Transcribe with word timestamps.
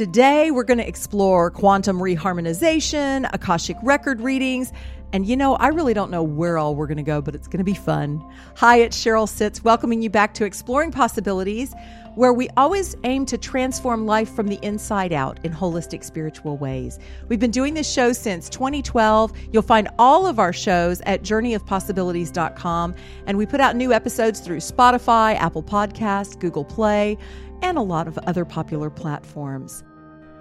Today, 0.00 0.50
we're 0.50 0.64
going 0.64 0.78
to 0.78 0.88
explore 0.88 1.50
quantum 1.50 1.98
reharmonization, 1.98 3.28
Akashic 3.34 3.76
record 3.82 4.22
readings, 4.22 4.72
and 5.12 5.26
you 5.26 5.36
know, 5.36 5.56
I 5.56 5.68
really 5.68 5.92
don't 5.92 6.10
know 6.10 6.22
where 6.22 6.56
all 6.56 6.74
we're 6.74 6.86
going 6.86 6.96
to 6.96 7.02
go, 7.02 7.20
but 7.20 7.34
it's 7.34 7.46
going 7.46 7.58
to 7.58 7.64
be 7.64 7.74
fun. 7.74 8.24
Hi, 8.56 8.78
it's 8.78 8.96
Cheryl 8.96 9.28
Sitz, 9.28 9.62
welcoming 9.62 10.00
you 10.00 10.08
back 10.08 10.32
to 10.32 10.46
Exploring 10.46 10.90
Possibilities, 10.90 11.74
where 12.14 12.32
we 12.32 12.48
always 12.56 12.96
aim 13.04 13.26
to 13.26 13.36
transform 13.36 14.06
life 14.06 14.34
from 14.34 14.46
the 14.46 14.58
inside 14.62 15.12
out 15.12 15.38
in 15.44 15.52
holistic 15.52 16.02
spiritual 16.02 16.56
ways. 16.56 16.98
We've 17.28 17.38
been 17.38 17.50
doing 17.50 17.74
this 17.74 17.92
show 17.92 18.14
since 18.14 18.48
2012. 18.48 19.34
You'll 19.52 19.60
find 19.60 19.86
all 19.98 20.26
of 20.26 20.38
our 20.38 20.54
shows 20.54 21.02
at 21.02 21.22
journeyofpossibilities.com, 21.24 22.94
and 23.26 23.36
we 23.36 23.44
put 23.44 23.60
out 23.60 23.76
new 23.76 23.92
episodes 23.92 24.40
through 24.40 24.60
Spotify, 24.60 25.36
Apple 25.36 25.62
Podcast, 25.62 26.40
Google 26.40 26.64
Play, 26.64 27.18
and 27.60 27.76
a 27.76 27.82
lot 27.82 28.08
of 28.08 28.16
other 28.20 28.46
popular 28.46 28.88
platforms. 28.88 29.84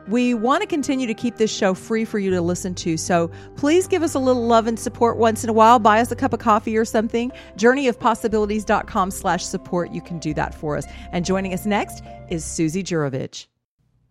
We 0.09 0.33
want 0.33 0.61
to 0.61 0.67
continue 0.67 1.05
to 1.05 1.13
keep 1.13 1.37
this 1.37 1.55
show 1.55 1.75
free 1.75 2.03
for 2.03 2.17
you 2.17 2.31
to 2.31 2.41
listen 2.41 2.73
to, 2.75 2.97
so 2.97 3.29
please 3.55 3.87
give 3.87 4.01
us 4.01 4.15
a 4.15 4.19
little 4.19 4.47
love 4.47 4.65
and 4.65 4.79
support 4.79 5.17
once 5.17 5.43
in 5.43 5.51
a 5.51 5.53
while. 5.53 5.77
Buy 5.77 6.01
us 6.01 6.11
a 6.11 6.15
cup 6.15 6.33
of 6.33 6.39
coffee 6.39 6.75
or 6.75 6.83
something. 6.83 7.31
Journeyofpossibilities.com 7.57 9.11
slash 9.11 9.45
support. 9.45 9.91
You 9.91 10.01
can 10.01 10.17
do 10.17 10.33
that 10.33 10.55
for 10.55 10.77
us. 10.77 10.87
And 11.11 11.23
joining 11.23 11.53
us 11.53 11.67
next 11.67 12.03
is 12.27 12.43
Susie 12.43 12.81
Jurovich. 12.81 13.45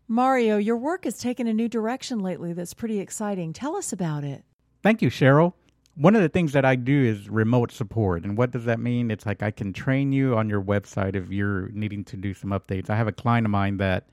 Mario, 0.06 0.56
your 0.56 0.76
work 0.76 1.02
has 1.02 1.18
taken 1.18 1.48
a 1.48 1.52
new 1.52 1.68
direction 1.68 2.20
lately 2.20 2.52
that's 2.52 2.74
pretty 2.74 3.00
exciting. 3.00 3.52
Tell 3.52 3.74
us 3.74 3.92
about 3.92 4.22
it. 4.22 4.44
Thank 4.84 5.02
you, 5.02 5.10
Cheryl. 5.10 5.54
One 5.96 6.14
of 6.14 6.22
the 6.22 6.28
things 6.28 6.52
that 6.52 6.64
I 6.64 6.76
do 6.76 7.06
is 7.06 7.28
remote 7.28 7.72
support. 7.72 8.22
And 8.22 8.38
what 8.38 8.52
does 8.52 8.66
that 8.66 8.78
mean? 8.78 9.10
It's 9.10 9.26
like 9.26 9.42
I 9.42 9.50
can 9.50 9.72
train 9.72 10.12
you 10.12 10.36
on 10.36 10.48
your 10.48 10.62
website 10.62 11.16
if 11.16 11.28
you're 11.32 11.70
needing 11.70 12.04
to 12.04 12.16
do 12.16 12.34
some 12.34 12.50
updates. 12.50 12.88
I 12.88 12.94
have 12.94 13.08
a 13.08 13.12
client 13.12 13.48
of 13.48 13.50
mine 13.50 13.78
that 13.78 14.08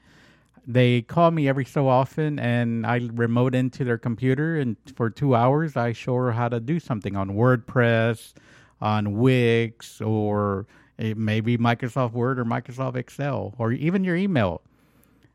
they 0.67 1.01
call 1.01 1.31
me 1.31 1.47
every 1.47 1.65
so 1.65 1.87
often 1.87 2.39
and 2.39 2.85
I 2.85 3.07
remote 3.13 3.53
into 3.55 3.83
their 3.83 3.97
computer 3.97 4.57
and 4.57 4.75
for 4.95 5.09
two 5.09 5.35
hours 5.35 5.75
I 5.75 5.93
show 5.93 6.15
her 6.15 6.31
how 6.31 6.49
to 6.49 6.59
do 6.59 6.79
something 6.79 7.15
on 7.15 7.31
WordPress, 7.31 8.33
on 8.81 9.17
Wix, 9.17 10.01
or 10.01 10.65
eh, 10.99 11.13
maybe 11.15 11.57
Microsoft 11.57 12.13
Word 12.13 12.39
or 12.39 12.45
Microsoft 12.45 12.95
Excel, 12.95 13.53
or 13.57 13.71
even 13.71 14.03
your 14.03 14.15
email. 14.15 14.61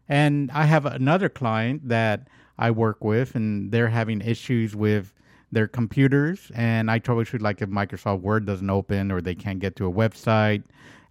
And 0.08 0.50
I 0.50 0.64
have 0.64 0.86
another 0.86 1.28
client 1.28 1.88
that 1.88 2.26
I 2.58 2.70
work 2.72 3.04
with 3.04 3.34
and 3.34 3.70
they're 3.70 3.88
having 3.88 4.20
issues 4.20 4.74
with 4.74 5.14
their 5.52 5.66
computers 5.66 6.50
and 6.54 6.90
I 6.90 7.00
troubleshoot 7.00 7.40
like 7.40 7.60
if 7.62 7.68
Microsoft 7.68 8.20
Word 8.20 8.46
doesn't 8.46 8.70
open 8.70 9.10
or 9.10 9.20
they 9.20 9.34
can't 9.34 9.58
get 9.58 9.76
to 9.76 9.86
a 9.86 9.92
website 9.92 10.62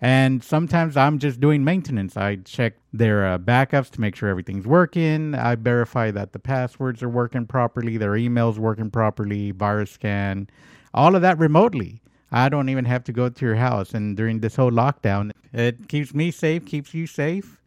and 0.01 0.41
sometimes 0.43 0.95
I'm 0.95 1.19
just 1.19 1.41
doing 1.41 1.63
maintenance. 1.63 2.15
I 2.15 2.37
check 2.37 2.75
their 2.93 3.25
uh, 3.25 3.37
backups 3.37 3.89
to 3.91 4.01
make 4.01 4.15
sure 4.15 4.29
everything's 4.29 4.65
working. 4.65 5.35
I 5.35 5.55
verify 5.55 6.09
that 6.11 6.31
the 6.31 6.39
passwords 6.39 7.03
are 7.03 7.09
working 7.09 7.45
properly, 7.45 7.97
their 7.97 8.13
emails 8.13 8.57
working 8.57 8.89
properly, 8.89 9.51
virus 9.51 9.91
scan, 9.91 10.49
all 10.93 11.15
of 11.15 11.21
that 11.21 11.37
remotely. 11.37 12.01
I 12.31 12.47
don't 12.47 12.69
even 12.69 12.85
have 12.85 13.03
to 13.05 13.11
go 13.11 13.27
to 13.27 13.45
your 13.45 13.55
house. 13.55 13.93
And 13.93 14.15
during 14.15 14.39
this 14.39 14.55
whole 14.55 14.71
lockdown, 14.71 15.31
it 15.51 15.89
keeps 15.89 16.13
me 16.13 16.31
safe, 16.31 16.65
keeps 16.65 16.93
you 16.93 17.05
safe. 17.05 17.59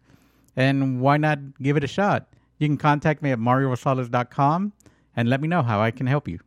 And 0.56 1.00
why 1.00 1.18
not 1.18 1.38
give 1.60 1.76
it 1.76 1.84
a 1.84 1.88
shot? 1.88 2.28
You 2.58 2.68
can 2.68 2.78
contact 2.78 3.22
me 3.22 3.32
at 3.32 3.38
mariorosales.com 3.38 4.72
and 5.16 5.28
let 5.28 5.40
me 5.40 5.48
know 5.48 5.62
how 5.62 5.82
I 5.82 5.90
can 5.90 6.06
help 6.06 6.28
you. 6.28 6.38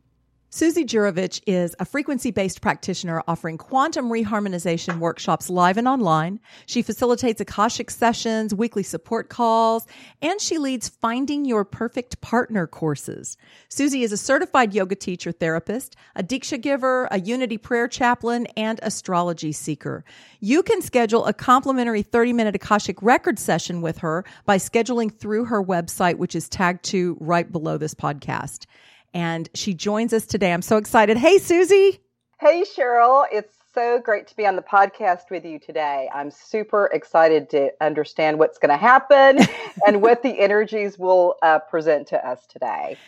Susie 0.56 0.86
Jurovich 0.86 1.42
is 1.46 1.76
a 1.78 1.84
frequency 1.84 2.30
based 2.30 2.62
practitioner 2.62 3.22
offering 3.28 3.58
quantum 3.58 4.08
reharmonization 4.08 5.00
workshops 5.00 5.50
live 5.50 5.76
and 5.76 5.86
online. 5.86 6.40
She 6.64 6.80
facilitates 6.80 7.42
Akashic 7.42 7.90
sessions, 7.90 8.54
weekly 8.54 8.82
support 8.82 9.28
calls, 9.28 9.86
and 10.22 10.40
she 10.40 10.56
leads 10.56 10.88
Finding 10.88 11.44
Your 11.44 11.66
Perfect 11.66 12.22
Partner 12.22 12.66
courses. 12.66 13.36
Susie 13.68 14.02
is 14.02 14.12
a 14.12 14.16
certified 14.16 14.72
yoga 14.72 14.94
teacher 14.94 15.30
therapist, 15.30 15.94
a 16.14 16.22
Diksha 16.22 16.58
giver, 16.58 17.06
a 17.10 17.20
unity 17.20 17.58
prayer 17.58 17.86
chaplain, 17.86 18.46
and 18.56 18.80
astrology 18.82 19.52
seeker. 19.52 20.06
You 20.40 20.62
can 20.62 20.80
schedule 20.80 21.26
a 21.26 21.34
complimentary 21.34 22.00
30 22.00 22.32
minute 22.32 22.54
Akashic 22.54 23.02
record 23.02 23.38
session 23.38 23.82
with 23.82 23.98
her 23.98 24.24
by 24.46 24.56
scheduling 24.56 25.14
through 25.14 25.44
her 25.44 25.62
website, 25.62 26.14
which 26.14 26.34
is 26.34 26.48
tagged 26.48 26.82
to 26.86 27.18
right 27.20 27.52
below 27.52 27.76
this 27.76 27.92
podcast 27.92 28.64
and 29.16 29.48
she 29.54 29.72
joins 29.72 30.12
us 30.12 30.26
today. 30.26 30.52
I'm 30.52 30.60
so 30.60 30.76
excited. 30.76 31.16
Hey, 31.16 31.38
Susie. 31.38 32.00
Hey, 32.38 32.64
Cheryl. 32.64 33.24
It's 33.32 33.56
so 33.72 33.98
great 33.98 34.26
to 34.26 34.36
be 34.36 34.46
on 34.46 34.56
the 34.56 34.62
podcast 34.62 35.30
with 35.30 35.42
you 35.42 35.58
today. 35.58 36.10
I'm 36.14 36.30
super 36.30 36.90
excited 36.92 37.48
to 37.50 37.70
understand 37.80 38.38
what's 38.38 38.58
going 38.58 38.68
to 38.68 38.76
happen 38.76 39.38
and 39.86 40.02
what 40.02 40.22
the 40.22 40.38
energies 40.38 40.98
will 40.98 41.36
uh, 41.42 41.60
present 41.60 42.08
to 42.08 42.28
us 42.28 42.46
today. 42.46 42.98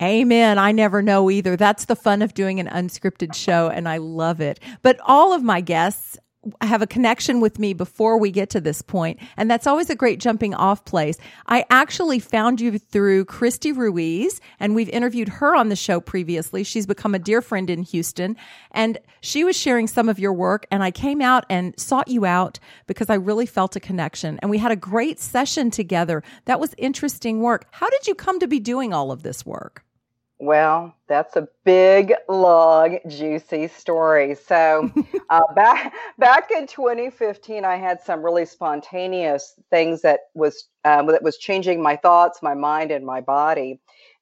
Amen. 0.00 0.58
I 0.58 0.72
never 0.72 1.02
know 1.02 1.30
either. 1.30 1.54
That's 1.54 1.84
the 1.84 1.96
fun 1.96 2.22
of 2.22 2.32
doing 2.32 2.60
an 2.60 2.68
unscripted 2.68 3.34
show, 3.34 3.68
and 3.68 3.86
I 3.86 3.98
love 3.98 4.40
it. 4.40 4.60
But 4.80 4.98
all 5.04 5.34
of 5.34 5.42
my 5.42 5.60
guests 5.60 6.16
have 6.60 6.82
a 6.82 6.86
connection 6.86 7.40
with 7.40 7.58
me 7.58 7.72
before 7.72 8.18
we 8.18 8.30
get 8.30 8.50
to 8.50 8.60
this 8.60 8.82
point, 8.82 9.18
and 9.36 9.50
that's 9.50 9.66
always 9.66 9.90
a 9.90 9.94
great 9.94 10.20
jumping 10.20 10.54
off 10.54 10.84
place. 10.84 11.18
I 11.46 11.64
actually 11.70 12.18
found 12.18 12.60
you 12.60 12.78
through 12.78 13.24
Christy 13.26 13.72
Ruiz, 13.72 14.40
and 14.60 14.74
we've 14.74 14.88
interviewed 14.90 15.28
her 15.28 15.54
on 15.54 15.68
the 15.68 15.76
show 15.76 16.00
previously. 16.00 16.64
She's 16.64 16.86
become 16.86 17.14
a 17.14 17.18
dear 17.18 17.42
friend 17.42 17.70
in 17.70 17.82
Houston, 17.82 18.36
and 18.70 18.98
she 19.20 19.44
was 19.44 19.56
sharing 19.56 19.86
some 19.86 20.08
of 20.08 20.18
your 20.18 20.32
work, 20.32 20.66
and 20.70 20.82
I 20.82 20.90
came 20.90 21.20
out 21.20 21.44
and 21.48 21.78
sought 21.78 22.08
you 22.08 22.24
out 22.24 22.58
because 22.86 23.10
I 23.10 23.14
really 23.14 23.46
felt 23.46 23.76
a 23.76 23.80
connection, 23.80 24.38
and 24.40 24.50
we 24.50 24.58
had 24.58 24.72
a 24.72 24.76
great 24.76 25.18
session 25.20 25.70
together. 25.70 26.22
That 26.44 26.60
was 26.60 26.74
interesting 26.78 27.40
work. 27.40 27.66
How 27.70 27.90
did 27.90 28.06
you 28.06 28.14
come 28.14 28.40
to 28.40 28.46
be 28.46 28.60
doing 28.60 28.92
all 28.92 29.10
of 29.10 29.22
this 29.22 29.44
work? 29.44 29.84
Well, 30.40 30.94
that's 31.08 31.34
a 31.34 31.48
big, 31.64 32.14
long, 32.28 33.00
juicy 33.08 33.66
story. 33.68 34.36
So, 34.36 34.88
uh, 35.30 35.40
back 35.54 35.92
back 36.16 36.50
in 36.52 36.66
2015, 36.68 37.64
I 37.64 37.76
had 37.76 38.00
some 38.00 38.22
really 38.24 38.46
spontaneous 38.46 39.54
things 39.70 40.02
that 40.02 40.20
was 40.34 40.68
um, 40.84 41.08
that 41.08 41.24
was 41.24 41.38
changing 41.38 41.82
my 41.82 41.96
thoughts, 41.96 42.40
my 42.40 42.54
mind, 42.54 42.92
and 42.92 43.04
my 43.04 43.20
body. 43.20 43.80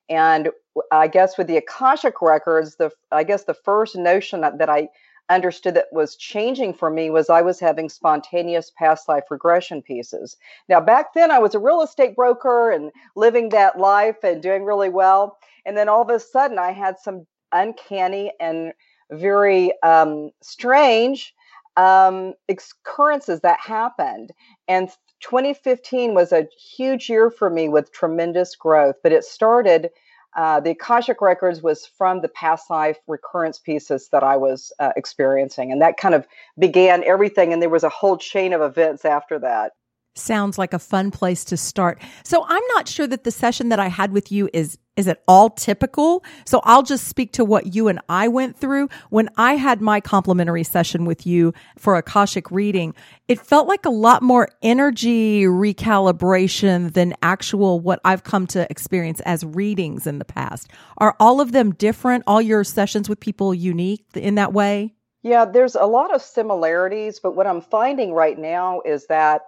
And 0.09 0.50
I 0.91 1.09
guess 1.09 1.37
with 1.37 1.49
the 1.49 1.59
Akashic 1.59 2.22
records, 2.22 2.76
the 2.76 2.91
I 3.12 3.22
guess 3.22 3.44
the 3.44 3.55
first 3.55 3.94
notion 3.94 4.41
that, 4.41 4.56
that 4.59 4.71
I 4.71 4.88
understood 5.28 5.75
that 5.75 5.87
was 5.93 6.16
changing 6.16 6.72
for 6.72 6.88
me 6.88 7.10
was 7.10 7.28
I 7.28 7.43
was 7.43 7.59
having 7.59 7.88
spontaneous 7.88 8.71
past 8.78 9.09
life 9.09 9.25
regression 9.31 9.82
pieces. 9.82 10.37
Now, 10.69 10.81
back 10.81 11.15
then, 11.15 11.31
I 11.31 11.38
was 11.41 11.55
a 11.55 11.59
real 11.59 11.82
estate 11.82 12.15
broker 12.15 12.71
and 12.71 12.93
living 13.16 13.49
that 13.50 13.78
life 13.78 14.22
and 14.22 14.41
doing 14.43 14.65
really 14.65 14.88
well. 14.88 15.37
And 15.66 15.77
then 15.77 15.88
all 15.88 16.00
of 16.00 16.09
a 16.09 16.21
sudden, 16.21 16.59
I 16.59 16.72
had 16.72 16.99
some 16.99 17.27
uncanny 17.53 18.32
and 18.41 18.72
very 19.10 19.72
um, 19.82 20.31
strange 20.43 21.34
um, 21.77 22.34
occurrences 22.49 23.41
that 23.41 23.60
happened. 23.60 24.31
And 24.69 24.88
2015 25.21 26.15
was 26.15 26.32
a 26.32 26.47
huge 26.76 27.10
year 27.10 27.31
for 27.31 27.50
me 27.50 27.69
with 27.69 27.93
tremendous 27.93 28.55
growth, 28.56 28.97
but 29.03 29.12
it 29.12 29.25
started 29.25 29.91
uh, 30.37 30.60
the 30.60 30.71
Akashic 30.71 31.22
Records 31.22 31.62
was 31.62 31.87
from 31.87 32.21
the 32.21 32.28
past 32.28 32.69
life 32.69 32.99
recurrence 33.06 33.59
pieces 33.59 34.10
that 34.12 34.22
I 34.22 34.37
was 34.37 34.71
uh, 34.78 34.93
experiencing. 34.94 35.72
And 35.72 35.81
that 35.81 35.97
kind 35.97 36.15
of 36.15 36.26
began 36.59 37.03
everything. 37.05 37.55
And 37.55 37.62
there 37.62 37.71
was 37.71 37.84
a 37.84 37.88
whole 37.88 38.19
chain 38.19 38.53
of 38.53 38.60
events 38.60 39.06
after 39.06 39.38
that 39.38 39.72
sounds 40.19 40.59
like 40.59 40.72
a 40.72 40.78
fun 40.78 41.10
place 41.10 41.44
to 41.47 41.56
start. 41.56 42.00
So 42.25 42.44
I'm 42.47 42.62
not 42.75 42.88
sure 42.88 43.06
that 43.06 43.25
the 43.25 43.31
session 43.31 43.69
that 43.71 43.81
I 43.81 43.88
had 43.88 44.12
with 44.12 44.32
you 44.32 44.49
is 44.53 44.78
is 44.97 45.06
it 45.06 45.22
all 45.28 45.50
typical? 45.50 46.25
So 46.47 46.60
I'll 46.65 46.82
just 46.82 47.06
speak 47.06 47.32
to 47.32 47.44
what 47.44 47.75
you 47.75 47.88
and 47.88 48.00
I 48.09 48.28
went 48.28 48.56
through 48.56 48.88
when 49.10 49.28
I 49.37 49.56
had 49.56 49.82
my 49.82 50.00
complimentary 50.00 50.65
session 50.65 51.05
with 51.05 51.26
you 51.26 51.53
for 51.78 51.97
a 51.97 51.99
Akashic 51.99 52.50
reading. 52.50 52.94
It 53.28 53.38
felt 53.38 53.69
like 53.69 53.84
a 53.84 53.91
lot 53.91 54.22
more 54.22 54.49
energy 54.62 55.43
recalibration 55.43 56.94
than 56.94 57.14
actual 57.20 57.79
what 57.81 58.00
I've 58.05 58.25
come 58.25 58.46
to 58.49 58.67
experience 58.70 59.20
as 59.20 59.44
readings 59.44 60.06
in 60.06 60.19
the 60.19 60.25
past. 60.25 60.70
Are 60.96 61.14
all 61.20 61.43
of 61.43 61.52
them 61.52 61.75
different? 61.75 62.25
All 62.26 62.40
your 62.40 62.64
sessions 62.64 63.08
with 63.08 63.20
people 63.20 63.52
unique 63.52 64.06
in 64.14 64.37
that 64.37 64.55
way? 64.55 64.94
Yeah, 65.23 65.44
there's 65.44 65.75
a 65.75 65.87
lot 65.87 66.14
of 66.14 66.23
similarities, 66.23 67.19
but 67.19 67.35
what 67.35 67.49
I'm 67.49 67.61
finding 67.61 68.12
right 68.12 68.38
now 68.38 68.81
is 68.82 69.08
that 69.08 69.43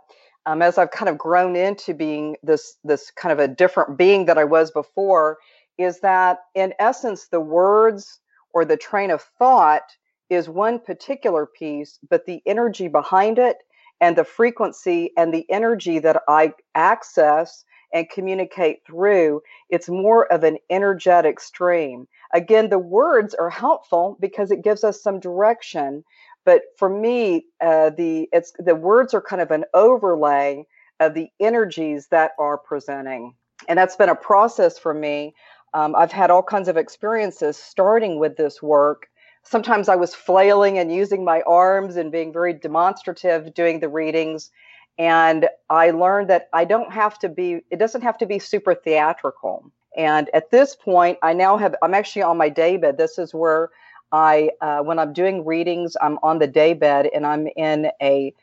um, 0.46 0.62
as 0.62 0.78
I've 0.78 0.90
kind 0.90 1.08
of 1.08 1.18
grown 1.18 1.56
into 1.56 1.94
being 1.94 2.36
this 2.42 2.76
this 2.84 3.10
kind 3.10 3.32
of 3.32 3.38
a 3.38 3.48
different 3.48 3.98
being 3.98 4.26
that 4.26 4.38
I 4.38 4.44
was 4.44 4.70
before, 4.70 5.38
is 5.78 6.00
that 6.00 6.38
in 6.54 6.74
essence 6.78 7.28
the 7.28 7.40
words 7.40 8.20
or 8.52 8.64
the 8.64 8.76
train 8.76 9.10
of 9.10 9.22
thought 9.38 9.82
is 10.30 10.48
one 10.48 10.78
particular 10.78 11.46
piece, 11.46 11.98
but 12.08 12.26
the 12.26 12.42
energy 12.46 12.88
behind 12.88 13.38
it 13.38 13.56
and 14.00 14.16
the 14.16 14.24
frequency 14.24 15.12
and 15.16 15.32
the 15.32 15.46
energy 15.50 15.98
that 15.98 16.22
I 16.28 16.52
access 16.74 17.64
and 17.92 18.08
communicate 18.10 18.84
through, 18.86 19.40
it's 19.70 19.88
more 19.88 20.30
of 20.32 20.44
an 20.44 20.58
energetic 20.70 21.40
stream. 21.40 22.06
Again, 22.34 22.68
the 22.68 22.78
words 22.78 23.34
are 23.34 23.48
helpful 23.48 24.18
because 24.20 24.50
it 24.50 24.62
gives 24.62 24.84
us 24.84 25.02
some 25.02 25.20
direction, 25.20 26.04
but 26.48 26.62
for 26.78 26.88
me, 26.88 27.44
uh, 27.60 27.90
the 27.90 28.26
it's 28.32 28.54
the 28.58 28.74
words 28.74 29.12
are 29.12 29.20
kind 29.20 29.42
of 29.42 29.50
an 29.50 29.66
overlay 29.74 30.64
of 30.98 31.12
the 31.12 31.28
energies 31.38 32.08
that 32.10 32.30
are 32.38 32.56
presenting. 32.56 33.34
and 33.68 33.78
that's 33.78 33.96
been 33.96 34.08
a 34.08 34.14
process 34.14 34.78
for 34.78 34.94
me. 34.94 35.34
Um, 35.74 35.94
I've 35.94 36.10
had 36.10 36.30
all 36.30 36.42
kinds 36.42 36.68
of 36.68 36.78
experiences 36.78 37.58
starting 37.58 38.18
with 38.18 38.38
this 38.38 38.62
work. 38.62 39.08
Sometimes 39.42 39.90
I 39.90 39.96
was 39.96 40.14
flailing 40.14 40.78
and 40.78 40.90
using 40.90 41.22
my 41.22 41.42
arms 41.42 41.96
and 41.96 42.10
being 42.10 42.32
very 42.32 42.54
demonstrative 42.54 43.52
doing 43.52 43.80
the 43.80 43.90
readings. 43.90 44.50
And 44.98 45.50
I 45.68 45.90
learned 45.90 46.30
that 46.30 46.48
I 46.54 46.64
don't 46.64 46.92
have 46.94 47.18
to 47.18 47.28
be, 47.28 47.60
it 47.70 47.78
doesn't 47.78 48.02
have 48.02 48.16
to 48.18 48.26
be 48.26 48.38
super 48.38 48.74
theatrical. 48.74 49.70
And 49.98 50.30
at 50.32 50.50
this 50.50 50.74
point, 50.76 51.18
I 51.22 51.34
now 51.34 51.58
have, 51.58 51.74
I'm 51.82 51.92
actually 51.92 52.22
on 52.22 52.38
my 52.38 52.48
daybed. 52.48 52.96
This 52.96 53.18
is 53.18 53.34
where 53.34 53.68
I, 54.12 54.50
uh, 54.60 54.80
when 54.80 54.98
I'm 54.98 55.12
doing 55.12 55.44
readings, 55.44 55.96
I'm 56.00 56.18
on 56.22 56.38
the 56.38 56.46
daybed 56.46 57.10
and 57.12 57.26
I'm 57.26 57.48
in 57.56 57.90
a 58.00 58.34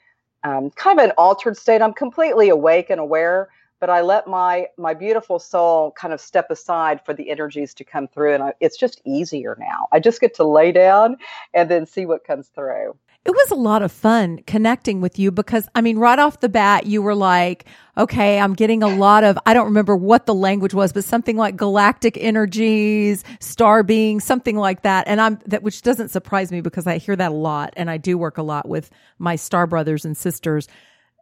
um, 0.44 0.70
kind 0.72 1.00
of 1.00 1.06
an 1.06 1.12
altered 1.18 1.58
state. 1.58 1.82
I'm 1.82 1.94
completely 1.94 2.50
awake 2.50 2.90
and 2.90 3.02
aware, 3.02 3.50
but 3.80 3.90
I 3.90 4.02
let 4.02 4.28
my 4.28 4.68
my 4.78 4.94
beautiful 4.94 5.40
soul 5.40 5.92
kind 5.92 6.14
of 6.14 6.22
step 6.22 6.52
aside 6.52 7.04
for 7.04 7.14
the 7.14 7.30
energies 7.30 7.74
to 7.76 7.84
come 7.84 8.08
through, 8.08 8.34
and 8.36 8.44
I, 8.44 8.54
it's 8.60 8.78
just 8.78 9.02
easier 9.06 9.58
now. 9.60 9.88
I 9.92 10.00
just 10.00 10.22
get 10.22 10.36
to 10.36 10.44
lay 10.44 10.72
down 10.72 11.18
and 11.54 11.70
then 11.70 11.86
see 11.86 12.06
what 12.06 12.24
comes 12.24 12.48
through 12.50 12.96
it 13.26 13.32
was 13.32 13.50
a 13.50 13.56
lot 13.56 13.82
of 13.82 13.92
fun 13.92 14.40
connecting 14.46 15.02
with 15.02 15.18
you 15.18 15.32
because 15.32 15.68
I 15.74 15.82
mean, 15.82 15.98
right 15.98 16.20
off 16.20 16.42
the 16.42 16.50
bat, 16.50 16.86
you 16.86 17.02
were 17.02 17.16
like, 17.16 17.66
okay, 17.98 18.40
I'm 18.40 18.54
getting 18.54 18.84
a 18.84 18.88
lot 18.88 19.24
of, 19.24 19.40
I 19.48 19.56
don't 19.56 19.66
remember 19.66 19.96
what 19.96 20.28
the 20.28 20.34
language 20.36 20.76
was, 20.76 20.94
but 20.94 21.04
something 21.04 21.36
like 21.36 21.56
galactic 21.56 22.18
energies, 22.18 23.24
star 23.40 23.82
beings, 23.82 24.24
something 24.24 24.56
like 24.56 24.84
that. 24.84 25.08
And 25.08 25.20
I'm 25.20 25.40
that, 25.48 25.64
which 25.64 25.82
doesn't 25.82 26.10
surprise 26.10 26.52
me 26.52 26.62
because 26.62 26.86
I 26.86 27.00
hear 27.00 27.16
that 27.16 27.32
a 27.32 27.36
lot 27.36 27.74
and 27.76 27.90
I 27.90 27.98
do 27.98 28.16
work 28.16 28.38
a 28.38 28.44
lot 28.44 28.70
with 28.70 28.92
my 29.18 29.36
star 29.38 29.66
brothers 29.66 30.06
and 30.06 30.16
sisters. 30.16 30.68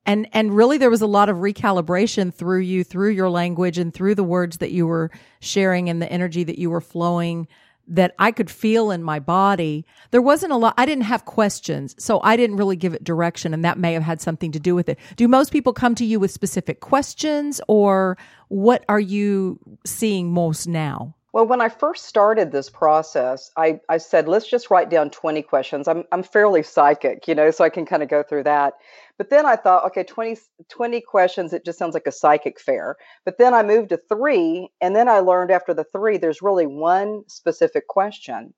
And, 0.06 0.28
and 0.34 0.54
really 0.54 0.78
there 0.78 0.90
was 0.90 1.02
a 1.02 1.08
lot 1.08 1.30
of 1.30 1.38
recalibration 1.38 2.34
through 2.34 2.60
you, 2.60 2.84
through 2.84 3.12
your 3.12 3.30
language 3.30 3.78
and 3.78 3.94
through 3.94 4.16
the 4.16 4.26
words 4.26 4.58
that 4.58 4.72
you 4.72 4.86
were 4.86 5.10
sharing 5.40 5.90
and 5.90 6.02
the 6.02 6.12
energy 6.12 6.44
that 6.44 6.60
you 6.60 6.70
were 6.70 6.82
flowing 6.82 7.48
that 7.88 8.16
I 8.20 8.32
could 8.32 8.50
feel 8.50 8.92
in 8.92 9.04
my 9.04 9.20
body. 9.20 9.86
There 10.12 10.22
wasn't 10.22 10.54
a 10.54 10.56
lot, 10.56 10.74
I 10.78 10.86
didn't 10.86 11.04
have 11.04 11.26
questions, 11.26 11.96
so 11.98 12.22
I 12.22 12.36
didn't 12.36 12.58
really 12.58 12.76
give 12.76 12.94
it 12.94 13.04
direction, 13.04 13.54
and 13.54 13.64
that 13.66 13.78
may 13.78 13.94
have 13.94 14.04
had 14.04 14.22
something 14.22 14.52
to 14.52 14.60
do 14.60 14.76
with 14.76 14.90
it. 14.90 15.00
Do 15.16 15.28
most 15.28 15.52
people 15.52 15.74
come 15.74 15.96
to 15.96 16.06
you 16.06 16.20
with 16.20 16.32
specific 16.32 16.80
questions, 16.80 17.60
or 17.68 18.18
what 18.48 18.86
are 18.88 19.00
you 19.00 19.60
seeing 19.86 20.32
most 20.32 20.68
now? 20.68 21.16
Well, 21.34 21.48
when 21.48 21.62
I 21.62 21.70
first 21.70 22.06
started 22.06 22.52
this 22.52 22.70
process, 22.70 23.50
I, 23.58 23.80
I 23.90 23.98
said, 23.98 24.28
let's 24.28 24.48
just 24.48 24.70
write 24.70 24.92
down 24.92 25.10
20 25.10 25.42
questions. 25.42 25.88
I'm, 25.88 26.04
I'm 26.12 26.22
fairly 26.22 26.62
psychic, 26.62 27.28
you 27.28 27.34
know, 27.34 27.50
so 27.50 27.64
I 27.64 27.70
can 27.70 27.88
kind 27.88 28.04
of 28.04 28.10
go 28.10 28.22
through 28.22 28.44
that. 28.44 28.76
But 29.18 29.30
then 29.30 29.46
I 29.46 29.56
thought, 29.56 29.86
okay, 29.86 30.04
20, 30.04 30.38
20 30.70 31.02
questions, 31.02 31.54
it 31.54 31.66
just 31.66 31.78
sounds 31.78 31.94
like 31.94 32.08
a 32.08 32.12
psychic 32.12 32.60
fair. 32.60 32.96
But 33.26 33.38
then 33.38 33.54
I 33.54 33.64
moved 33.64 33.90
to 33.90 34.02
three. 34.10 34.70
And 34.82 34.96
then 34.96 35.08
I 35.08 35.20
learned 35.20 35.52
after 35.52 35.74
the 35.74 35.84
three, 35.84 36.18
there's 36.18 36.42
really 36.42 36.66
one 36.66 37.24
specific 37.28 37.88
question. 37.88 38.54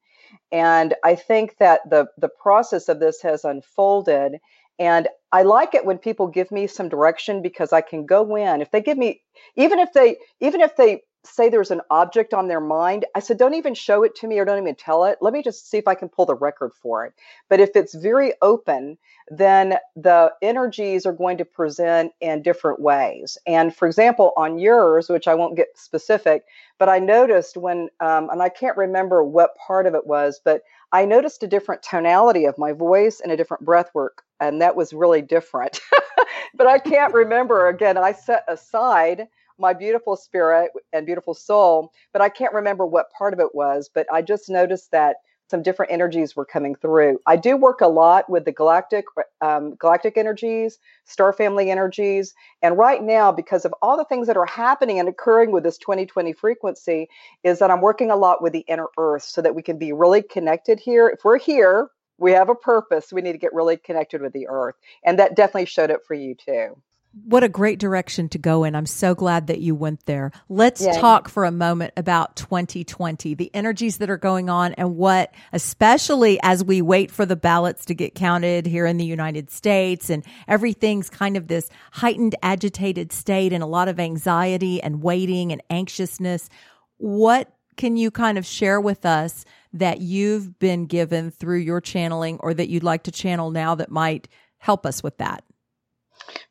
And 0.52 0.96
I 1.04 1.16
think 1.16 1.58
that 1.60 1.82
the, 1.90 2.08
the 2.18 2.30
process 2.30 2.90
of 2.90 3.00
this 3.00 3.22
has 3.22 3.44
unfolded. 3.44 4.38
And 4.80 5.08
I 5.32 5.44
like 5.44 5.74
it 5.74 5.86
when 5.86 5.98
people 5.98 6.28
give 6.28 6.52
me 6.52 6.68
some 6.68 6.90
direction 6.90 7.42
because 7.42 7.74
I 7.74 7.82
can 7.82 8.06
go 8.06 8.36
in. 8.36 8.62
If 8.62 8.72
they 8.72 8.82
give 8.82 8.98
me, 8.98 9.22
even 9.56 9.80
if 9.80 9.94
they, 9.94 10.18
even 10.40 10.62
if 10.62 10.76
they 10.76 11.02
say 11.26 11.50
there's 11.50 11.72
an 11.72 11.82
object 11.90 12.34
on 12.34 12.48
their 12.48 12.62
mind, 12.62 13.06
I 13.16 13.20
said, 13.20 13.38
don't 13.38 13.54
even 13.54 13.74
show 13.74 14.04
it 14.04 14.16
to 14.18 14.28
me 14.28 14.40
or 14.40 14.46
don't 14.46 14.62
even 14.62 14.76
tell 14.76 15.06
it. 15.06 15.18
Let 15.22 15.34
me 15.34 15.44
just 15.44 15.70
see 15.70 15.78
if 15.78 15.88
I 15.88 15.96
can 15.96 16.10
pull 16.10 16.26
the 16.26 16.36
record 16.36 16.74
for 16.74 17.06
it. 17.06 17.14
But 17.50 17.60
if 17.60 17.72
it's 17.76 17.94
very 17.96 18.34
open, 18.42 18.98
then 19.30 19.78
the 19.96 20.32
energies 20.42 21.06
are 21.06 21.14
going 21.14 21.38
to 21.38 21.46
present 21.46 22.12
in 22.22 22.42
different 22.42 22.80
ways. 22.80 23.38
And 23.48 23.76
for 23.76 23.88
example, 23.88 24.34
on 24.38 24.60
yours, 24.60 25.10
which 25.10 25.28
I 25.28 25.36
won't 25.36 25.56
get 25.56 25.70
specific, 25.76 26.46
but 26.78 26.90
I 26.90 27.00
noticed 27.00 27.58
when, 27.58 27.90
um, 28.00 28.30
and 28.30 28.42
I 28.42 28.50
can't 28.50 28.78
remember 28.78 29.24
what 29.24 29.56
part 29.56 29.88
of 29.88 29.96
it 29.96 30.06
was, 30.06 30.40
but 30.44 30.62
I 30.92 31.06
noticed 31.06 31.44
a 31.44 31.48
different 31.48 31.82
tonality 31.82 32.46
of 32.46 32.58
my 32.58 32.72
voice 32.72 33.20
and 33.20 33.32
a 33.32 33.38
different 33.38 33.66
breath 33.66 33.90
work. 33.94 34.24
And 34.40 34.62
that 34.62 34.76
was 34.76 34.94
really 34.94 35.22
different. 35.22 35.80
but 36.56 36.68
I 36.68 36.80
can't 36.80 37.14
remember. 37.14 37.68
Again, 37.68 37.98
I 37.98 38.12
set 38.12 38.44
aside 38.48 39.28
my 39.58 39.74
beautiful 39.74 40.16
spirit 40.16 40.72
and 40.94 41.06
beautiful 41.06 41.34
soul, 41.34 41.92
but 42.14 42.22
I 42.22 42.30
can't 42.30 42.54
remember 42.54 42.86
what 42.86 43.12
part 43.18 43.34
of 43.34 43.40
it 43.40 43.54
was. 43.54 43.90
But 43.94 44.08
I 44.12 44.22
just 44.22 44.50
noticed 44.50 44.92
that 44.92 45.18
some 45.50 45.62
different 45.62 45.92
energies 45.92 46.36
were 46.36 46.46
coming 46.46 46.76
through. 46.76 47.20
I 47.28 47.36
do 47.36 47.56
work 47.56 47.82
a 47.82 47.88
lot 47.88 48.30
with 48.30 48.46
the 48.46 48.52
galactic 48.52 49.06
um, 49.42 49.76
galactic 49.76 50.18
energies, 50.18 50.80
star 51.06 51.34
family 51.34 51.70
energies, 51.70 52.34
and 52.62 52.78
right 52.78 53.04
now, 53.04 53.32
because 53.32 53.64
of 53.64 53.74
all 53.82 53.96
the 53.96 54.06
things 54.06 54.28
that 54.28 54.38
are 54.38 54.46
happening 54.46 55.00
and 55.00 55.08
occurring 55.08 55.52
with 55.52 55.64
this 55.64 55.78
2020 55.78 56.34
frequency, 56.34 57.08
is 57.44 57.60
that 57.60 57.70
I'm 57.70 57.82
working 57.82 58.10
a 58.10 58.16
lot 58.16 58.42
with 58.42 58.54
the 58.54 58.66
inner 58.68 58.88
Earth 58.98 59.24
so 59.24 59.42
that 59.42 59.56
we 59.56 59.62
can 59.62 59.78
be 59.78 59.94
really 59.94 60.24
connected 60.24 60.80
here. 60.80 61.10
If 61.10 61.24
we're 61.24 61.40
here, 61.40 61.90
we 62.18 62.32
have 62.32 62.50
a 62.50 62.56
purpose. 62.56 63.14
We 63.14 63.22
need 63.22 63.34
to 63.34 63.38
get 63.38 63.54
really 63.54 63.78
connected 63.78 64.22
with 64.22 64.34
the 64.34 64.48
Earth, 64.48 64.76
and 65.04 65.20
that 65.20 65.36
definitely 65.36 65.66
showed 65.66 65.92
up 65.92 66.02
for 66.08 66.16
you 66.16 66.34
too 66.34 66.76
what 67.24 67.44
a 67.44 67.50
great 67.50 67.80
direction 67.80 68.28
to 68.30 68.38
go 68.38 68.66
in. 68.66 68.76
I'm 68.76 68.86
so 68.86 69.16
glad 69.16 69.48
that 69.48 69.62
you 69.62 69.74
went 69.74 70.06
there. 70.06 70.32
Let's 70.50 70.82
yeah. 70.82 71.00
talk 71.00 71.30
for 71.30 71.46
a 71.46 71.52
moment 71.52 71.94
about 71.96 72.36
2020, 72.36 73.34
the 73.36 73.50
energies 73.54 73.98
that 73.98 74.10
are 74.10 74.18
going 74.18 74.50
on 74.50 74.74
and 74.74 74.98
what, 74.98 75.34
especially 75.54 76.40
as 76.44 76.64
we 76.64 76.82
wait 76.82 77.12
for 77.12 77.26
the 77.26 77.38
ballots 77.38 77.86
to 77.86 77.96
get 77.96 78.16
counted 78.16 78.66
here 78.66 78.86
in 78.86 78.98
the 78.98 79.06
United 79.06 79.50
States 79.50 80.10
and 80.10 80.26
everything's 80.48 81.10
kind 81.10 81.38
of 81.38 81.48
this 81.48 81.70
heightened 81.94 82.36
agitated 82.44 83.14
state 83.14 83.54
and 83.54 83.64
a 83.64 83.68
lot 83.68 83.88
of 83.88 84.00
anxiety 84.00 84.82
and 84.84 85.02
waiting 85.02 85.54
and 85.54 85.64
anxiousness. 85.70 86.50
What 86.98 87.56
can 87.78 87.96
you 87.96 88.12
kind 88.12 88.38
of 88.38 88.46
share 88.46 88.82
with 88.82 89.06
us 89.06 89.46
that 89.72 90.02
you've 90.02 90.60
been 90.60 90.86
given 90.86 91.32
through 91.32 91.60
your 91.60 91.80
channeling 91.80 92.40
or 92.42 92.54
that 92.54 92.68
you'd 92.68 92.84
like 92.84 93.04
to 93.04 93.12
channel 93.12 93.52
now 93.52 93.76
that 93.76 93.90
might 93.90 94.28
help 94.58 94.86
us 94.86 95.02
with 95.02 95.18
that? 95.18 95.45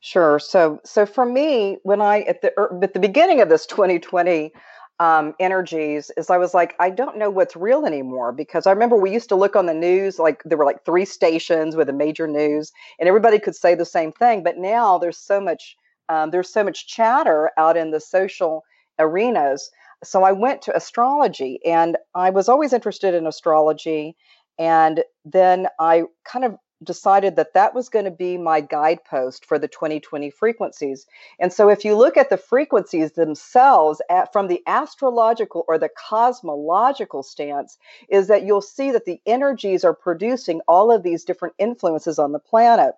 Sure. 0.00 0.38
So, 0.38 0.80
so 0.84 1.06
for 1.06 1.24
me, 1.24 1.78
when 1.82 2.00
I 2.00 2.20
at 2.22 2.42
the 2.42 2.52
er, 2.58 2.78
at 2.82 2.94
the 2.94 3.00
beginning 3.00 3.40
of 3.40 3.48
this 3.48 3.66
2020 3.66 4.52
um, 5.00 5.34
energies, 5.40 6.10
is 6.16 6.30
I 6.30 6.38
was 6.38 6.54
like, 6.54 6.74
I 6.78 6.90
don't 6.90 7.18
know 7.18 7.30
what's 7.30 7.56
real 7.56 7.84
anymore 7.86 8.32
because 8.32 8.66
I 8.66 8.72
remember 8.72 8.96
we 8.96 9.12
used 9.12 9.28
to 9.30 9.36
look 9.36 9.56
on 9.56 9.66
the 9.66 9.74
news 9.74 10.18
like 10.18 10.42
there 10.44 10.58
were 10.58 10.64
like 10.64 10.84
three 10.84 11.04
stations 11.04 11.74
with 11.76 11.88
the 11.88 11.92
major 11.92 12.26
news, 12.28 12.72
and 12.98 13.08
everybody 13.08 13.38
could 13.38 13.56
say 13.56 13.74
the 13.74 13.84
same 13.84 14.12
thing. 14.12 14.42
But 14.42 14.58
now 14.58 14.98
there's 14.98 15.18
so 15.18 15.40
much 15.40 15.76
um, 16.08 16.30
there's 16.30 16.52
so 16.52 16.62
much 16.62 16.86
chatter 16.86 17.50
out 17.58 17.76
in 17.76 17.90
the 17.90 18.00
social 18.00 18.64
arenas. 18.98 19.70
So 20.04 20.22
I 20.22 20.32
went 20.32 20.62
to 20.62 20.76
astrology, 20.76 21.58
and 21.64 21.96
I 22.14 22.30
was 22.30 22.48
always 22.48 22.72
interested 22.72 23.14
in 23.14 23.26
astrology. 23.26 24.16
And 24.58 25.02
then 25.24 25.66
I 25.80 26.04
kind 26.24 26.44
of 26.44 26.54
decided 26.82 27.36
that 27.36 27.54
that 27.54 27.74
was 27.74 27.88
going 27.88 28.04
to 28.04 28.10
be 28.10 28.36
my 28.36 28.60
guidepost 28.60 29.44
for 29.44 29.58
the 29.58 29.68
2020 29.68 30.30
frequencies. 30.30 31.06
And 31.38 31.52
so, 31.52 31.68
if 31.68 31.84
you 31.84 31.96
look 31.96 32.16
at 32.16 32.30
the 32.30 32.36
frequencies 32.36 33.12
themselves 33.12 34.02
at, 34.10 34.32
from 34.32 34.48
the 34.48 34.62
astrological 34.66 35.64
or 35.68 35.78
the 35.78 35.90
cosmological 36.08 37.22
stance, 37.22 37.78
is 38.08 38.28
that 38.28 38.44
you'll 38.44 38.60
see 38.60 38.90
that 38.90 39.04
the 39.04 39.20
energies 39.26 39.84
are 39.84 39.94
producing 39.94 40.60
all 40.66 40.90
of 40.90 41.02
these 41.02 41.24
different 41.24 41.54
influences 41.58 42.18
on 42.18 42.32
the 42.32 42.38
planet. 42.38 42.94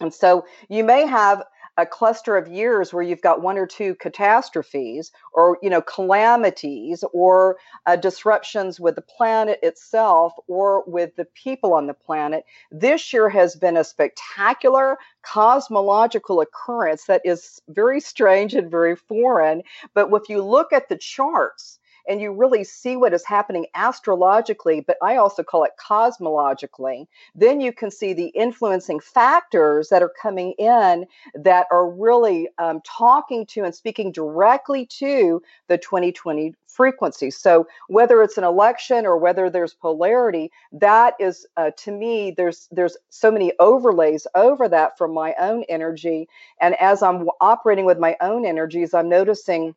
And 0.00 0.12
so, 0.12 0.44
you 0.68 0.84
may 0.84 1.06
have 1.06 1.44
a 1.76 1.86
cluster 1.86 2.36
of 2.36 2.48
years 2.48 2.92
where 2.92 3.02
you've 3.02 3.22
got 3.22 3.42
one 3.42 3.58
or 3.58 3.66
two 3.66 3.94
catastrophes 3.96 5.10
or 5.32 5.58
you 5.62 5.70
know 5.70 5.82
calamities 5.82 7.04
or 7.12 7.56
uh, 7.86 7.96
disruptions 7.96 8.78
with 8.78 8.94
the 8.94 9.02
planet 9.02 9.58
itself 9.62 10.32
or 10.46 10.84
with 10.86 11.14
the 11.16 11.26
people 11.34 11.74
on 11.74 11.86
the 11.86 11.94
planet 11.94 12.44
this 12.70 13.12
year 13.12 13.28
has 13.28 13.56
been 13.56 13.76
a 13.76 13.84
spectacular 13.84 14.98
cosmological 15.22 16.40
occurrence 16.40 17.04
that 17.06 17.22
is 17.24 17.60
very 17.68 18.00
strange 18.00 18.54
and 18.54 18.70
very 18.70 18.96
foreign. 18.96 19.62
But 19.94 20.08
if 20.12 20.28
you 20.28 20.42
look 20.42 20.72
at 20.72 20.88
the 20.88 20.98
charts 20.98 21.78
and 22.08 22.20
you 22.20 22.32
really 22.32 22.64
see 22.64 22.96
what 22.96 23.14
is 23.14 23.24
happening 23.24 23.66
astrologically, 23.74 24.80
but 24.80 24.96
I 25.02 25.16
also 25.16 25.42
call 25.42 25.64
it 25.64 25.72
cosmologically, 25.80 27.06
then 27.34 27.60
you 27.60 27.72
can 27.72 27.90
see 27.90 28.12
the 28.12 28.28
influencing 28.28 29.00
factors 29.00 29.88
that 29.88 30.02
are 30.02 30.12
coming 30.20 30.52
in 30.58 31.06
that 31.34 31.66
are 31.70 31.88
really 31.88 32.48
um, 32.58 32.80
talking 32.84 33.46
to 33.46 33.64
and 33.64 33.74
speaking 33.74 34.12
directly 34.12 34.86
to 34.86 35.42
the 35.68 35.78
2020 35.78 36.54
frequency. 36.66 37.30
So 37.30 37.66
whether 37.88 38.22
it's 38.22 38.36
an 38.36 38.44
election 38.44 39.06
or 39.06 39.16
whether 39.16 39.48
there's 39.48 39.74
polarity, 39.74 40.50
that 40.72 41.14
is 41.20 41.46
uh, 41.56 41.70
to 41.78 41.92
me 41.92 42.32
there's 42.36 42.68
there's 42.72 42.96
so 43.10 43.30
many 43.30 43.52
overlays 43.60 44.26
over 44.34 44.68
that 44.68 44.98
from 44.98 45.14
my 45.14 45.34
own 45.38 45.64
energy, 45.68 46.28
and 46.60 46.74
as 46.80 47.02
I'm 47.02 47.28
operating 47.40 47.84
with 47.84 47.98
my 47.98 48.16
own 48.20 48.44
energies, 48.44 48.92
I'm 48.92 49.08
noticing 49.08 49.74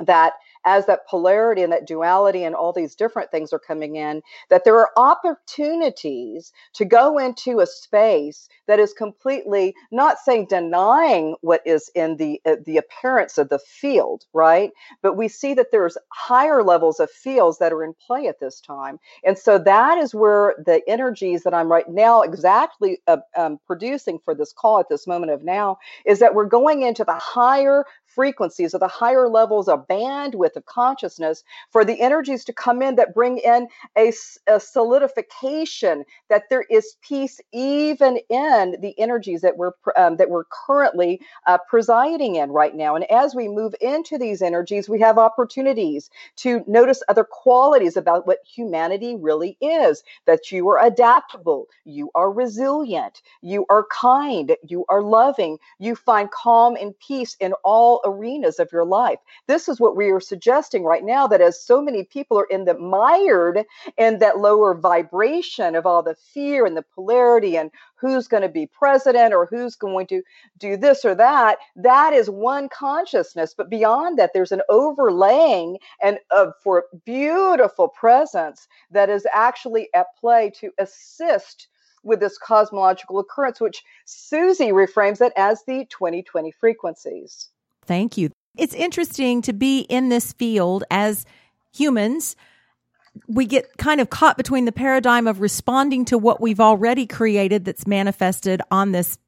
that 0.00 0.34
as 0.64 0.86
that 0.86 1.06
polarity 1.08 1.62
and 1.62 1.72
that 1.72 1.86
duality 1.86 2.44
and 2.44 2.54
all 2.54 2.72
these 2.72 2.94
different 2.94 3.30
things 3.30 3.52
are 3.52 3.58
coming 3.58 3.96
in, 3.96 4.22
that 4.50 4.64
there 4.64 4.78
are 4.78 4.90
opportunities 4.96 6.52
to 6.74 6.84
go 6.84 7.18
into 7.18 7.60
a 7.60 7.66
space 7.66 8.48
that 8.66 8.78
is 8.78 8.92
completely 8.92 9.74
not 9.90 10.18
saying 10.18 10.46
denying 10.48 11.34
what 11.40 11.62
is 11.66 11.90
in 11.94 12.16
the 12.16 12.40
uh, 12.46 12.56
the 12.64 12.76
appearance 12.76 13.38
of 13.38 13.48
the 13.48 13.58
field, 13.58 14.24
right? 14.32 14.70
But 15.02 15.16
we 15.16 15.28
see 15.28 15.54
that 15.54 15.72
there's 15.72 15.98
higher 16.12 16.62
levels 16.62 17.00
of 17.00 17.10
fields 17.10 17.58
that 17.58 17.72
are 17.72 17.84
in 17.84 17.94
play 18.06 18.28
at 18.28 18.40
this 18.40 18.60
time, 18.60 18.98
and 19.24 19.38
so 19.38 19.58
that 19.58 19.98
is 19.98 20.14
where 20.14 20.54
the 20.64 20.82
energies 20.88 21.42
that 21.42 21.54
I'm 21.54 21.70
right 21.70 21.88
now 21.88 22.22
exactly 22.22 22.98
uh, 23.06 23.18
um, 23.36 23.58
producing 23.66 24.18
for 24.24 24.34
this 24.34 24.52
call 24.52 24.78
at 24.78 24.88
this 24.88 25.06
moment 25.06 25.32
of 25.32 25.42
now 25.44 25.78
is 26.06 26.18
that 26.20 26.34
we're 26.34 26.46
going 26.46 26.82
into 26.82 27.04
the 27.04 27.14
higher 27.14 27.84
frequencies 28.04 28.74
or 28.74 28.78
the 28.78 28.88
higher 28.88 29.28
levels 29.28 29.68
of 29.68 29.86
bandwidth 29.88 30.49
of 30.56 30.66
consciousness 30.66 31.44
for 31.70 31.84
the 31.84 32.00
energies 32.00 32.44
to 32.44 32.52
come 32.52 32.82
in 32.82 32.96
that 32.96 33.14
bring 33.14 33.38
in 33.38 33.68
a, 33.96 34.12
a 34.46 34.60
solidification 34.60 36.04
that 36.28 36.44
there 36.50 36.64
is 36.70 36.96
peace 37.02 37.40
even 37.52 38.18
in 38.28 38.76
the 38.80 38.94
energies 38.98 39.40
that 39.40 39.56
we're 39.56 39.72
um, 39.96 40.16
that 40.16 40.30
we're 40.30 40.44
currently 40.66 41.20
uh, 41.46 41.58
presiding 41.68 42.36
in 42.36 42.50
right 42.50 42.74
now 42.74 42.94
and 42.94 43.10
as 43.10 43.34
we 43.34 43.48
move 43.48 43.74
into 43.80 44.18
these 44.18 44.42
energies 44.42 44.88
we 44.88 45.00
have 45.00 45.18
opportunities 45.18 46.10
to 46.36 46.64
notice 46.66 47.02
other 47.08 47.24
qualities 47.24 47.96
about 47.96 48.26
what 48.26 48.38
humanity 48.44 49.16
really 49.16 49.56
is 49.60 50.02
that 50.26 50.50
you 50.50 50.68
are 50.68 50.84
adaptable 50.84 51.66
you 51.84 52.10
are 52.14 52.30
resilient 52.30 53.22
you 53.42 53.64
are 53.68 53.86
kind 53.90 54.56
you 54.66 54.84
are 54.88 55.02
loving 55.02 55.58
you 55.78 55.94
find 55.94 56.30
calm 56.30 56.76
and 56.76 56.98
peace 56.98 57.36
in 57.40 57.52
all 57.64 58.00
arenas 58.04 58.58
of 58.58 58.72
your 58.72 58.84
life. 58.84 59.18
This 59.46 59.68
is 59.68 59.80
what 59.80 59.96
we 59.96 60.10
are 60.10 60.20
suggesting 60.20 60.39
right 60.46 61.04
now 61.04 61.26
that 61.26 61.40
as 61.40 61.62
so 61.62 61.80
many 61.80 62.04
people 62.04 62.38
are 62.38 62.46
in 62.50 62.64
the 62.64 62.78
mired 62.78 63.64
in 63.96 64.18
that 64.18 64.38
lower 64.38 64.74
vibration 64.74 65.74
of 65.74 65.86
all 65.86 66.02
the 66.02 66.14
fear 66.14 66.66
and 66.66 66.76
the 66.76 66.84
polarity 66.94 67.56
and 67.56 67.70
who's 67.94 68.28
going 68.28 68.42
to 68.42 68.48
be 68.48 68.66
president 68.66 69.34
or 69.34 69.46
who's 69.46 69.76
going 69.76 70.06
to 70.06 70.22
do 70.58 70.76
this 70.76 71.04
or 71.04 71.14
that, 71.14 71.58
that 71.76 72.12
is 72.12 72.30
one 72.30 72.68
consciousness. 72.68 73.54
But 73.56 73.70
beyond 73.70 74.18
that, 74.18 74.32
there's 74.32 74.52
an 74.52 74.62
overlaying 74.68 75.78
and 76.02 76.18
for 76.62 76.84
beautiful 77.04 77.88
presence 77.88 78.68
that 78.90 79.10
is 79.10 79.26
actually 79.34 79.88
at 79.94 80.06
play 80.18 80.50
to 80.60 80.70
assist 80.78 81.68
with 82.02 82.20
this 82.20 82.38
cosmological 82.38 83.18
occurrence, 83.18 83.60
which 83.60 83.84
Susie 84.06 84.70
reframes 84.70 85.20
it 85.20 85.32
as 85.36 85.62
the 85.64 85.84
2020 85.90 86.50
frequencies. 86.52 87.50
Thank 87.84 88.16
you. 88.16 88.30
It's 88.56 88.74
interesting 88.74 89.42
to 89.42 89.52
be 89.52 89.80
in 89.80 90.08
this 90.08 90.32
field 90.32 90.84
as 90.90 91.24
humans. 91.72 92.36
We 93.26 93.46
get 93.46 93.76
kind 93.78 94.00
of 94.00 94.10
caught 94.10 94.36
between 94.36 94.64
the 94.64 94.72
paradigm 94.72 95.26
of 95.26 95.40
responding 95.40 96.04
to 96.06 96.18
what 96.18 96.40
we've 96.40 96.60
already 96.60 97.06
created 97.06 97.64
that's 97.64 97.86
manifested 97.86 98.60
on 98.70 98.92
this 98.92 99.18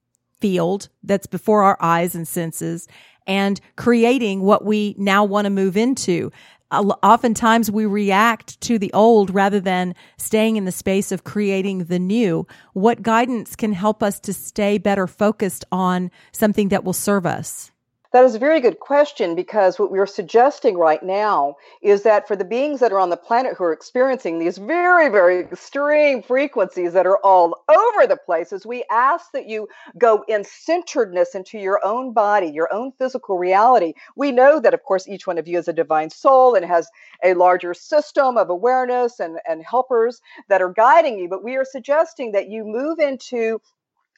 field 0.40 0.88
that's 1.02 1.26
before 1.26 1.62
our 1.62 1.76
eyes 1.80 2.14
and 2.14 2.26
senses 2.26 2.88
and 3.26 3.60
creating 3.76 4.40
what 4.40 4.64
we 4.64 4.94
now 4.98 5.24
want 5.24 5.46
to 5.46 5.50
move 5.50 5.76
into. 5.76 6.32
Oftentimes 6.72 7.70
we 7.70 7.84
react 7.84 8.60
to 8.62 8.78
the 8.78 8.92
old 8.92 9.32
rather 9.32 9.60
than 9.60 9.94
staying 10.16 10.56
in 10.56 10.64
the 10.64 10.72
space 10.72 11.12
of 11.12 11.22
creating 11.22 11.84
the 11.84 11.98
new. 11.98 12.46
What 12.72 13.02
guidance 13.02 13.54
can 13.54 13.72
help 13.74 14.02
us 14.02 14.18
to 14.20 14.32
stay 14.32 14.78
better 14.78 15.06
focused 15.06 15.64
on 15.70 16.10
something 16.32 16.70
that 16.70 16.82
will 16.82 16.94
serve 16.94 17.26
us? 17.26 17.71
That 18.12 18.25
is 18.26 18.35
a 18.35 18.38
very 18.38 18.61
good 18.61 18.78
question 18.78 19.35
because 19.35 19.78
what 19.78 19.90
we're 19.90 20.04
suggesting 20.04 20.76
right 20.76 21.02
now 21.02 21.57
is 21.81 22.02
that 22.02 22.28
for 22.28 22.37
the 22.37 22.45
beings 22.45 22.81
that 22.81 22.92
are 22.92 22.99
on 22.99 23.09
the 23.09 23.16
planet 23.16 23.54
who 23.57 23.64
are 23.64 23.73
experiencing 23.73 24.38
these 24.38 24.59
very, 24.59 25.09
very 25.09 25.40
extreme 25.40 26.23
frequencies 26.23 26.92
that 26.92 27.07
are 27.07 27.16
all 27.25 27.64
over 27.71 28.07
the 28.07 28.19
places, 28.19 28.66
we 28.66 28.85
ask 28.90 29.33
that 29.33 29.49
you 29.49 29.66
go 29.97 30.26
in 30.28 30.45
centeredness 30.45 31.35
into 31.35 31.59
your 31.59 31.81
own 31.83 32.12
body, 32.12 32.49
your 32.49 32.71
own 32.71 32.92
physical 32.99 33.38
reality. 33.38 33.95
We 34.14 34.31
know 34.31 34.61
that, 34.61 34.75
of 34.75 34.83
course, 34.83 35.09
each 35.09 35.26
one 35.26 35.38
of 35.38 35.49
you 35.49 35.59
is 35.59 35.69
a 35.69 35.73
divine 35.73 36.11
soul 36.11 36.54
and 36.54 36.66
has 36.66 36.90
a 37.25 37.33
larger 37.33 37.73
system 37.73 38.37
of 38.37 38.50
awareness 38.50 39.21
and, 39.21 39.38
and 39.49 39.64
helpers 39.64 40.21
that 40.50 40.61
are 40.61 40.73
guiding 40.75 41.19
you, 41.19 41.31
but 41.31 41.42
we 41.42 41.57
are 41.57 41.64
suggesting 41.64 42.33
that 42.33 42.50
you 42.50 42.62
move 42.62 42.99
into 42.99 43.59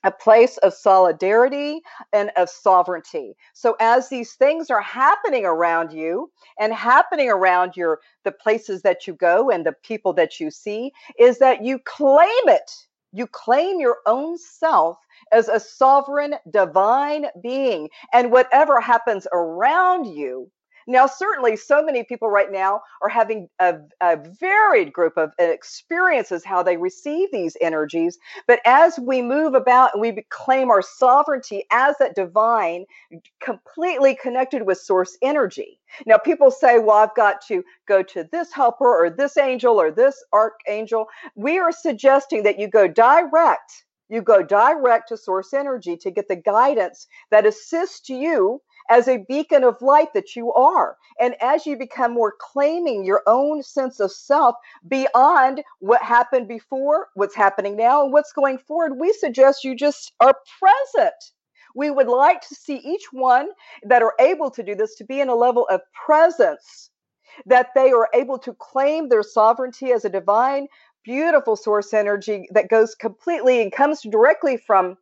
a 0.04 0.10
place 0.10 0.58
of 0.58 0.74
solidarity 0.74 1.80
and 2.12 2.30
of 2.36 2.48
sovereignty. 2.48 3.34
So 3.54 3.76
as 3.80 4.08
these 4.08 4.34
things 4.34 4.70
are 4.70 4.82
happening 4.82 5.44
around 5.46 5.92
you 5.92 6.30
and 6.60 6.72
happening 6.72 7.30
around 7.30 7.76
your 7.76 8.00
the 8.24 8.32
places 8.32 8.82
that 8.82 9.06
you 9.06 9.14
go 9.14 9.50
and 9.50 9.66
the 9.66 9.72
people 9.72 10.12
that 10.14 10.38
you 10.38 10.50
see 10.50 10.92
is 11.18 11.38
that 11.38 11.64
you 11.64 11.78
claim 11.78 12.28
it. 12.48 12.70
You 13.12 13.26
claim 13.26 13.80
your 13.80 13.98
own 14.06 14.36
self 14.38 14.98
as 15.32 15.48
a 15.48 15.60
sovereign 15.60 16.34
divine 16.50 17.26
being 17.42 17.88
and 18.12 18.30
whatever 18.30 18.80
happens 18.80 19.26
around 19.32 20.06
you 20.06 20.50
now, 20.86 21.06
certainly, 21.06 21.56
so 21.56 21.82
many 21.82 22.04
people 22.04 22.28
right 22.28 22.50
now 22.50 22.82
are 23.02 23.08
having 23.08 23.48
a, 23.58 23.76
a, 24.00 24.16
varied 24.38 24.92
group 24.92 25.16
of 25.16 25.32
experiences 25.38 26.44
how 26.44 26.62
they 26.62 26.76
receive 26.76 27.30
these 27.32 27.56
energies. 27.60 28.18
But 28.46 28.60
as 28.64 28.98
we 28.98 29.22
move 29.22 29.54
about 29.54 29.94
and 29.94 30.00
we 30.00 30.24
claim 30.30 30.70
our 30.70 30.82
sovereignty 30.82 31.64
as 31.70 31.96
that 31.98 32.14
divine, 32.14 32.84
completely 33.40 34.14
connected 34.14 34.66
with 34.66 34.78
source 34.78 35.16
energy. 35.22 35.80
Now, 36.06 36.18
people 36.18 36.50
say, 36.50 36.78
well, 36.78 36.96
I've 36.96 37.14
got 37.14 37.40
to 37.48 37.64
go 37.86 38.02
to 38.02 38.28
this 38.30 38.52
helper 38.52 38.86
or 38.86 39.10
this 39.10 39.36
angel 39.36 39.80
or 39.80 39.90
this 39.90 40.22
archangel. 40.32 41.06
We 41.34 41.58
are 41.58 41.72
suggesting 41.72 42.42
that 42.42 42.58
you 42.58 42.68
go 42.68 42.88
direct 42.88 43.84
you 44.10 44.20
go 44.20 44.42
direct 44.42 45.08
to 45.08 45.16
source 45.16 45.54
energy 45.54 45.96
to 45.96 46.10
get 46.10 46.28
the 46.28 46.36
guidance 46.36 47.06
that 47.30 47.46
assists 47.46 48.08
you 48.08 48.60
as 48.90 49.08
a 49.08 49.24
beacon 49.28 49.64
of 49.64 49.80
light 49.80 50.12
that 50.14 50.36
you 50.36 50.52
are. 50.52 50.96
And 51.20 51.34
as 51.40 51.66
you 51.66 51.76
become 51.76 52.12
more 52.12 52.34
claiming 52.38 53.04
your 53.04 53.22
own 53.26 53.62
sense 53.62 54.00
of 54.00 54.12
self 54.12 54.56
beyond 54.88 55.62
what 55.80 56.02
happened 56.02 56.48
before, 56.48 57.08
what's 57.14 57.34
happening 57.34 57.76
now, 57.76 58.02
and 58.02 58.12
what's 58.12 58.32
going 58.32 58.58
forward, 58.58 58.98
we 58.98 59.12
suggest 59.12 59.64
you 59.64 59.74
just 59.74 60.12
are 60.20 60.34
present. 60.60 61.14
We 61.74 61.90
would 61.90 62.08
like 62.08 62.40
to 62.42 62.54
see 62.54 62.76
each 62.76 63.06
one 63.12 63.48
that 63.82 64.02
are 64.02 64.14
able 64.20 64.50
to 64.50 64.62
do 64.62 64.74
this 64.74 64.94
to 64.96 65.04
be 65.04 65.20
in 65.20 65.28
a 65.28 65.34
level 65.34 65.66
of 65.70 65.80
presence, 65.92 66.90
that 67.46 67.68
they 67.74 67.90
are 67.90 68.08
able 68.14 68.38
to 68.38 68.54
claim 68.54 69.08
their 69.08 69.24
sovereignty 69.24 69.92
as 69.92 70.04
a 70.04 70.10
divine, 70.10 70.68
beautiful 71.04 71.56
source 71.56 71.92
energy 71.92 72.48
that 72.52 72.70
goes 72.70 72.94
completely 72.94 73.60
and 73.60 73.72
comes 73.72 74.02
directly 74.02 74.56
from 74.56 74.96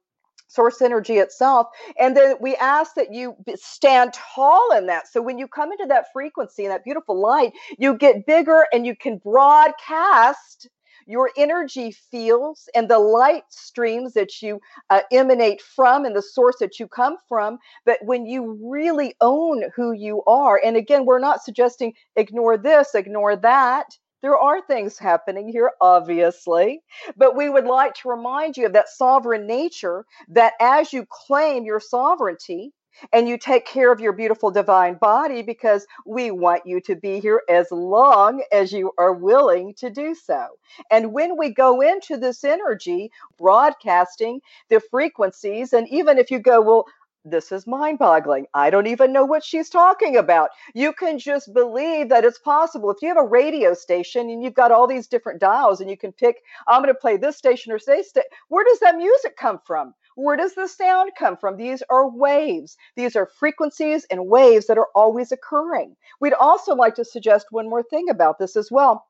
source 0.52 0.82
energy 0.82 1.18
itself. 1.18 1.68
And 1.98 2.16
then 2.16 2.36
we 2.40 2.56
ask 2.56 2.94
that 2.94 3.12
you 3.12 3.36
stand 3.54 4.12
tall 4.12 4.72
in 4.76 4.86
that. 4.86 5.08
So 5.08 5.22
when 5.22 5.38
you 5.38 5.48
come 5.48 5.72
into 5.72 5.86
that 5.88 6.06
frequency 6.12 6.64
and 6.64 6.72
that 6.72 6.84
beautiful 6.84 7.20
light, 7.20 7.52
you 7.78 7.96
get 7.96 8.26
bigger 8.26 8.66
and 8.72 8.86
you 8.86 8.96
can 8.96 9.18
broadcast 9.18 10.68
your 11.06 11.30
energy 11.36 11.90
fields 11.90 12.68
and 12.74 12.88
the 12.88 12.98
light 12.98 13.44
streams 13.48 14.12
that 14.14 14.40
you 14.40 14.60
uh, 14.90 15.00
emanate 15.10 15.60
from 15.60 16.04
and 16.04 16.14
the 16.14 16.22
source 16.22 16.56
that 16.60 16.78
you 16.78 16.86
come 16.86 17.16
from. 17.28 17.58
But 17.84 17.98
when 18.04 18.26
you 18.26 18.58
really 18.62 19.14
own 19.20 19.64
who 19.74 19.92
you 19.92 20.22
are, 20.26 20.60
and 20.64 20.76
again, 20.76 21.04
we're 21.04 21.18
not 21.18 21.42
suggesting 21.42 21.92
ignore 22.16 22.56
this, 22.56 22.94
ignore 22.94 23.36
that. 23.36 23.86
There 24.22 24.38
are 24.38 24.60
things 24.62 24.98
happening 24.98 25.48
here, 25.48 25.72
obviously, 25.80 26.80
but 27.16 27.36
we 27.36 27.48
would 27.48 27.66
like 27.66 27.94
to 27.96 28.08
remind 28.08 28.56
you 28.56 28.66
of 28.66 28.72
that 28.74 28.88
sovereign 28.88 29.46
nature 29.46 30.06
that 30.28 30.54
as 30.60 30.92
you 30.92 31.06
claim 31.10 31.64
your 31.64 31.80
sovereignty, 31.80 32.72
and 33.12 33.28
you 33.28 33.38
take 33.38 33.66
care 33.66 33.90
of 33.90 34.00
your 34.00 34.12
beautiful 34.12 34.50
divine 34.50 34.94
body 34.94 35.42
because 35.42 35.86
we 36.06 36.30
want 36.30 36.62
you 36.66 36.80
to 36.80 36.94
be 36.94 37.20
here 37.20 37.42
as 37.48 37.66
long 37.70 38.42
as 38.52 38.72
you 38.72 38.92
are 38.98 39.14
willing 39.14 39.74
to 39.78 39.90
do 39.90 40.14
so. 40.14 40.46
And 40.90 41.12
when 41.12 41.36
we 41.36 41.52
go 41.52 41.80
into 41.80 42.16
this 42.16 42.44
energy, 42.44 43.10
broadcasting 43.38 44.40
the 44.68 44.80
frequencies, 44.90 45.72
and 45.72 45.88
even 45.88 46.18
if 46.18 46.30
you 46.30 46.38
go, 46.38 46.60
well, 46.60 46.84
this 47.24 47.52
is 47.52 47.66
mind 47.66 47.98
boggling. 47.98 48.46
I 48.54 48.70
don't 48.70 48.86
even 48.86 49.12
know 49.12 49.24
what 49.24 49.44
she's 49.44 49.68
talking 49.68 50.16
about. 50.16 50.50
You 50.74 50.92
can 50.92 51.18
just 51.18 51.52
believe 51.54 52.08
that 52.08 52.24
it's 52.24 52.38
possible. 52.38 52.90
If 52.90 53.02
you 53.02 53.08
have 53.08 53.16
a 53.16 53.24
radio 53.24 53.74
station 53.74 54.28
and 54.28 54.42
you've 54.42 54.54
got 54.54 54.72
all 54.72 54.86
these 54.86 55.06
different 55.06 55.40
dials 55.40 55.80
and 55.80 55.88
you 55.88 55.96
can 55.96 56.12
pick, 56.12 56.42
I'm 56.66 56.82
going 56.82 56.92
to 56.92 56.98
play 56.98 57.16
this 57.16 57.36
station 57.36 57.72
or 57.72 57.78
say, 57.78 58.02
sta- 58.02 58.22
where 58.48 58.64
does 58.64 58.80
that 58.80 58.96
music 58.96 59.36
come 59.36 59.60
from? 59.64 59.94
Where 60.16 60.36
does 60.36 60.54
the 60.54 60.68
sound 60.68 61.12
come 61.18 61.36
from? 61.36 61.56
These 61.56 61.82
are 61.88 62.08
waves. 62.08 62.76
These 62.96 63.16
are 63.16 63.26
frequencies 63.26 64.04
and 64.10 64.26
waves 64.26 64.66
that 64.66 64.78
are 64.78 64.88
always 64.94 65.32
occurring. 65.32 65.96
We'd 66.20 66.34
also 66.34 66.74
like 66.74 66.96
to 66.96 67.04
suggest 67.04 67.46
one 67.50 67.70
more 67.70 67.82
thing 67.82 68.10
about 68.10 68.38
this 68.38 68.56
as 68.56 68.70
well 68.70 69.06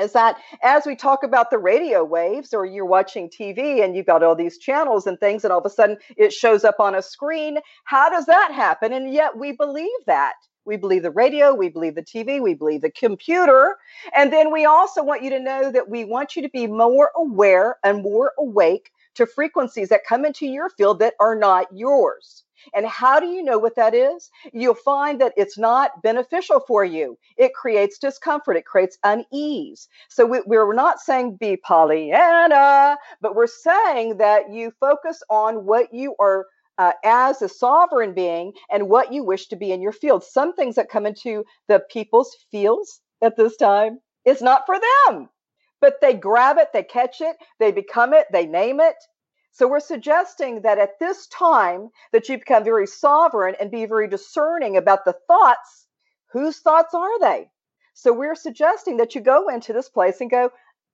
is 0.00 0.12
that 0.12 0.36
as 0.62 0.86
we 0.86 0.96
talk 0.96 1.22
about 1.22 1.50
the 1.50 1.58
radio 1.58 2.04
waves 2.04 2.52
or 2.52 2.66
you're 2.66 2.84
watching 2.84 3.28
TV 3.28 3.84
and 3.84 3.96
you've 3.96 4.06
got 4.06 4.22
all 4.22 4.34
these 4.34 4.58
channels 4.58 5.06
and 5.06 5.18
things 5.20 5.44
and 5.44 5.52
all 5.52 5.60
of 5.60 5.66
a 5.66 5.70
sudden 5.70 5.96
it 6.16 6.32
shows 6.32 6.64
up 6.64 6.80
on 6.80 6.94
a 6.94 7.02
screen, 7.02 7.58
how 7.84 8.08
does 8.08 8.26
that 8.26 8.52
happen? 8.52 8.92
And 8.92 9.12
yet 9.12 9.36
we 9.36 9.52
believe 9.52 9.90
that. 10.06 10.34
We 10.66 10.76
believe 10.78 11.02
the 11.02 11.10
radio, 11.10 11.54
we 11.54 11.68
believe 11.68 11.94
the 11.94 12.02
TV, 12.02 12.42
we 12.42 12.54
believe 12.54 12.80
the 12.80 12.90
computer. 12.90 13.76
And 14.16 14.32
then 14.32 14.50
we 14.50 14.64
also 14.64 15.02
want 15.02 15.22
you 15.22 15.30
to 15.30 15.40
know 15.40 15.70
that 15.70 15.90
we 15.90 16.04
want 16.04 16.36
you 16.36 16.42
to 16.42 16.48
be 16.48 16.66
more 16.66 17.10
aware 17.16 17.76
and 17.84 18.02
more 18.02 18.32
awake 18.38 18.90
to 19.16 19.26
frequencies 19.26 19.90
that 19.90 20.06
come 20.08 20.24
into 20.24 20.46
your 20.46 20.70
field 20.70 21.00
that 21.00 21.14
are 21.20 21.34
not 21.34 21.66
yours. 21.72 22.43
And 22.74 22.86
how 22.86 23.20
do 23.20 23.26
you 23.26 23.42
know 23.42 23.58
what 23.58 23.76
that 23.76 23.94
is? 23.94 24.30
You'll 24.52 24.74
find 24.74 25.20
that 25.20 25.34
it's 25.36 25.58
not 25.58 26.02
beneficial 26.02 26.60
for 26.66 26.84
you. 26.84 27.18
It 27.36 27.54
creates 27.54 27.98
discomfort, 27.98 28.56
it 28.56 28.66
creates 28.66 28.98
unease. 29.04 29.88
So 30.08 30.26
we, 30.26 30.40
we're 30.46 30.72
not 30.74 31.00
saying 31.00 31.36
be 31.36 31.56
Pollyanna, 31.56 32.96
but 33.20 33.34
we're 33.34 33.46
saying 33.46 34.18
that 34.18 34.50
you 34.50 34.72
focus 34.80 35.22
on 35.30 35.66
what 35.66 35.92
you 35.92 36.14
are 36.18 36.46
uh, 36.78 36.92
as 37.04 37.40
a 37.42 37.48
sovereign 37.48 38.14
being 38.14 38.52
and 38.70 38.88
what 38.88 39.12
you 39.12 39.22
wish 39.24 39.46
to 39.48 39.56
be 39.56 39.72
in 39.72 39.80
your 39.80 39.92
field. 39.92 40.24
Some 40.24 40.54
things 40.54 40.74
that 40.76 40.88
come 40.88 41.06
into 41.06 41.44
the 41.68 41.80
people's 41.90 42.34
fields 42.50 43.00
at 43.22 43.36
this 43.36 43.56
time 43.56 44.00
is 44.24 44.42
not 44.42 44.66
for 44.66 44.76
them, 45.08 45.28
but 45.80 46.00
they 46.00 46.14
grab 46.14 46.56
it, 46.58 46.68
they 46.72 46.82
catch 46.82 47.20
it, 47.20 47.36
they 47.60 47.70
become 47.70 48.12
it, 48.12 48.26
they 48.32 48.46
name 48.46 48.80
it. 48.80 48.96
So 49.54 49.68
we're 49.68 49.78
suggesting 49.78 50.62
that 50.62 50.78
at 50.78 50.98
this 50.98 51.28
time 51.28 51.90
that 52.10 52.28
you 52.28 52.38
become 52.38 52.64
very 52.64 52.88
sovereign 52.88 53.54
and 53.60 53.70
be 53.70 53.86
very 53.86 54.08
discerning 54.08 54.76
about 54.76 55.04
the 55.04 55.12
thoughts. 55.28 55.86
Whose 56.32 56.58
thoughts 56.58 56.92
are 56.92 57.20
they? 57.20 57.52
So 57.92 58.12
we're 58.12 58.34
suggesting 58.34 58.96
that 58.96 59.14
you 59.14 59.20
go 59.20 59.48
into 59.48 59.72
this 59.72 59.88
place 59.88 60.20
and 60.20 60.28
go, 60.28 60.50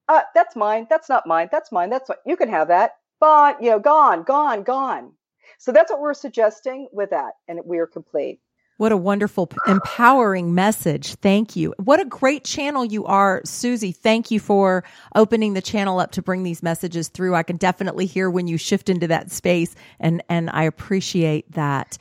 uh, 0.08 0.24
that's 0.34 0.56
mine, 0.56 0.86
that's 0.90 1.08
not 1.08 1.26
mine, 1.26 1.48
that's 1.50 1.72
mine, 1.72 1.88
that's 1.88 2.10
what 2.10 2.20
you 2.26 2.36
can 2.36 2.50
have 2.50 2.68
that. 2.68 2.96
But 3.18 3.62
you 3.62 3.70
know, 3.70 3.78
gone, 3.78 4.24
gone, 4.24 4.62
gone. 4.62 5.14
So 5.58 5.72
that's 5.72 5.90
what 5.90 6.02
we're 6.02 6.12
suggesting 6.12 6.88
with 6.92 7.10
that, 7.10 7.32
and 7.48 7.60
we 7.64 7.78
are 7.78 7.86
complete. 7.86 8.40
What 8.80 8.92
a 8.92 8.96
wonderful, 8.96 9.50
empowering 9.66 10.54
message. 10.54 11.16
Thank 11.16 11.54
you. 11.54 11.74
What 11.76 12.00
a 12.00 12.06
great 12.06 12.44
channel 12.44 12.82
you 12.82 13.04
are, 13.04 13.42
Susie. 13.44 13.92
Thank 13.92 14.30
you 14.30 14.40
for 14.40 14.84
opening 15.14 15.52
the 15.52 15.60
channel 15.60 16.00
up 16.00 16.12
to 16.12 16.22
bring 16.22 16.44
these 16.44 16.62
messages 16.62 17.08
through. 17.08 17.34
I 17.34 17.42
can 17.42 17.58
definitely 17.58 18.06
hear 18.06 18.30
when 18.30 18.46
you 18.46 18.56
shift 18.56 18.88
into 18.88 19.06
that 19.08 19.30
space, 19.30 19.74
and, 19.98 20.22
and 20.30 20.48
I 20.48 20.62
appreciate 20.62 21.52
that. 21.52 21.98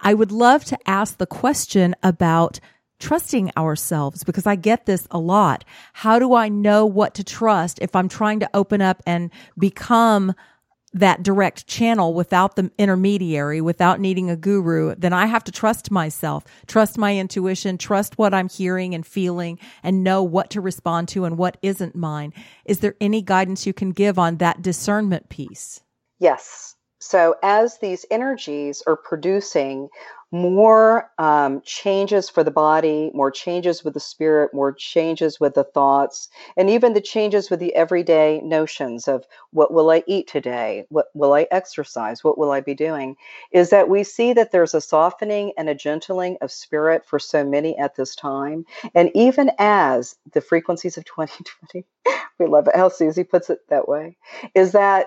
I 0.00 0.14
would 0.14 0.32
love 0.32 0.64
to 0.64 0.78
ask 0.86 1.18
the 1.18 1.26
question 1.26 1.94
about 2.02 2.60
trusting 2.98 3.50
ourselves 3.54 4.24
because 4.24 4.46
I 4.46 4.56
get 4.56 4.86
this 4.86 5.06
a 5.10 5.18
lot. 5.18 5.66
How 5.92 6.18
do 6.18 6.32
I 6.32 6.48
know 6.48 6.86
what 6.86 7.12
to 7.16 7.24
trust 7.24 7.78
if 7.82 7.94
I'm 7.94 8.08
trying 8.08 8.40
to 8.40 8.48
open 8.54 8.80
up 8.80 9.02
and 9.04 9.30
become 9.58 10.34
that 10.96 11.22
direct 11.22 11.66
channel 11.66 12.14
without 12.14 12.56
the 12.56 12.70
intermediary, 12.78 13.60
without 13.60 14.00
needing 14.00 14.30
a 14.30 14.36
guru, 14.36 14.94
then 14.94 15.12
I 15.12 15.26
have 15.26 15.44
to 15.44 15.52
trust 15.52 15.90
myself, 15.90 16.44
trust 16.66 16.96
my 16.96 17.16
intuition, 17.16 17.76
trust 17.76 18.16
what 18.16 18.32
I'm 18.32 18.48
hearing 18.48 18.94
and 18.94 19.06
feeling, 19.06 19.58
and 19.82 20.02
know 20.02 20.22
what 20.22 20.50
to 20.50 20.60
respond 20.60 21.08
to 21.08 21.24
and 21.24 21.36
what 21.36 21.58
isn't 21.62 21.94
mine. 21.94 22.32
Is 22.64 22.80
there 22.80 22.96
any 23.00 23.20
guidance 23.20 23.66
you 23.66 23.74
can 23.74 23.90
give 23.90 24.18
on 24.18 24.38
that 24.38 24.62
discernment 24.62 25.28
piece? 25.28 25.80
Yes. 26.18 26.74
So, 26.98 27.36
as 27.42 27.78
these 27.78 28.06
energies 28.10 28.82
are 28.86 28.96
producing 28.96 29.90
more 30.32 31.10
um, 31.18 31.62
changes 31.64 32.28
for 32.28 32.44
the 32.44 32.50
body, 32.50 33.10
more 33.14 33.30
changes 33.30 33.84
with 33.84 33.94
the 33.94 34.00
spirit, 34.00 34.52
more 34.54 34.72
changes 34.72 35.40
with 35.40 35.54
the 35.54 35.64
thoughts, 35.64 36.28
and 36.56 36.68
even 36.70 36.92
the 36.94 37.00
changes 37.00 37.50
with 37.50 37.60
the 37.60 37.74
everyday 37.74 38.40
notions 38.42 39.08
of 39.08 39.24
what 39.52 39.72
will 39.72 39.90
I 39.90 40.02
eat 40.06 40.28
today? 40.28 40.84
What 40.90 41.06
will 41.14 41.32
I 41.34 41.46
exercise? 41.50 42.24
What 42.24 42.38
will 42.38 42.50
I 42.50 42.60
be 42.60 42.74
doing? 42.74 43.16
Is 43.52 43.70
that 43.70 43.88
we 43.88 44.04
see 44.04 44.32
that 44.34 44.52
there's 44.52 44.74
a 44.74 44.80
softening 44.80 45.52
and 45.56 45.68
a 45.68 45.74
gentling 45.74 46.36
of 46.42 46.52
spirit 46.52 47.06
for 47.06 47.18
so 47.18 47.44
many 47.44 47.78
at 47.78 47.96
this 47.96 48.14
time. 48.16 48.66
And 48.94 49.10
even 49.14 49.50
as 49.58 50.16
the 50.32 50.40
frequencies 50.42 50.98
of 50.98 51.04
2020, 51.06 51.86
we 52.38 52.46
love 52.46 52.68
it 52.68 52.76
how 52.76 52.88
Susie 52.88 53.24
puts 53.24 53.50
it 53.50 53.60
that 53.70 53.88
way, 53.88 54.16
is 54.54 54.72
that 54.72 55.06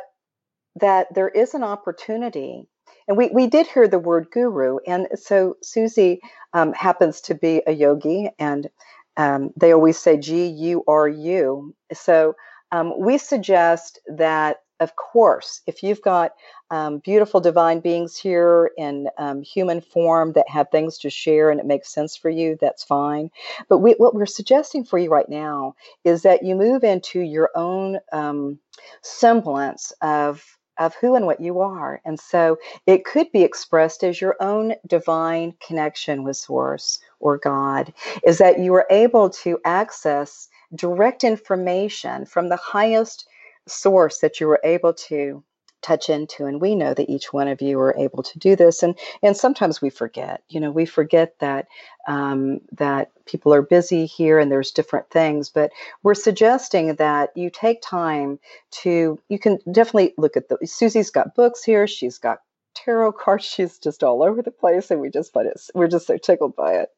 that 0.78 1.14
there 1.16 1.30
is 1.30 1.54
an 1.54 1.64
opportunity 1.64 2.68
and 3.10 3.18
we, 3.18 3.30
we 3.34 3.48
did 3.48 3.68
hear 3.68 3.89
the 3.89 4.00
word 4.00 4.28
guru. 4.32 4.78
And 4.88 5.08
so 5.16 5.58
Susie 5.62 6.22
um, 6.54 6.72
happens 6.72 7.20
to 7.22 7.36
be 7.36 7.62
a 7.68 7.74
yogi, 7.74 8.30
and 8.39 8.70
um, 9.18 9.50
they 9.57 9.74
always 9.74 10.00
say 10.00 10.16
G 10.16 10.46
U 10.46 10.83
R 10.88 11.10
U. 11.10 11.75
So 11.92 12.36
um, 12.72 12.94
we 12.98 13.18
suggest 13.18 14.00
that, 14.07 14.57
of 14.79 14.96
course, 14.96 15.62
if 15.68 15.83
you've 15.83 16.03
got 16.03 16.31
um, 16.72 17.00
beautiful 17.00 17.42
divine 17.42 17.79
beings 17.79 18.16
here 18.16 18.72
in 18.77 19.07
um, 19.18 19.42
human 19.42 19.81
form 19.81 20.33
that 20.33 20.48
have 20.48 20.68
things 20.70 21.00
to 21.00 21.10
share 21.10 21.50
and 21.50 21.60
it 21.60 21.66
makes 21.66 21.92
sense 21.92 22.16
for 22.16 22.29
you, 22.29 22.57
that's 22.62 22.83
fine. 22.83 23.31
But 23.68 23.79
we, 23.79 23.94
what 23.94 24.14
we're 24.14 24.27
suggesting 24.27 24.86
for 24.86 25.00
you 25.00 25.10
right 25.10 25.27
now 25.27 25.74
is 26.05 26.22
that 26.22 26.44
you 26.44 26.55
move 26.55 26.83
into 26.83 27.22
your 27.22 27.50
own 27.55 27.98
um, 28.14 28.60
semblance 29.01 29.92
of 30.01 30.58
of 30.79 30.96
who 30.96 31.15
and 31.15 31.25
what 31.25 31.39
you 31.42 31.59
are. 31.59 32.01
And 32.05 32.20
so 32.20 32.57
it 32.87 33.05
could 33.05 33.31
be 33.31 33.44
expressed 33.44 34.03
as 34.03 34.20
your 34.22 34.35
own 34.39 34.74
divine 34.87 35.53
connection 35.65 36.24
with 36.24 36.37
Source 36.37 37.00
or 37.20 37.37
God, 37.37 37.94
is 38.25 38.37
that 38.39 38.59
you 38.59 38.74
are 38.74 38.87
able 38.89 39.29
to 39.29 39.59
access 39.65 40.48
direct 40.75 41.24
information 41.24 42.25
from 42.25 42.50
the 42.50 42.55
highest 42.55 43.27
source 43.68 44.20
that 44.20 44.39
you 44.39 44.48
were 44.48 44.61
able 44.63 44.94
to 44.94 45.44
touch 45.81 46.09
into 46.09 46.46
and 46.46 46.61
we 46.61 46.75
know 46.75 46.94
that 46.94 47.09
each 47.09 47.31
one 47.31 47.48
of 47.48 47.61
you 47.61 47.79
are 47.79 47.96
able 47.98 48.24
to 48.24 48.37
do 48.39 48.55
this 48.55 48.83
and 48.83 48.98
and 49.24 49.35
sometimes 49.35 49.81
we 49.81 49.89
forget 49.89 50.44
you 50.50 50.59
know 50.59 50.72
we 50.72 50.85
forget 50.85 51.37
that 51.39 51.68
um, 52.07 52.61
that 52.72 53.11
people 53.25 53.53
are 53.53 53.61
busy 53.61 54.05
here 54.05 54.39
and 54.39 54.51
there's 54.51 54.72
different 54.72 55.09
things 55.09 55.50
but 55.50 55.72
we're 56.03 56.15
suggesting 56.15 56.96
that 56.96 57.29
you 57.35 57.50
take 57.50 57.81
time 57.81 58.39
to 58.72 59.20
you 59.29 59.39
can 59.39 59.59
definitely 59.72 60.13
look 60.18 60.35
at 60.35 60.50
the 60.50 60.57
susie's 60.65 61.11
got 61.11 61.35
books 61.35 61.63
here 61.63 61.87
she's 61.87 62.18
got 62.18 62.39
tarot 62.75 63.11
cards 63.24 63.46
she's 63.46 63.77
just 63.77 64.03
all 64.03 64.24
over 64.24 64.42
the 64.42 64.51
place 64.51 64.92
and 64.92 65.00
we 65.00 65.09
just 65.09 65.35
it 65.35 65.61
we're 65.74 65.87
just 65.87 66.07
so 66.07 66.18
tickled 66.18 66.55
by 66.55 66.75
it. 66.75 66.89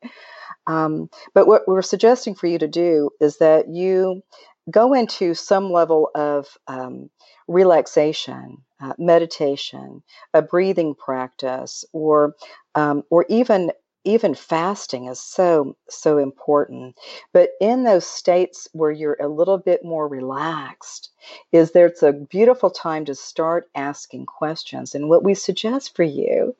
Um, 0.68 1.10
but 1.34 1.48
what 1.48 1.68
we're 1.68 1.82
suggesting 1.82 2.36
for 2.36 2.48
you 2.48 2.60
to 2.60 2.68
do 2.68 3.10
is 3.20 3.38
that 3.38 3.68
you 3.70 4.22
go 4.70 4.94
into 4.94 5.34
some 5.34 5.72
level 5.72 6.10
of 6.14 6.48
um, 6.68 7.10
relaxation, 7.48 8.58
uh, 8.82 8.94
meditation, 8.98 10.04
a 10.34 10.42
breathing 10.42 10.96
practice, 10.96 11.86
or 11.94 12.36
um, 12.76 13.04
or 13.10 13.26
even 13.30 13.72
even 14.04 14.34
fasting 14.34 15.06
is 15.06 15.20
so 15.20 15.76
so 15.90 16.18
important. 16.18 16.96
But 17.34 17.52
in 17.60 17.84
those 17.84 18.06
states 18.06 18.68
where 18.74 18.92
you're 18.92 19.18
a 19.22 19.28
little 19.28 19.58
bit 19.60 19.86
more 19.86 20.08
relaxed 20.08 21.12
is 21.52 21.72
there's 21.72 22.02
a 22.02 22.14
beautiful 22.14 22.72
time 22.72 23.06
to 23.06 23.16
start 23.16 23.70
asking 23.76 24.26
questions. 24.26 24.96
And 24.96 25.10
what 25.10 25.24
we 25.24 25.34
suggest 25.36 25.96
for 25.96 26.04
you 26.04 26.56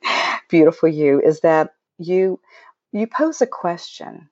beautiful 0.48 0.88
you 0.88 1.20
is 1.20 1.40
that 1.40 1.74
you 1.98 2.38
you 2.92 3.06
pose 3.06 3.40
a 3.40 3.46
question 3.46 4.28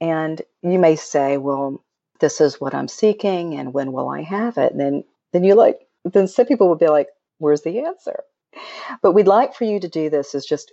and 0.00 0.42
you 0.62 0.78
may 0.78 0.96
say 0.96 1.36
well 1.38 1.84
this 2.20 2.40
is 2.40 2.60
what 2.60 2.74
i'm 2.74 2.88
seeking 2.88 3.54
and 3.54 3.72
when 3.72 3.92
will 3.92 4.08
i 4.08 4.22
have 4.22 4.58
it? 4.58 4.72
And 4.72 4.80
then 4.80 5.04
then 5.32 5.44
you 5.44 5.54
like 5.54 5.80
then 6.04 6.28
some 6.28 6.46
people 6.46 6.68
would 6.68 6.78
be 6.78 6.88
like, 6.88 7.08
where's 7.42 7.62
the 7.62 7.80
answer? 7.80 8.24
But 9.02 9.12
we'd 9.12 9.26
like 9.26 9.54
for 9.54 9.64
you 9.64 9.80
to 9.80 9.88
do 9.88 10.10
this 10.10 10.34
is 10.34 10.46
just 10.46 10.72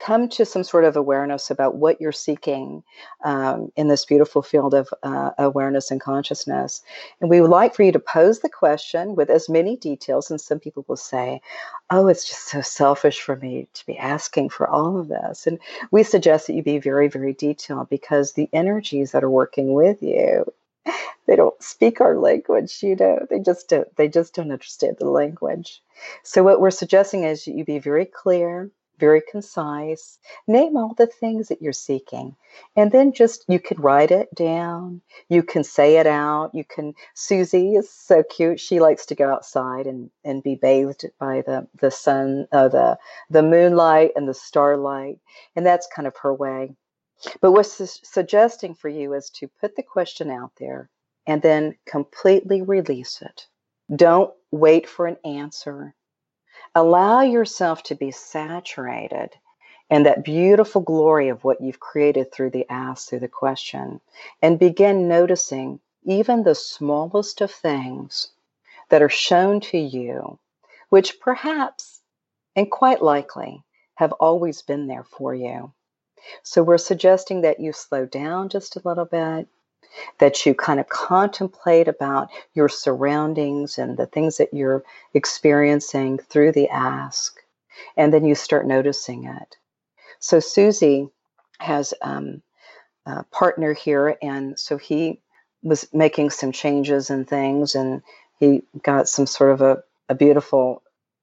come 0.00 0.28
to 0.28 0.44
some 0.44 0.64
sort 0.64 0.84
of 0.84 0.96
awareness 0.96 1.50
about 1.50 1.76
what 1.76 2.00
you're 2.00 2.12
seeking 2.12 2.82
um, 3.24 3.70
in 3.76 3.88
this 3.88 4.04
beautiful 4.04 4.42
field 4.42 4.74
of 4.74 4.92
uh, 5.02 5.30
awareness 5.38 5.90
and 5.90 6.00
consciousness. 6.00 6.82
And 7.20 7.30
we 7.30 7.40
would 7.40 7.50
like 7.50 7.74
for 7.74 7.84
you 7.84 7.92
to 7.92 7.98
pose 7.98 8.40
the 8.40 8.50
question 8.50 9.14
with 9.14 9.30
as 9.30 9.48
many 9.48 9.76
details. 9.76 10.30
And 10.30 10.40
some 10.40 10.58
people 10.58 10.84
will 10.88 10.96
say, 10.96 11.40
Oh, 11.90 12.08
it's 12.08 12.28
just 12.28 12.48
so 12.48 12.60
selfish 12.60 13.20
for 13.20 13.36
me 13.36 13.68
to 13.72 13.86
be 13.86 13.96
asking 13.96 14.50
for 14.50 14.68
all 14.68 14.98
of 14.98 15.08
this. 15.08 15.46
And 15.46 15.58
we 15.90 16.02
suggest 16.02 16.48
that 16.48 16.54
you 16.54 16.62
be 16.62 16.78
very, 16.78 17.08
very 17.08 17.32
detailed 17.32 17.88
because 17.88 18.32
the 18.32 18.48
energies 18.52 19.12
that 19.12 19.24
are 19.24 19.30
working 19.30 19.72
with 19.72 20.02
you 20.02 20.44
they 21.26 21.36
don't 21.36 21.62
speak 21.62 22.00
our 22.00 22.18
language 22.18 22.80
you 22.82 22.96
know 22.96 23.26
they 23.30 23.40
just 23.40 23.68
don't 23.68 23.94
they 23.96 24.08
just 24.08 24.34
don't 24.34 24.52
understand 24.52 24.96
the 24.98 25.10
language. 25.10 25.82
So 26.24 26.42
what 26.42 26.60
we're 26.60 26.70
suggesting 26.72 27.24
is 27.24 27.46
you 27.46 27.64
be 27.64 27.78
very 27.78 28.06
clear 28.06 28.70
very 28.98 29.22
concise 29.30 30.18
name 30.48 30.76
all 30.76 30.94
the 30.94 31.06
things 31.08 31.48
that 31.48 31.62
you're 31.62 31.72
seeking. 31.72 32.36
And 32.76 32.92
then 32.92 33.12
just 33.12 33.44
you 33.48 33.60
can 33.60 33.80
write 33.80 34.10
it 34.12 34.34
down 34.34 35.02
you 35.28 35.42
can 35.42 35.64
say 35.64 35.98
it 35.98 36.06
out 36.06 36.52
you 36.54 36.64
can 36.64 36.94
susie 37.14 37.76
is 37.76 37.90
so 37.90 38.22
cute 38.24 38.60
she 38.60 38.80
likes 38.80 39.06
to 39.06 39.16
go 39.16 39.32
outside 39.32 39.86
and 39.86 40.10
and 40.24 40.42
be 40.42 40.56
bathed 40.56 41.06
by 41.20 41.42
the 41.42 41.66
the 41.80 41.90
sun 41.90 42.46
uh, 42.52 42.68
the 42.68 42.98
the 43.30 43.42
moonlight 43.42 44.12
and 44.16 44.28
the 44.28 44.34
starlight 44.34 45.18
and 45.56 45.66
that's 45.66 45.88
kind 45.94 46.06
of 46.08 46.16
her 46.22 46.34
way. 46.34 46.74
But 47.40 47.52
what's 47.52 47.72
su- 47.74 47.86
suggesting 48.04 48.74
for 48.74 48.88
you 48.88 49.14
is 49.14 49.30
to 49.32 49.48
put 49.60 49.76
the 49.76 49.82
question 49.82 50.30
out 50.30 50.52
there 50.58 50.90
and 51.26 51.42
then 51.42 51.76
completely 51.86 52.62
release 52.62 53.22
it. 53.22 53.46
Don't 53.94 54.32
wait 54.50 54.88
for 54.88 55.06
an 55.06 55.16
answer. 55.24 55.94
Allow 56.74 57.22
yourself 57.22 57.82
to 57.84 57.94
be 57.94 58.10
saturated 58.10 59.30
in 59.90 60.04
that 60.04 60.24
beautiful 60.24 60.80
glory 60.80 61.28
of 61.28 61.44
what 61.44 61.60
you've 61.60 61.80
created 61.80 62.32
through 62.32 62.50
the 62.50 62.66
ask, 62.70 63.08
through 63.08 63.20
the 63.20 63.28
question, 63.28 64.00
and 64.42 64.58
begin 64.58 65.08
noticing 65.08 65.80
even 66.04 66.42
the 66.42 66.54
smallest 66.54 67.40
of 67.40 67.50
things 67.50 68.30
that 68.88 69.02
are 69.02 69.08
shown 69.08 69.60
to 69.60 69.78
you, 69.78 70.38
which 70.88 71.20
perhaps 71.20 72.00
and 72.56 72.70
quite 72.70 73.02
likely 73.02 73.62
have 73.96 74.12
always 74.12 74.62
been 74.62 74.86
there 74.86 75.04
for 75.04 75.34
you. 75.34 75.72
So 76.42 76.62
we're 76.62 76.78
suggesting 76.78 77.42
that 77.42 77.60
you 77.60 77.72
slow 77.72 78.06
down 78.06 78.48
just 78.48 78.76
a 78.76 78.82
little 78.84 79.04
bit, 79.04 79.48
that 80.18 80.46
you 80.46 80.54
kind 80.54 80.80
of 80.80 80.88
contemplate 80.88 81.88
about 81.88 82.28
your 82.54 82.68
surroundings 82.68 83.78
and 83.78 83.96
the 83.96 84.06
things 84.06 84.38
that 84.38 84.52
you're 84.52 84.84
experiencing 85.14 86.18
through 86.18 86.52
the 86.52 86.68
ask, 86.68 87.40
and 87.96 88.12
then 88.12 88.24
you 88.24 88.34
start 88.34 88.66
noticing 88.66 89.24
it. 89.24 89.56
So 90.18 90.40
Susie 90.40 91.08
has 91.60 91.94
um, 92.02 92.42
a 93.06 93.24
partner 93.24 93.72
here, 93.74 94.16
and 94.22 94.58
so 94.58 94.76
he 94.78 95.20
was 95.62 95.88
making 95.92 96.30
some 96.30 96.52
changes 96.52 97.10
and 97.10 97.28
things, 97.28 97.74
and 97.74 98.02
he 98.38 98.62
got 98.82 99.08
some 99.08 99.26
sort 99.26 99.52
of 99.52 99.60
a, 99.60 99.82
a 100.08 100.14
beautiful 100.14 100.82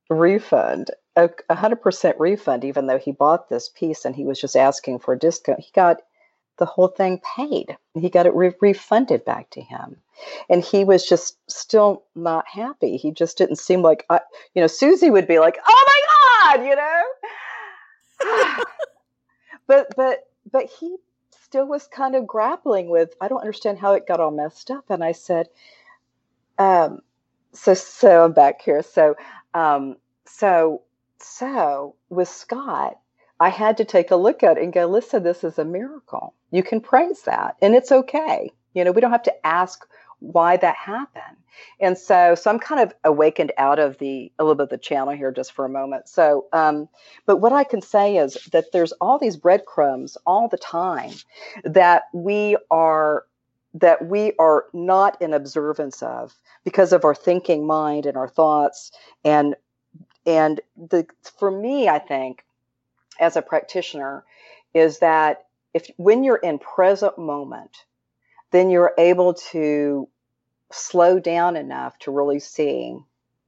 refund, 0.09 0.91
a 1.15 1.29
hundred 1.51 1.81
percent 1.81 2.19
refund, 2.19 2.63
even 2.63 2.87
though 2.87 2.97
he 2.97 3.11
bought 3.11 3.49
this 3.49 3.69
piece 3.69 4.05
and 4.05 4.15
he 4.15 4.23
was 4.23 4.39
just 4.39 4.55
asking 4.55 4.99
for 4.99 5.13
a 5.13 5.19
discount. 5.19 5.59
He 5.59 5.71
got 5.73 6.01
the 6.57 6.65
whole 6.65 6.87
thing 6.87 7.19
paid. 7.35 7.77
He 7.93 8.09
got 8.09 8.25
it 8.25 8.35
re- 8.35 8.53
refunded 8.61 9.25
back 9.25 9.49
to 9.51 9.61
him. 9.61 9.97
And 10.49 10.63
he 10.63 10.83
was 10.83 11.05
just 11.05 11.37
still 11.49 12.03
not 12.15 12.47
happy. 12.47 12.97
He 12.97 13.11
just 13.11 13.37
didn't 13.37 13.57
seem 13.57 13.81
like, 13.81 14.05
I, 14.09 14.19
you 14.53 14.61
know, 14.61 14.67
Susie 14.67 15.09
would 15.09 15.27
be 15.27 15.39
like, 15.39 15.57
oh 15.67 15.85
my 15.87 16.55
God, 16.55 16.65
you 16.65 16.75
know? 16.75 18.63
but, 19.67 19.95
but, 19.95 20.19
but 20.51 20.69
he 20.79 20.97
still 21.31 21.65
was 21.65 21.87
kind 21.87 22.15
of 22.15 22.27
grappling 22.27 22.89
with, 22.89 23.15
I 23.19 23.27
don't 23.27 23.41
understand 23.41 23.79
how 23.79 23.93
it 23.93 24.07
got 24.07 24.19
all 24.19 24.31
messed 24.31 24.69
up. 24.71 24.85
And 24.89 25.03
I 25.03 25.13
said, 25.13 25.47
um, 26.57 26.99
so, 27.53 27.73
so 27.73 28.23
I'm 28.25 28.33
back 28.33 28.61
here. 28.61 28.83
So, 28.83 29.15
um, 29.53 29.97
so, 30.25 30.83
so 31.19 31.95
with 32.09 32.29
Scott, 32.29 32.99
I 33.39 33.49
had 33.49 33.77
to 33.77 33.85
take 33.85 34.11
a 34.11 34.15
look 34.15 34.43
at 34.43 34.57
it 34.57 34.63
and 34.63 34.71
go, 34.71 34.85
listen, 34.85 35.23
this 35.23 35.43
is 35.43 35.57
a 35.57 35.65
miracle. 35.65 36.35
You 36.51 36.63
can 36.63 36.81
praise 36.81 37.23
that, 37.23 37.55
and 37.61 37.75
it's 37.75 37.91
okay. 37.91 38.51
You 38.73 38.83
know, 38.83 38.91
we 38.91 39.01
don't 39.01 39.11
have 39.11 39.23
to 39.23 39.47
ask 39.47 39.85
why 40.19 40.57
that 40.57 40.75
happened. 40.75 41.37
And 41.79 41.97
so, 41.97 42.35
so 42.35 42.49
I'm 42.49 42.59
kind 42.59 42.81
of 42.81 42.93
awakened 43.03 43.51
out 43.57 43.79
of 43.79 43.97
the 43.97 44.31
a 44.39 44.43
little 44.43 44.55
bit 44.55 44.63
of 44.63 44.69
the 44.69 44.77
channel 44.77 45.13
here 45.13 45.31
just 45.31 45.51
for 45.51 45.65
a 45.65 45.69
moment. 45.69 46.07
So, 46.07 46.45
um, 46.53 46.87
but 47.25 47.37
what 47.37 47.53
I 47.53 47.63
can 47.63 47.81
say 47.81 48.17
is 48.17 48.35
that 48.51 48.71
there's 48.71 48.93
all 48.93 49.17
these 49.17 49.35
breadcrumbs 49.35 50.17
all 50.25 50.47
the 50.47 50.57
time 50.57 51.11
that 51.63 52.03
we 52.13 52.57
are 52.69 53.25
that 53.73 54.05
we 54.05 54.33
are 54.37 54.65
not 54.73 55.21
in 55.21 55.33
observance 55.33 56.03
of 56.03 56.33
because 56.63 56.91
of 56.91 57.05
our 57.05 57.15
thinking 57.15 57.65
mind 57.65 58.05
and 58.05 58.17
our 58.17 58.27
thoughts 58.27 58.91
and 59.23 59.55
and 60.25 60.59
the 60.75 61.05
for 61.39 61.49
me 61.49 61.87
i 61.87 61.97
think 61.97 62.43
as 63.21 63.37
a 63.37 63.41
practitioner 63.41 64.25
is 64.73 64.99
that 64.99 65.45
if 65.73 65.89
when 65.97 66.23
you're 66.23 66.37
in 66.37 66.59
present 66.59 67.17
moment, 67.17 67.85
then 68.51 68.69
you're 68.69 68.93
able 68.97 69.33
to 69.33 70.07
slow 70.71 71.19
down 71.19 71.55
enough 71.55 71.97
to 71.99 72.11
really 72.11 72.39
see 72.39 72.97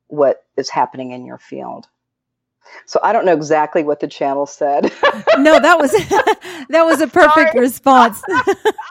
what 0.08 0.44
is 0.58 0.70
happening 0.70 1.12
in 1.12 1.26
your 1.26 1.38
field. 1.38 1.88
So 2.86 3.00
I 3.04 3.14
don't 3.14 3.26
know 3.26 3.34
exactly 3.34 3.84
what 3.84 4.00
the 4.00 4.08
channel 4.08 4.46
said. 4.46 4.84
no, 5.38 5.60
that 5.60 5.78
was 5.80 5.92
that 6.70 6.84
was 6.84 7.02
a 7.02 7.08
perfect 7.08 7.56
response. 7.56 8.22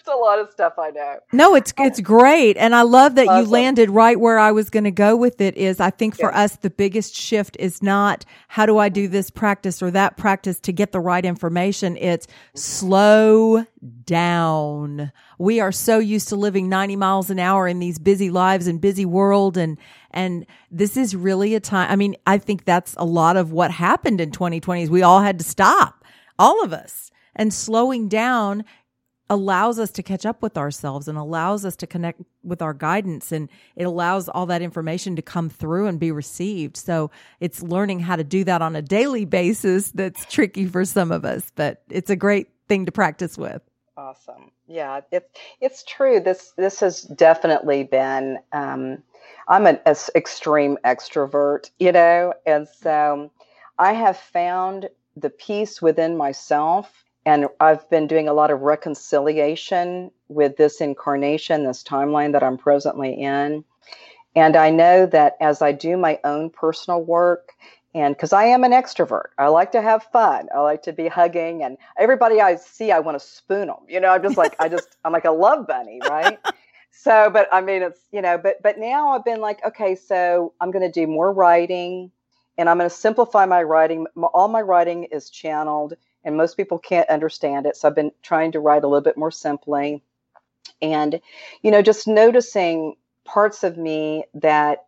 it's 0.00 0.08
a 0.08 0.16
lot 0.16 0.38
of 0.38 0.50
stuff 0.50 0.74
I 0.78 0.90
know. 0.90 1.18
No, 1.32 1.54
it's 1.54 1.74
it's 1.78 2.00
great, 2.00 2.56
and 2.56 2.74
I 2.74 2.82
love 2.82 3.16
that 3.16 3.28
awesome. 3.28 3.44
you 3.44 3.50
landed 3.50 3.90
right 3.90 4.18
where 4.18 4.38
I 4.38 4.50
was 4.50 4.70
going 4.70 4.84
to 4.84 4.90
go 4.90 5.14
with 5.14 5.40
it. 5.40 5.56
Is 5.56 5.78
I 5.78 5.90
think 5.90 6.16
for 6.16 6.30
yeah. 6.30 6.44
us 6.44 6.56
the 6.56 6.70
biggest 6.70 7.14
shift 7.14 7.56
is 7.60 7.82
not 7.82 8.24
how 8.48 8.64
do 8.64 8.78
I 8.78 8.88
do 8.88 9.08
this 9.08 9.30
practice 9.30 9.82
or 9.82 9.90
that 9.90 10.16
practice 10.16 10.58
to 10.60 10.72
get 10.72 10.92
the 10.92 11.00
right 11.00 11.24
information. 11.24 11.98
It's 11.98 12.26
slow 12.54 13.66
down. 14.04 15.12
We 15.38 15.60
are 15.60 15.72
so 15.72 15.98
used 15.98 16.28
to 16.28 16.36
living 16.36 16.68
90 16.68 16.96
miles 16.96 17.30
an 17.30 17.38
hour 17.38 17.68
in 17.68 17.78
these 17.78 17.98
busy 17.98 18.30
lives 18.30 18.66
and 18.66 18.80
busy 18.80 19.04
world 19.04 19.56
and 19.56 19.78
and 20.12 20.46
this 20.70 20.96
is 20.96 21.14
really 21.14 21.54
a 21.54 21.60
time 21.60 21.90
I 21.90 21.96
mean, 21.96 22.16
I 22.26 22.38
think 22.38 22.64
that's 22.64 22.94
a 22.96 23.04
lot 23.04 23.36
of 23.36 23.52
what 23.52 23.70
happened 23.70 24.20
in 24.20 24.30
2020 24.30 24.82
is 24.82 24.90
we 24.90 25.02
all 25.02 25.20
had 25.20 25.38
to 25.38 25.44
stop. 25.44 26.04
All 26.38 26.64
of 26.64 26.72
us. 26.72 27.10
And 27.36 27.54
slowing 27.54 28.08
down 28.08 28.64
allows 29.30 29.78
us 29.78 29.90
to 29.92 30.02
catch 30.02 30.26
up 30.26 30.42
with 30.42 30.58
ourselves 30.58 31.06
and 31.06 31.16
allows 31.16 31.64
us 31.64 31.76
to 31.76 31.86
connect 31.86 32.20
with 32.42 32.60
our 32.60 32.74
guidance 32.74 33.30
and 33.30 33.48
it 33.76 33.84
allows 33.84 34.28
all 34.28 34.44
that 34.46 34.60
information 34.60 35.14
to 35.14 35.22
come 35.22 35.48
through 35.48 35.86
and 35.86 36.00
be 36.00 36.10
received. 36.10 36.76
So 36.76 37.12
it's 37.38 37.62
learning 37.62 38.00
how 38.00 38.16
to 38.16 38.24
do 38.24 38.42
that 38.44 38.60
on 38.60 38.74
a 38.74 38.82
daily 38.82 39.24
basis 39.24 39.92
that's 39.92 40.26
tricky 40.26 40.66
for 40.66 40.84
some 40.84 41.12
of 41.12 41.24
us, 41.24 41.52
but 41.54 41.82
it's 41.88 42.10
a 42.10 42.16
great 42.16 42.48
thing 42.68 42.86
to 42.86 42.92
practice 42.92 43.38
with. 43.38 43.62
Awesome. 43.96 44.50
Yeah, 44.66 45.02
it, 45.12 45.30
it's 45.60 45.84
true. 45.84 46.20
This 46.20 46.52
this 46.56 46.80
has 46.80 47.02
definitely 47.02 47.84
been. 47.84 48.38
Um, 48.52 49.02
I'm 49.46 49.66
an 49.66 49.78
extreme 50.14 50.78
extrovert, 50.84 51.70
you 51.78 51.92
know, 51.92 52.34
and 52.46 52.66
so 52.68 53.30
I 53.78 53.92
have 53.92 54.16
found 54.16 54.88
the 55.16 55.30
peace 55.30 55.82
within 55.82 56.16
myself 56.16 57.04
and 57.26 57.46
I've 57.60 57.88
been 57.90 58.06
doing 58.06 58.28
a 58.28 58.32
lot 58.32 58.50
of 58.50 58.60
reconciliation 58.60 60.10
with 60.28 60.56
this 60.56 60.80
incarnation, 60.80 61.64
this 61.64 61.82
timeline 61.82 62.32
that 62.32 62.42
I'm 62.42 62.56
presently 62.56 63.14
in. 63.14 63.64
And 64.34 64.56
I 64.56 64.70
know 64.70 65.06
that 65.06 65.36
as 65.40 65.60
I 65.60 65.72
do 65.72 65.96
my 65.96 66.18
own 66.24 66.50
personal 66.50 67.02
work, 67.02 67.52
and 67.94 68.14
because 68.14 68.32
I 68.32 68.44
am 68.44 68.62
an 68.62 68.70
extrovert, 68.70 69.30
I 69.38 69.48
like 69.48 69.72
to 69.72 69.82
have 69.82 70.04
fun. 70.04 70.48
I 70.54 70.60
like 70.60 70.82
to 70.82 70.92
be 70.92 71.08
hugging, 71.08 71.64
and 71.64 71.76
everybody 71.98 72.40
I 72.40 72.56
see, 72.56 72.92
I 72.92 73.00
want 73.00 73.20
to 73.20 73.26
spoon 73.26 73.66
them. 73.66 73.78
You 73.88 74.00
know, 74.00 74.08
I'm 74.08 74.22
just 74.22 74.36
like, 74.36 74.54
I 74.60 74.68
just, 74.68 74.96
I'm 75.04 75.12
like 75.12 75.24
a 75.24 75.32
love 75.32 75.66
bunny, 75.66 76.00
right? 76.08 76.38
so, 76.92 77.28
but 77.30 77.48
I 77.52 77.60
mean, 77.60 77.82
it's, 77.82 78.00
you 78.12 78.22
know, 78.22 78.38
but, 78.38 78.62
but 78.62 78.78
now 78.78 79.10
I've 79.10 79.24
been 79.24 79.40
like, 79.40 79.64
okay, 79.66 79.96
so 79.96 80.54
I'm 80.60 80.70
going 80.70 80.90
to 80.90 81.00
do 81.00 81.06
more 81.08 81.32
writing 81.32 82.12
and 82.56 82.68
I'm 82.68 82.78
going 82.78 82.90
to 82.90 82.94
simplify 82.94 83.46
my 83.46 83.62
writing. 83.62 84.06
All 84.34 84.48
my 84.48 84.60
writing 84.60 85.04
is 85.04 85.30
channeled 85.30 85.94
and 86.24 86.36
most 86.36 86.56
people 86.56 86.78
can't 86.78 87.08
understand 87.08 87.66
it. 87.66 87.76
So 87.76 87.88
I've 87.88 87.94
been 87.94 88.12
trying 88.22 88.52
to 88.52 88.60
write 88.60 88.84
a 88.84 88.88
little 88.88 89.02
bit 89.02 89.16
more 89.16 89.30
simply. 89.30 90.02
And, 90.82 91.20
you 91.62 91.70
know, 91.70 91.82
just 91.82 92.06
noticing 92.06 92.96
parts 93.24 93.64
of 93.64 93.76
me 93.76 94.24
that 94.34 94.86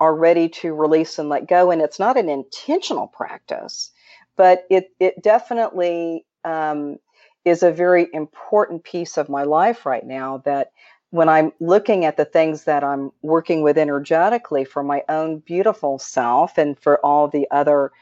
are 0.00 0.14
ready 0.14 0.48
to 0.48 0.74
release 0.74 1.18
and 1.18 1.28
let 1.28 1.48
go. 1.48 1.70
And 1.70 1.80
it's 1.80 1.98
not 1.98 2.16
an 2.16 2.28
intentional 2.28 3.06
practice, 3.06 3.90
but 4.36 4.66
it, 4.70 4.90
it 4.98 5.22
definitely 5.22 6.26
um, 6.44 6.98
is 7.44 7.62
a 7.62 7.70
very 7.70 8.08
important 8.12 8.84
piece 8.84 9.16
of 9.16 9.28
my 9.28 9.44
life 9.44 9.86
right 9.86 10.04
now 10.04 10.38
that 10.44 10.72
when 11.10 11.28
I'm 11.28 11.52
looking 11.60 12.04
at 12.04 12.16
the 12.16 12.24
things 12.24 12.64
that 12.64 12.82
I'm 12.82 13.12
working 13.22 13.62
with 13.62 13.78
energetically 13.78 14.64
for 14.64 14.82
my 14.82 15.04
own 15.08 15.38
beautiful 15.38 15.98
self 15.98 16.58
and 16.58 16.76
for 16.78 16.98
all 17.06 17.28
the 17.28 17.46
other 17.52 17.92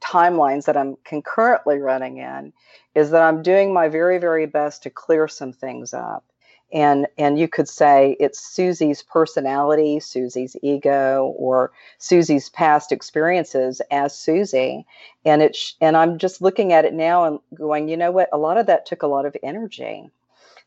timelines 0.00 0.64
that 0.64 0.76
I'm 0.76 0.96
concurrently 1.04 1.78
running 1.78 2.18
in 2.18 2.52
is 2.94 3.10
that 3.10 3.22
I'm 3.22 3.42
doing 3.42 3.72
my 3.72 3.88
very, 3.88 4.18
very 4.18 4.46
best 4.46 4.82
to 4.82 4.90
clear 4.90 5.28
some 5.28 5.52
things 5.52 5.94
up. 5.94 6.24
And, 6.72 7.08
and 7.18 7.38
you 7.38 7.48
could 7.48 7.68
say 7.68 8.16
it's 8.20 8.38
Susie's 8.38 9.02
personality, 9.02 9.98
Susie's 9.98 10.56
ego, 10.62 11.34
or 11.36 11.72
Susie's 11.98 12.48
past 12.48 12.92
experiences 12.92 13.82
as 13.90 14.16
Susie. 14.16 14.86
And 15.24 15.42
it's 15.42 15.74
and 15.80 15.96
I'm 15.96 16.16
just 16.16 16.40
looking 16.40 16.72
at 16.72 16.84
it 16.84 16.94
now 16.94 17.24
and 17.24 17.40
going, 17.54 17.88
you 17.88 17.96
know 17.96 18.12
what? 18.12 18.28
A 18.32 18.38
lot 18.38 18.56
of 18.56 18.66
that 18.66 18.86
took 18.86 19.02
a 19.02 19.08
lot 19.08 19.26
of 19.26 19.36
energy. 19.42 20.10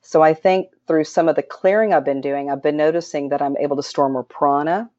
So 0.02 0.22
I 0.22 0.34
think 0.34 0.68
through 0.88 1.06
some 1.06 1.30
of 1.30 1.38
the 1.38 1.44
clearing 1.44 1.94
I've 1.94 2.04
been 2.04 2.20
doing, 2.20 2.52
I've 2.52 2.62
been 2.62 2.76
noticing 2.76 3.30
that 3.30 3.42
I'm 3.42 3.56
able 3.56 3.78
to 3.78 3.84
store 3.84 4.10
more 4.10 4.26
prana 4.26 4.90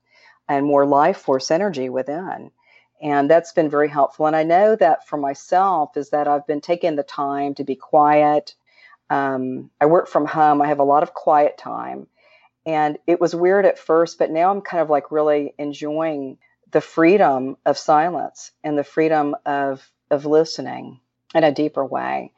and 0.49 0.65
more 0.65 0.87
life 0.87 1.19
force 1.19 1.51
energy 1.51 1.91
within 1.91 2.51
and 3.05 3.31
that's 3.31 3.53
been 3.53 3.71
very 3.71 3.89
helpful. 3.91 4.27
And 4.27 4.35
i 4.35 4.45
know 4.45 4.77
that 4.77 5.07
for 5.07 5.19
myself 5.19 5.97
is 5.97 6.11
that 6.11 6.29
i've 6.29 6.49
been 6.49 6.63
taking 6.63 6.97
the 6.97 7.05
time 7.05 7.55
to 7.57 7.65
be 7.65 7.77
quiet. 7.77 8.57
Um, 9.11 9.71
i 9.81 9.87
work 9.87 10.09
from 10.09 10.27
home. 10.27 10.63
I 10.63 10.69
have 10.69 10.81
a 10.81 10.85
lot 10.85 11.05
of 11.05 11.15
quiet 11.15 11.59
time. 11.59 12.09
And 12.67 12.99
it 13.07 13.21
was 13.21 13.35
weird 13.37 13.67
at 13.67 13.79
first 13.79 14.19
but 14.19 14.31
now 14.33 14.51
i'm 14.51 14.63
kind 14.63 14.83
of 14.83 14.91
like 14.91 15.13
really 15.13 15.55
enjoying 15.59 16.39
the 16.73 16.81
freedom 16.81 17.57
of 17.67 17.79
silence 17.79 18.51
and 18.65 18.77
the 18.79 18.85
freedom 18.85 19.37
of 19.47 19.89
of 20.11 20.27
listening 20.27 21.01
in 21.35 21.45
a 21.45 21.53
deeper 21.53 21.85
way. 21.85 22.33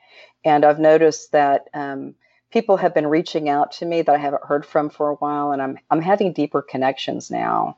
And 0.45 0.65
i've 0.65 0.81
noticed 0.81 1.33
that 1.33 1.69
um, 1.75 2.17
people 2.53 2.77
have 2.79 2.95
been 2.95 3.07
reaching 3.07 3.49
out 3.49 3.73
to 3.73 3.87
me 3.87 4.03
that 4.03 4.15
i 4.15 4.19
haven't 4.19 4.45
heard 4.45 4.67
from 4.67 4.91
for 4.91 5.11
a 5.11 5.17
while 5.17 5.53
and 5.53 5.63
i'm 5.63 5.79
i'm 5.91 6.03
having 6.03 6.33
deeper 6.35 6.63
connections 6.63 7.31
now. 7.31 7.77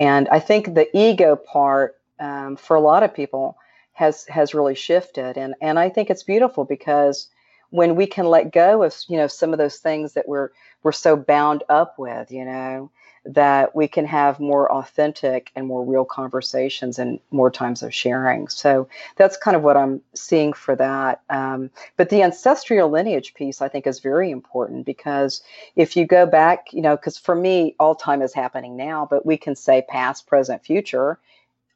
And 0.00 0.28
i 0.30 0.40
think 0.40 0.74
the 0.74 0.88
ego 0.96 1.36
part 1.36 1.99
um, 2.20 2.56
for 2.56 2.76
a 2.76 2.80
lot 2.80 3.02
of 3.02 3.14
people 3.14 3.56
has 3.92 4.24
has 4.26 4.54
really 4.54 4.74
shifted 4.74 5.36
and 5.36 5.54
and 5.60 5.78
I 5.78 5.88
think 5.88 6.10
it's 6.10 6.22
beautiful 6.22 6.64
because 6.64 7.28
when 7.70 7.96
we 7.96 8.06
can 8.06 8.26
let 8.26 8.52
go 8.52 8.82
of 8.82 8.94
you 9.08 9.16
know 9.16 9.26
some 9.26 9.52
of 9.52 9.58
those 9.58 9.78
things 9.78 10.12
that 10.14 10.28
we're 10.28 10.50
we're 10.82 10.92
so 10.92 11.16
bound 11.16 11.64
up 11.68 11.98
with 11.98 12.30
you 12.30 12.44
know 12.44 12.90
that 13.24 13.74
we 13.74 13.86
can 13.86 14.06
have 14.06 14.40
more 14.40 14.70
authentic 14.72 15.50
and 15.54 15.66
more 15.66 15.84
real 15.84 16.04
conversations 16.04 16.98
and 16.98 17.20
more 17.30 17.50
times 17.50 17.82
of 17.82 17.92
sharing. 17.92 18.48
So 18.48 18.88
that's 19.16 19.36
kind 19.36 19.56
of 19.56 19.62
what 19.62 19.76
I'm 19.76 20.00
seeing 20.14 20.54
for 20.54 20.74
that. 20.76 21.20
Um, 21.28 21.70
but 21.98 22.08
the 22.08 22.22
ancestral 22.22 22.88
lineage 22.88 23.34
piece, 23.34 23.60
I 23.60 23.68
think, 23.68 23.86
is 23.86 24.00
very 24.00 24.30
important 24.30 24.86
because 24.86 25.42
if 25.76 25.96
you 25.96 26.06
go 26.06 26.24
back, 26.24 26.72
you 26.72 26.80
know, 26.80 26.96
because 26.96 27.18
for 27.18 27.34
me, 27.34 27.74
all 27.78 27.94
time 27.94 28.22
is 28.22 28.32
happening 28.32 28.76
now, 28.76 29.06
but 29.08 29.26
we 29.26 29.36
can 29.36 29.54
say 29.54 29.84
past, 29.86 30.26
present, 30.26 30.64
future 30.64 31.18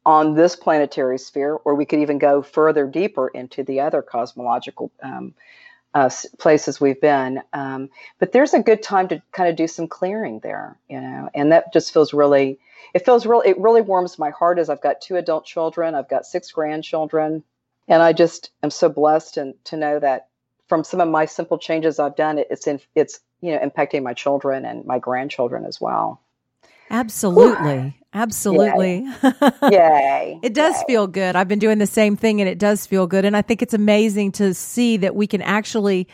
on 0.06 0.34
this 0.34 0.56
planetary 0.56 1.18
sphere, 1.18 1.54
or 1.64 1.74
we 1.74 1.86
could 1.86 2.00
even 2.00 2.18
go 2.18 2.42
further 2.42 2.86
deeper 2.86 3.28
into 3.28 3.62
the 3.62 3.80
other 3.80 4.02
cosmological 4.02 4.90
um, 5.02 5.34
uh, 5.94 6.10
places 6.38 6.80
we've 6.80 7.00
been. 7.00 7.40
Um, 7.52 7.88
but 8.18 8.32
there's 8.32 8.52
a 8.52 8.62
good 8.62 8.82
time 8.82 9.08
to 9.08 9.22
kind 9.32 9.48
of 9.48 9.56
do 9.56 9.66
some 9.66 9.86
clearing 9.86 10.40
there, 10.40 10.76
you 10.88 11.00
know, 11.00 11.30
and 11.34 11.52
that 11.52 11.72
just 11.72 11.92
feels 11.92 12.12
really, 12.12 12.58
it 12.92 13.04
feels 13.04 13.26
really, 13.26 13.48
it 13.48 13.58
really 13.58 13.80
warms 13.80 14.18
my 14.18 14.30
heart 14.30 14.58
as 14.58 14.68
I've 14.68 14.82
got 14.82 15.00
two 15.00 15.16
adult 15.16 15.46
children, 15.46 15.94
I've 15.94 16.08
got 16.08 16.26
six 16.26 16.50
grandchildren, 16.50 17.44
and 17.86 18.02
I 18.02 18.12
just 18.12 18.50
am 18.62 18.70
so 18.70 18.88
blessed 18.88 19.36
and 19.36 19.54
to 19.64 19.76
know 19.76 20.00
that 20.00 20.28
from 20.68 20.82
some 20.82 21.00
of 21.00 21.08
my 21.08 21.26
simple 21.26 21.58
changes 21.58 21.98
I've 21.98 22.16
done, 22.16 22.38
it's 22.38 22.66
in, 22.66 22.80
it's 22.94 23.20
you 23.40 23.52
know 23.52 23.58
impacting 23.58 24.02
my 24.02 24.14
children 24.14 24.64
and 24.64 24.84
my 24.84 24.98
grandchildren 24.98 25.64
as 25.64 25.80
well. 25.80 26.20
Absolutely. 26.90 27.98
Absolutely. 28.12 29.04
Yay. 29.22 29.50
Yay. 29.72 30.40
it 30.42 30.54
does 30.54 30.76
Yay. 30.76 30.84
feel 30.86 31.06
good. 31.06 31.34
I've 31.34 31.48
been 31.48 31.58
doing 31.58 31.78
the 31.78 31.86
same 31.86 32.16
thing 32.16 32.40
and 32.40 32.48
it 32.48 32.58
does 32.58 32.86
feel 32.86 33.06
good. 33.06 33.24
And 33.24 33.36
I 33.36 33.42
think 33.42 33.60
it's 33.60 33.74
amazing 33.74 34.32
to 34.32 34.54
see 34.54 34.96
that 34.98 35.16
we 35.16 35.26
can 35.26 35.42
actually 35.42 36.06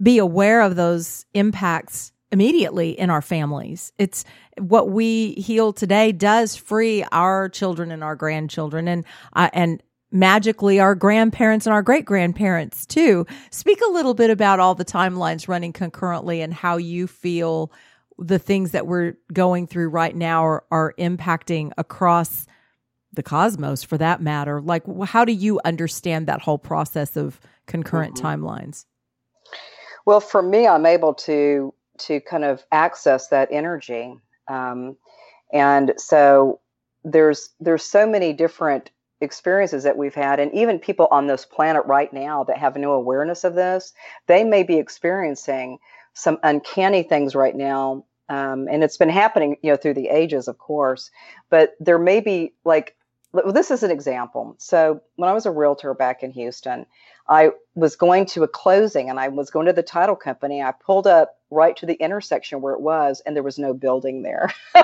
be 0.00 0.18
aware 0.18 0.60
of 0.60 0.76
those 0.76 1.26
impacts 1.34 2.12
immediately 2.30 2.90
in 2.90 3.10
our 3.10 3.22
families. 3.22 3.92
It's 3.98 4.24
what 4.58 4.90
we 4.90 5.32
heal 5.32 5.72
today 5.72 6.12
does 6.12 6.54
free 6.54 7.04
our 7.10 7.48
children 7.48 7.90
and 7.90 8.04
our 8.04 8.14
grandchildren 8.14 8.86
and 8.86 9.04
uh, 9.32 9.50
and 9.52 9.82
magically 10.10 10.80
our 10.80 10.94
grandparents 10.94 11.66
and 11.66 11.74
our 11.74 11.82
great 11.82 12.04
grandparents 12.04 12.86
too. 12.86 13.26
Speak 13.50 13.80
a 13.86 13.90
little 13.90 14.14
bit 14.14 14.30
about 14.30 14.60
all 14.60 14.74
the 14.74 14.84
timelines 14.84 15.48
running 15.48 15.72
concurrently 15.72 16.40
and 16.40 16.54
how 16.54 16.76
you 16.76 17.06
feel 17.06 17.72
the 18.18 18.38
things 18.38 18.72
that 18.72 18.86
we're 18.86 19.16
going 19.32 19.66
through 19.66 19.88
right 19.88 20.14
now 20.14 20.44
are, 20.44 20.64
are 20.70 20.94
impacting 20.98 21.72
across 21.78 22.46
the 23.12 23.22
cosmos 23.22 23.82
for 23.82 23.96
that 23.96 24.20
matter 24.20 24.60
like 24.60 24.82
how 25.06 25.24
do 25.24 25.32
you 25.32 25.60
understand 25.64 26.26
that 26.26 26.40
whole 26.42 26.58
process 26.58 27.16
of 27.16 27.40
concurrent 27.66 28.14
mm-hmm. 28.14 28.44
timelines 28.44 28.84
well 30.04 30.20
for 30.20 30.42
me 30.42 30.66
i'm 30.66 30.84
able 30.84 31.14
to 31.14 31.72
to 31.98 32.20
kind 32.20 32.44
of 32.44 32.64
access 32.70 33.28
that 33.28 33.48
energy 33.50 34.14
um, 34.48 34.96
and 35.52 35.92
so 35.96 36.60
there's 37.04 37.50
there's 37.60 37.84
so 37.84 38.06
many 38.06 38.32
different 38.32 38.90
experiences 39.20 39.82
that 39.82 39.96
we've 39.96 40.14
had 40.14 40.38
and 40.38 40.52
even 40.54 40.78
people 40.78 41.08
on 41.10 41.26
this 41.26 41.44
planet 41.44 41.84
right 41.86 42.12
now 42.12 42.44
that 42.44 42.56
have 42.56 42.76
no 42.76 42.92
awareness 42.92 43.42
of 43.42 43.54
this 43.54 43.92
they 44.26 44.44
may 44.44 44.62
be 44.62 44.76
experiencing 44.76 45.78
some 46.14 46.38
uncanny 46.42 47.02
things 47.02 47.34
right 47.34 47.56
now 47.56 48.04
um, 48.28 48.68
and 48.70 48.84
it's 48.84 48.96
been 48.96 49.08
happening, 49.08 49.56
you 49.62 49.70
know, 49.70 49.76
through 49.76 49.94
the 49.94 50.08
ages, 50.08 50.48
of 50.48 50.58
course. 50.58 51.10
But 51.50 51.74
there 51.80 51.98
may 51.98 52.20
be 52.20 52.52
like, 52.64 52.96
well, 53.32 53.52
this 53.52 53.70
is 53.70 53.82
an 53.82 53.90
example. 53.90 54.54
So 54.58 55.00
when 55.16 55.28
I 55.28 55.32
was 55.32 55.46
a 55.46 55.50
realtor 55.50 55.92
back 55.94 56.22
in 56.22 56.30
Houston, 56.32 56.86
I 57.28 57.50
was 57.74 57.94
going 57.96 58.26
to 58.26 58.42
a 58.42 58.48
closing, 58.48 59.10
and 59.10 59.20
I 59.20 59.28
was 59.28 59.50
going 59.50 59.66
to 59.66 59.72
the 59.72 59.82
title 59.82 60.16
company. 60.16 60.62
I 60.62 60.72
pulled 60.72 61.06
up 61.06 61.36
right 61.50 61.76
to 61.76 61.86
the 61.86 61.94
intersection 61.94 62.60
where 62.60 62.72
it 62.74 62.80
was, 62.80 63.20
and 63.26 63.36
there 63.36 63.42
was 63.42 63.58
no 63.58 63.74
building 63.74 64.22
there. 64.22 64.52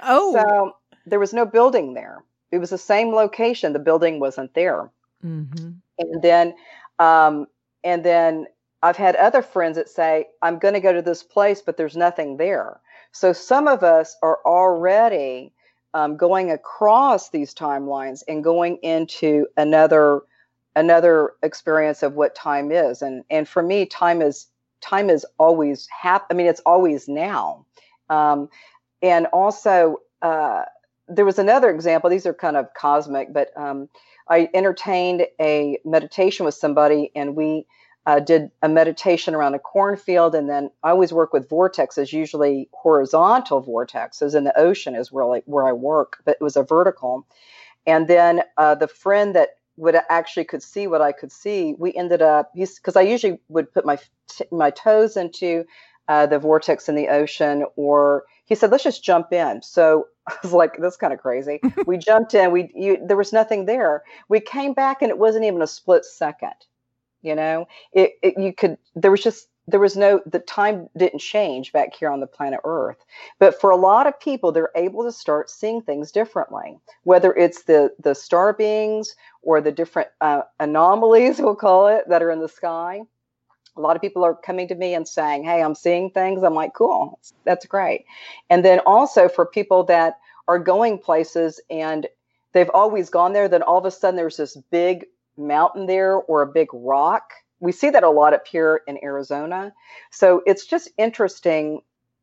oh, 0.00 0.32
so 0.32 0.76
there 1.06 1.18
was 1.18 1.34
no 1.34 1.44
building 1.44 1.94
there. 1.94 2.24
It 2.50 2.58
was 2.58 2.70
the 2.70 2.78
same 2.78 3.12
location. 3.12 3.72
The 3.72 3.78
building 3.78 4.20
wasn't 4.20 4.54
there. 4.54 4.90
Mm-hmm. 5.24 5.70
And 5.98 6.22
then, 6.22 6.54
um, 6.98 7.46
and 7.82 8.04
then 8.04 8.46
I've 8.84 8.98
had 8.98 9.16
other 9.16 9.40
friends 9.40 9.76
that 9.76 9.88
say, 9.88 10.26
I'm 10.42 10.58
going 10.58 10.74
to 10.74 10.80
go 10.80 10.92
to 10.92 11.00
this 11.00 11.22
place, 11.22 11.62
but 11.62 11.78
there's 11.78 11.96
nothing 11.96 12.36
there. 12.36 12.80
So 13.12 13.32
some 13.32 13.66
of 13.66 13.82
us 13.82 14.14
are 14.22 14.40
already 14.44 15.54
um, 15.94 16.18
going 16.18 16.50
across 16.50 17.30
these 17.30 17.54
timelines 17.54 18.22
and 18.28 18.44
going 18.44 18.76
into 18.82 19.46
another 19.56 20.20
another 20.76 21.32
experience 21.42 22.02
of 22.02 22.14
what 22.14 22.34
time 22.34 22.70
is. 22.70 23.00
And 23.00 23.24
and 23.30 23.48
for 23.48 23.62
me, 23.62 23.86
time 23.86 24.20
is 24.20 24.48
time 24.82 25.08
is 25.08 25.24
always 25.38 25.88
hap- 25.88 26.26
I 26.30 26.34
mean, 26.34 26.46
it's 26.46 26.60
always 26.66 27.08
now. 27.08 27.64
Um, 28.10 28.50
and 29.00 29.26
also, 29.32 29.96
uh, 30.20 30.64
there 31.08 31.24
was 31.24 31.38
another 31.38 31.70
example. 31.70 32.10
These 32.10 32.26
are 32.26 32.34
kind 32.34 32.58
of 32.58 32.66
cosmic, 32.74 33.32
but 33.32 33.48
um, 33.56 33.88
I 34.28 34.50
entertained 34.52 35.26
a 35.40 35.78
meditation 35.86 36.44
with 36.44 36.54
somebody, 36.54 37.12
and 37.14 37.34
we 37.34 37.66
uh, 38.06 38.20
did 38.20 38.50
a 38.62 38.68
meditation 38.68 39.34
around 39.34 39.54
a 39.54 39.58
cornfield, 39.58 40.34
and 40.34 40.48
then 40.48 40.70
I 40.82 40.90
always 40.90 41.12
work 41.12 41.32
with 41.32 41.48
vortexes, 41.48 42.12
usually 42.12 42.68
horizontal 42.72 43.62
vortexes, 43.62 44.34
and 44.34 44.46
the 44.46 44.58
ocean 44.58 44.94
is 44.94 45.12
really 45.12 45.42
where 45.46 45.66
I 45.66 45.72
work, 45.72 46.18
but 46.24 46.36
it 46.40 46.44
was 46.44 46.56
a 46.56 46.62
vertical. 46.62 47.26
And 47.86 48.06
then 48.06 48.42
uh, 48.56 48.74
the 48.74 48.88
friend 48.88 49.34
that 49.34 49.50
would 49.76 49.96
actually 50.08 50.44
could 50.44 50.62
see 50.62 50.86
what 50.86 51.02
I 51.02 51.12
could 51.12 51.32
see, 51.32 51.74
we 51.78 51.92
ended 51.94 52.22
up 52.22 52.52
because 52.54 52.96
I 52.96 53.02
usually 53.02 53.40
would 53.48 53.72
put 53.72 53.84
my 53.84 53.98
my 54.50 54.70
toes 54.70 55.16
into 55.16 55.64
uh, 56.08 56.26
the 56.26 56.38
vortex 56.38 56.88
in 56.88 56.94
the 56.94 57.08
ocean, 57.08 57.64
or 57.76 58.24
he 58.44 58.54
said, 58.54 58.70
"Let's 58.70 58.84
just 58.84 59.02
jump 59.02 59.32
in." 59.32 59.62
So 59.62 60.08
I 60.28 60.36
was 60.42 60.52
like, 60.52 60.76
"That's 60.78 60.96
kind 60.96 61.12
of 61.12 61.20
crazy." 61.20 61.60
we 61.86 61.96
jumped 61.96 62.34
in. 62.34 62.52
We 62.52 62.70
you, 62.74 62.98
there 63.04 63.16
was 63.16 63.32
nothing 63.32 63.64
there. 63.64 64.02
We 64.28 64.40
came 64.40 64.74
back, 64.74 65.00
and 65.02 65.10
it 65.10 65.18
wasn't 65.18 65.46
even 65.46 65.62
a 65.62 65.66
split 65.66 66.04
second 66.04 66.54
you 67.24 67.36
know? 67.36 67.68
It, 67.94 68.12
it, 68.22 68.38
you 68.38 68.54
could 68.54 68.78
there 68.96 69.12
was 69.12 69.22
just 69.24 69.48
there 69.68 69.80
was 69.80 69.96
no 69.96 70.22
the 70.26 70.40
time 70.40 70.88
didn't 70.96 71.20
change 71.20 71.72
back 71.72 71.94
here 71.96 72.10
on 72.10 72.20
the 72.20 72.28
planet 72.28 72.60
earth. 72.64 72.98
But 73.40 73.60
for 73.60 73.70
a 73.70 73.76
lot 73.76 74.06
of 74.08 74.20
people 74.20 74.52
they're 74.52 74.70
able 74.76 75.04
to 75.04 75.12
start 75.12 75.50
seeing 75.50 75.82
things 75.82 76.12
differently 76.12 76.78
whether 77.04 77.34
it's 77.34 77.64
the 77.64 77.92
the 78.00 78.14
star 78.14 78.54
beings 78.54 79.16
or 79.42 79.60
the 79.62 79.72
different 79.72 80.10
uh, 80.22 80.42
anomalies 80.60 81.38
we'll 81.40 81.56
call 81.56 81.88
it 81.88 82.04
that 82.10 82.22
are 82.22 82.32
in 82.32 82.40
the 82.40 82.48
sky. 82.50 83.02
A 83.76 83.82
lot 83.82 83.96
of 83.96 84.02
people 84.02 84.24
are 84.24 84.34
coming 84.36 84.68
to 84.68 84.76
me 84.76 84.94
and 84.94 85.08
saying 85.08 85.44
hey 85.44 85.62
i'm 85.62 85.76
seeing 85.76 86.10
things. 86.10 86.42
I'm 86.44 86.54
like 86.54 86.74
cool. 86.74 87.20
That's 87.44 87.66
great. 87.66 88.06
And 88.50 88.64
then 88.64 88.80
also 88.86 89.28
for 89.28 89.46
people 89.46 89.84
that 89.84 90.18
are 90.48 90.58
going 90.58 90.98
places 90.98 91.60
and 91.70 92.06
they've 92.52 92.70
always 92.74 93.10
gone 93.10 93.32
there 93.32 93.48
then 93.48 93.62
all 93.62 93.78
of 93.78 93.84
a 93.86 93.90
sudden 93.90 94.16
there's 94.16 94.36
this 94.38 94.56
big 94.70 95.06
mountain 95.36 95.86
there 95.86 96.16
or 96.16 96.42
a 96.42 96.46
big 96.46 96.68
rock. 96.72 97.30
We 97.60 97.72
see 97.72 97.90
that 97.90 98.04
a 98.04 98.10
lot 98.10 98.34
up 98.34 98.46
here 98.46 98.82
in 98.86 99.02
Arizona. 99.02 99.72
So 100.10 100.42
it's 100.46 100.66
just 100.66 100.90
interesting, 100.98 101.80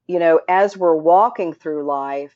you 0.07 0.19
know, 0.19 0.41
as 0.47 0.77
we're 0.77 0.95
walking 0.95 1.53
through 1.53 1.85
life, 1.85 2.35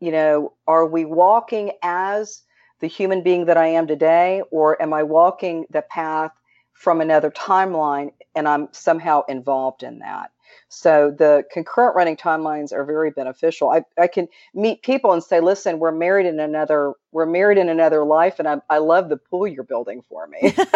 you 0.00 0.12
know, 0.12 0.52
are 0.66 0.86
we 0.86 1.04
walking 1.04 1.72
as 1.82 2.42
the 2.80 2.86
human 2.86 3.22
being 3.22 3.46
that 3.46 3.56
I 3.56 3.68
am 3.68 3.86
today, 3.86 4.42
or 4.50 4.80
am 4.82 4.92
I 4.92 5.02
walking 5.02 5.64
the 5.70 5.82
path 5.82 6.32
from 6.74 7.00
another 7.00 7.30
timeline 7.30 8.12
and 8.34 8.46
I'm 8.46 8.68
somehow 8.72 9.22
involved 9.28 9.82
in 9.82 10.00
that? 10.00 10.30
So 10.68 11.14
the 11.16 11.44
concurrent 11.52 11.96
running 11.96 12.16
timelines 12.16 12.72
are 12.72 12.84
very 12.84 13.10
beneficial. 13.10 13.70
I, 13.70 13.84
I 13.98 14.06
can 14.06 14.28
meet 14.54 14.82
people 14.82 15.12
and 15.12 15.22
say, 15.22 15.40
listen, 15.40 15.78
we're 15.78 15.92
married 15.92 16.26
in 16.26 16.40
another, 16.40 16.94
we're 17.12 17.26
married 17.26 17.58
in 17.58 17.68
another 17.68 18.04
life. 18.04 18.38
And 18.38 18.48
I, 18.48 18.56
I 18.68 18.78
love 18.78 19.08
the 19.08 19.16
pool 19.16 19.46
you're 19.46 19.64
building 19.64 20.02
for 20.08 20.26
me. 20.26 20.54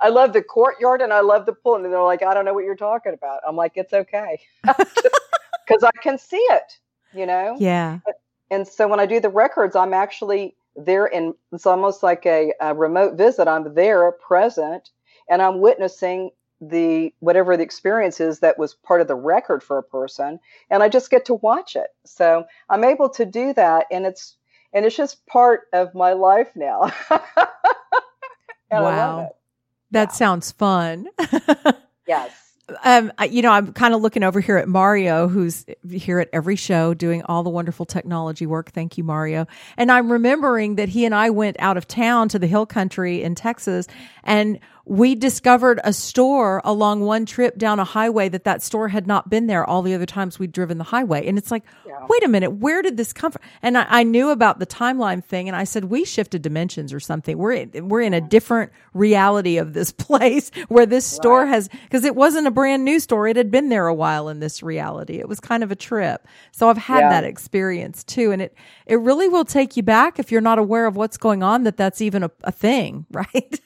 I 0.00 0.08
love 0.10 0.32
the 0.32 0.42
courtyard 0.42 1.00
and 1.00 1.12
I 1.12 1.20
love 1.20 1.46
the 1.46 1.54
pool. 1.54 1.76
And 1.76 1.84
they're 1.84 2.02
like, 2.02 2.22
I 2.22 2.34
don't 2.34 2.44
know 2.44 2.52
what 2.52 2.64
you're 2.64 2.76
talking 2.76 3.14
about. 3.14 3.40
I'm 3.46 3.56
like, 3.56 3.72
it's 3.76 3.92
okay. 3.92 4.40
Because 5.66 5.82
I 5.82 5.98
can 6.02 6.18
see 6.18 6.36
it, 6.36 6.78
you 7.14 7.24
know? 7.24 7.56
Yeah. 7.58 8.00
Uh, 8.06 8.12
and 8.50 8.68
so 8.68 8.86
when 8.86 9.00
I 9.00 9.06
do 9.06 9.18
the 9.18 9.30
records, 9.30 9.74
I'm 9.74 9.94
actually 9.94 10.56
there 10.76 11.06
and 11.06 11.32
it's 11.52 11.64
almost 11.64 12.02
like 12.02 12.26
a, 12.26 12.52
a 12.60 12.74
remote 12.74 13.16
visit. 13.16 13.48
I'm 13.48 13.72
there 13.72 14.12
present 14.12 14.90
and 15.28 15.40
I'm 15.40 15.60
witnessing 15.60 16.30
the 16.60 17.12
whatever 17.20 17.56
the 17.56 17.62
experience 17.62 18.20
is 18.20 18.40
that 18.40 18.58
was 18.58 18.74
part 18.74 19.00
of 19.00 19.08
the 19.08 19.14
record 19.14 19.62
for 19.62 19.76
a 19.76 19.82
person 19.82 20.38
and 20.70 20.82
i 20.82 20.88
just 20.88 21.10
get 21.10 21.26
to 21.26 21.34
watch 21.34 21.76
it. 21.76 21.88
So 22.04 22.44
i'm 22.70 22.84
able 22.84 23.08
to 23.10 23.24
do 23.26 23.52
that 23.54 23.86
and 23.90 24.06
it's 24.06 24.36
and 24.72 24.84
it's 24.84 24.96
just 24.96 25.24
part 25.26 25.62
of 25.72 25.94
my 25.94 26.12
life 26.12 26.50
now. 26.54 26.92
Wow. 28.72 29.36
that 29.92 30.12
sounds 30.12 30.50
fun. 30.50 31.06
Yes. 32.06 32.32
Um, 32.84 33.12
you 33.30 33.42
know, 33.42 33.50
I'm 33.50 33.72
kind 33.72 33.94
of 33.94 34.00
looking 34.00 34.22
over 34.22 34.40
here 34.40 34.56
at 34.56 34.68
Mario, 34.68 35.28
who's 35.28 35.66
here 35.90 36.18
at 36.18 36.28
every 36.32 36.56
show 36.56 36.94
doing 36.94 37.22
all 37.24 37.42
the 37.42 37.50
wonderful 37.50 37.84
technology 37.86 38.46
work. 38.46 38.70
Thank 38.72 38.96
you, 38.96 39.04
Mario. 39.04 39.46
And 39.76 39.92
I'm 39.92 40.10
remembering 40.10 40.76
that 40.76 40.88
he 40.88 41.04
and 41.04 41.14
I 41.14 41.30
went 41.30 41.56
out 41.60 41.76
of 41.76 41.86
town 41.86 42.28
to 42.30 42.38
the 42.38 42.46
hill 42.46 42.66
country 42.66 43.22
in 43.22 43.34
Texas 43.34 43.86
and 44.22 44.58
we 44.86 45.14
discovered 45.14 45.80
a 45.82 45.92
store 45.92 46.60
along 46.62 47.00
one 47.00 47.24
trip 47.24 47.56
down 47.56 47.80
a 47.80 47.84
highway 47.84 48.28
that 48.28 48.44
that 48.44 48.62
store 48.62 48.88
had 48.88 49.06
not 49.06 49.30
been 49.30 49.46
there 49.46 49.64
all 49.64 49.80
the 49.80 49.94
other 49.94 50.04
times 50.04 50.38
we'd 50.38 50.52
driven 50.52 50.76
the 50.76 50.84
highway. 50.84 51.26
And 51.26 51.38
it's 51.38 51.50
like, 51.50 51.64
yeah. 51.86 52.04
wait 52.08 52.22
a 52.22 52.28
minute, 52.28 52.50
where 52.50 52.82
did 52.82 52.98
this 52.98 53.12
come 53.12 53.32
from? 53.32 53.40
And 53.62 53.78
I, 53.78 53.86
I, 53.88 54.02
knew 54.02 54.28
about 54.28 54.58
the 54.58 54.66
timeline 54.66 55.24
thing, 55.24 55.48
and 55.48 55.56
I 55.56 55.64
said, 55.64 55.86
we 55.86 56.04
shifted 56.04 56.42
dimensions 56.42 56.92
or 56.92 57.00
something. 57.00 57.38
We're 57.38 57.52
in, 57.52 57.88
we're 57.88 58.02
in 58.02 58.12
a 58.12 58.20
different 58.20 58.72
reality 58.92 59.56
of 59.56 59.72
this 59.72 59.90
place 60.04 60.50
where 60.68 60.86
this 60.86 61.06
store 61.06 61.44
right. 61.44 61.48
has 61.48 61.68
because 61.68 62.04
it 62.04 62.14
wasn't 62.14 62.46
a 62.46 62.50
brand 62.50 62.84
new 62.84 63.00
store; 63.00 63.26
it 63.26 63.36
had 63.36 63.50
been 63.50 63.70
there 63.70 63.86
a 63.86 63.94
while 63.94 64.28
in 64.28 64.40
this 64.40 64.62
reality. 64.62 65.18
It 65.18 65.28
was 65.28 65.40
kind 65.40 65.62
of 65.62 65.70
a 65.70 65.76
trip. 65.76 66.26
So 66.52 66.68
I've 66.68 66.76
had 66.76 67.00
yeah. 67.00 67.08
that 67.10 67.24
experience 67.24 68.04
too, 68.04 68.32
and 68.32 68.42
it 68.42 68.54
it 68.86 68.96
really 68.96 69.28
will 69.28 69.44
take 69.44 69.76
you 69.76 69.82
back 69.82 70.18
if 70.18 70.30
you're 70.30 70.40
not 70.40 70.58
aware 70.58 70.86
of 70.86 70.96
what's 70.96 71.16
going 71.16 71.42
on. 71.42 71.64
That 71.64 71.76
that's 71.76 72.02
even 72.02 72.22
a, 72.22 72.30
a 72.42 72.52
thing, 72.52 73.06
right? 73.12 73.60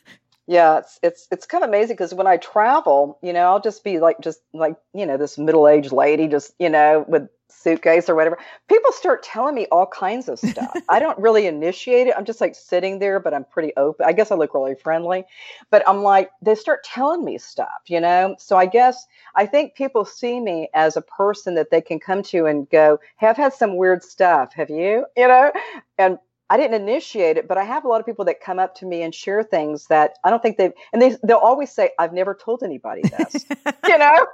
Yeah, 0.51 0.79
it's 0.79 0.99
it's 1.03 1.29
it's 1.31 1.47
kind 1.47 1.63
of 1.63 1.69
amazing 1.69 1.95
because 1.97 2.15
when 2.15 2.27
I 2.27 2.39
travel, 2.39 3.19
you 3.23 3.35
know, 3.35 3.43
I'll 3.43 3.61
just 3.61 3.85
be 3.85 3.99
like 3.99 4.19
just 4.23 4.41
like 4.55 4.77
you 4.95 5.05
know 5.05 5.19
this 5.19 5.37
middle 5.37 5.69
aged 5.69 5.93
lady, 5.93 6.27
just 6.27 6.55
you 6.59 6.71
know 6.71 7.05
with 7.07 7.29
suitcase 7.51 8.09
or 8.09 8.15
whatever. 8.15 8.39
People 8.67 8.91
start 8.93 9.23
telling 9.23 9.55
me 9.55 9.67
all 9.71 9.87
kinds 9.87 10.27
of 10.27 10.39
stuff. 10.39 10.81
I 10.89 11.01
don't 11.01 11.19
really 11.19 11.47
initiate 11.47 12.07
it. 12.07 12.15
I'm 12.17 12.25
just 12.25 12.41
like 12.41 12.55
sitting 12.55 12.99
there, 12.99 13.21
but 13.21 13.35
I'm 13.35 13.45
pretty 13.45 13.75
open. 13.77 14.07
I 14.07 14.13
guess 14.15 14.31
I 14.31 14.37
look 14.37 14.55
really 14.55 14.75
friendly, 14.75 15.25
but 15.71 15.87
I'm 15.87 16.03
like 16.03 16.31
they 16.41 16.55
start 16.55 16.83
telling 16.83 17.27
me 17.27 17.37
stuff, 17.37 17.83
you 17.87 18.01
know. 18.01 18.35
So 18.39 18.57
I 18.57 18.65
guess 18.65 19.07
I 19.37 19.45
think 19.45 19.75
people 19.75 20.07
see 20.07 20.41
me 20.41 20.71
as 20.73 20.97
a 20.97 21.03
person 21.03 21.57
that 21.57 21.71
they 21.71 21.83
can 21.83 22.01
come 22.01 22.23
to 22.23 22.47
and 22.47 22.67
go, 22.71 22.99
I've 23.21 23.37
had 23.37 23.53
some 23.53 23.77
weird 23.77 24.03
stuff. 24.03 24.55
Have 24.55 24.71
you?" 24.71 25.05
You 25.15 25.29
know, 25.29 25.53
and 25.99 26.19
I 26.51 26.57
didn't 26.57 26.81
initiate 26.81 27.37
it, 27.37 27.47
but 27.47 27.59
I 27.59 27.65
have 27.65 27.85
a 27.85 27.89
lot 27.89 28.01
of 28.01 28.07
people 28.07 28.25
that 28.25 28.41
come 28.41 28.59
up 28.59 28.75
to 28.77 28.87
me 28.87 29.03
and 29.03 29.15
share 29.15 29.43
things 29.43 29.87
that 29.89 30.15
I 30.25 30.31
don't 30.31 30.43
think 30.43 30.57
they've, 30.57 30.73
and 30.93 31.03
they, 31.03 31.17
they'll 31.23 31.37
always 31.37 31.71
say, 31.71 31.91
I've 31.99 32.13
never 32.13 32.35
told 32.35 32.63
anybody 32.63 33.03
this, 33.03 33.45
you 33.87 33.99
know? 33.99 34.27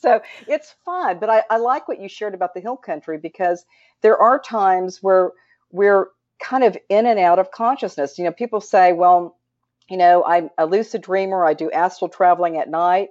So 0.00 0.20
it's 0.46 0.74
fun. 0.84 1.18
But 1.18 1.30
I, 1.30 1.42
I 1.50 1.56
like 1.56 1.88
what 1.88 2.00
you 2.00 2.08
shared 2.08 2.34
about 2.34 2.54
the 2.54 2.60
hill 2.60 2.76
country 2.76 3.18
because 3.18 3.64
there 4.02 4.16
are 4.16 4.38
times 4.38 5.02
where 5.02 5.32
we're 5.72 6.08
kind 6.38 6.62
of 6.62 6.76
in 6.88 7.06
and 7.06 7.18
out 7.18 7.38
of 7.38 7.50
consciousness. 7.50 8.18
You 8.18 8.24
know, 8.24 8.32
people 8.32 8.60
say, 8.60 8.92
well, 8.92 9.36
you 9.88 9.96
know, 9.96 10.24
I'm 10.24 10.50
a 10.58 10.66
lucid 10.66 11.02
dreamer, 11.02 11.44
I 11.44 11.54
do 11.54 11.70
astral 11.70 12.08
traveling 12.08 12.58
at 12.58 12.68
night 12.68 13.08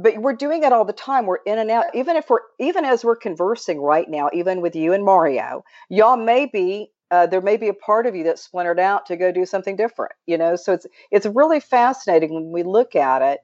but 0.00 0.16
we're 0.18 0.32
doing 0.32 0.62
it 0.62 0.72
all 0.72 0.84
the 0.84 0.92
time 0.92 1.26
we're 1.26 1.42
in 1.44 1.58
and 1.58 1.70
out 1.70 1.86
even 1.92 2.16
if 2.16 2.30
we're 2.30 2.40
even 2.60 2.84
as 2.84 3.04
we're 3.04 3.16
conversing 3.16 3.80
right 3.80 4.08
now 4.08 4.30
even 4.32 4.60
with 4.60 4.76
you 4.76 4.92
and 4.92 5.04
mario 5.04 5.64
y'all 5.88 6.16
may 6.16 6.46
be 6.46 6.90
uh, 7.10 7.26
there 7.26 7.40
may 7.40 7.56
be 7.56 7.68
a 7.68 7.74
part 7.74 8.06
of 8.06 8.14
you 8.14 8.24
that's 8.24 8.42
splintered 8.42 8.78
out 8.78 9.06
to 9.06 9.16
go 9.16 9.32
do 9.32 9.46
something 9.46 9.76
different 9.76 10.12
you 10.26 10.38
know? 10.38 10.56
So 10.56 10.72
it's 10.72 10.86
it's 11.10 11.26
really 11.26 11.60
fascinating 11.60 12.34
when 12.34 12.52
we 12.52 12.62
look 12.62 12.94
at 12.96 13.22
it 13.22 13.40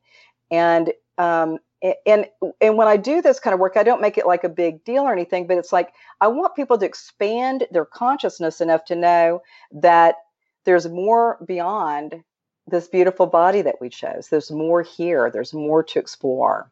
and 0.50 0.92
um 1.18 1.58
and 2.06 2.26
and 2.60 2.76
when 2.76 2.88
i 2.88 2.96
do 2.96 3.22
this 3.22 3.38
kind 3.38 3.54
of 3.54 3.60
work 3.60 3.76
i 3.76 3.82
don't 3.82 4.00
make 4.00 4.18
it 4.18 4.26
like 4.26 4.44
a 4.44 4.48
big 4.48 4.84
deal 4.84 5.02
or 5.02 5.12
anything 5.12 5.46
but 5.46 5.58
it's 5.58 5.72
like 5.72 5.92
i 6.20 6.26
want 6.26 6.56
people 6.56 6.76
to 6.76 6.84
expand 6.84 7.66
their 7.70 7.84
consciousness 7.84 8.60
enough 8.60 8.84
to 8.84 8.96
know 8.96 9.40
that 9.70 10.16
there's 10.64 10.88
more 10.88 11.38
beyond 11.46 12.22
this 12.66 12.88
beautiful 12.88 13.26
body 13.26 13.62
that 13.62 13.76
we 13.80 13.90
chose. 13.90 14.28
There's 14.28 14.50
more 14.50 14.82
here. 14.82 15.30
There's 15.30 15.52
more 15.52 15.82
to 15.82 15.98
explore. 15.98 16.70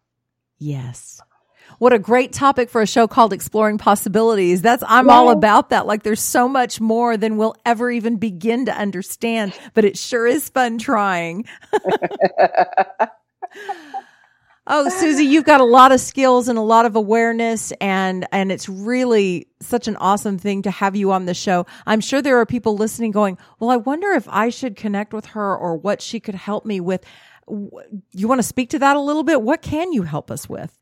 Yes 0.58 1.20
what 1.78 1.92
a 1.92 1.98
great 1.98 2.32
topic 2.32 2.70
for 2.70 2.82
a 2.82 2.86
show 2.86 3.06
called 3.06 3.32
Exploring 3.32 3.78
Possibilities. 3.78 4.62
That's, 4.62 4.82
I'm 4.86 5.10
all 5.10 5.30
about 5.30 5.70
that. 5.70 5.86
Like 5.86 6.02
there's 6.02 6.20
so 6.20 6.48
much 6.48 6.80
more 6.80 7.16
than 7.16 7.36
we'll 7.36 7.56
ever 7.64 7.90
even 7.90 8.16
begin 8.16 8.66
to 8.66 8.72
understand, 8.72 9.52
but 9.74 9.84
it 9.84 9.98
sure 9.98 10.26
is 10.26 10.48
fun 10.48 10.78
trying. 10.78 11.46
Oh, 14.64 14.88
Susie, 14.88 15.24
you've 15.24 15.44
got 15.44 15.60
a 15.60 15.64
lot 15.64 15.90
of 15.90 16.00
skills 16.00 16.46
and 16.46 16.56
a 16.56 16.62
lot 16.62 16.86
of 16.86 16.94
awareness 16.94 17.72
and 17.80 18.28
and 18.30 18.52
it's 18.52 18.68
really 18.68 19.48
such 19.60 19.88
an 19.88 19.96
awesome 19.96 20.38
thing 20.38 20.62
to 20.62 20.70
have 20.70 20.94
you 20.94 21.10
on 21.10 21.26
the 21.26 21.34
show. 21.34 21.66
I'm 21.84 22.00
sure 22.00 22.22
there 22.22 22.38
are 22.38 22.46
people 22.46 22.76
listening 22.76 23.10
going, 23.10 23.38
"Well, 23.58 23.70
I 23.70 23.76
wonder 23.76 24.10
if 24.12 24.28
I 24.28 24.50
should 24.50 24.76
connect 24.76 25.12
with 25.12 25.26
her 25.26 25.56
or 25.56 25.76
what 25.76 26.00
she 26.00 26.20
could 26.20 26.36
help 26.36 26.64
me 26.64 26.80
with." 26.80 27.04
You 27.48 28.28
want 28.28 28.38
to 28.38 28.44
speak 28.44 28.70
to 28.70 28.78
that 28.78 28.96
a 28.96 29.00
little 29.00 29.24
bit? 29.24 29.42
What 29.42 29.62
can 29.62 29.92
you 29.92 30.04
help 30.04 30.30
us 30.30 30.48
with? 30.48 30.78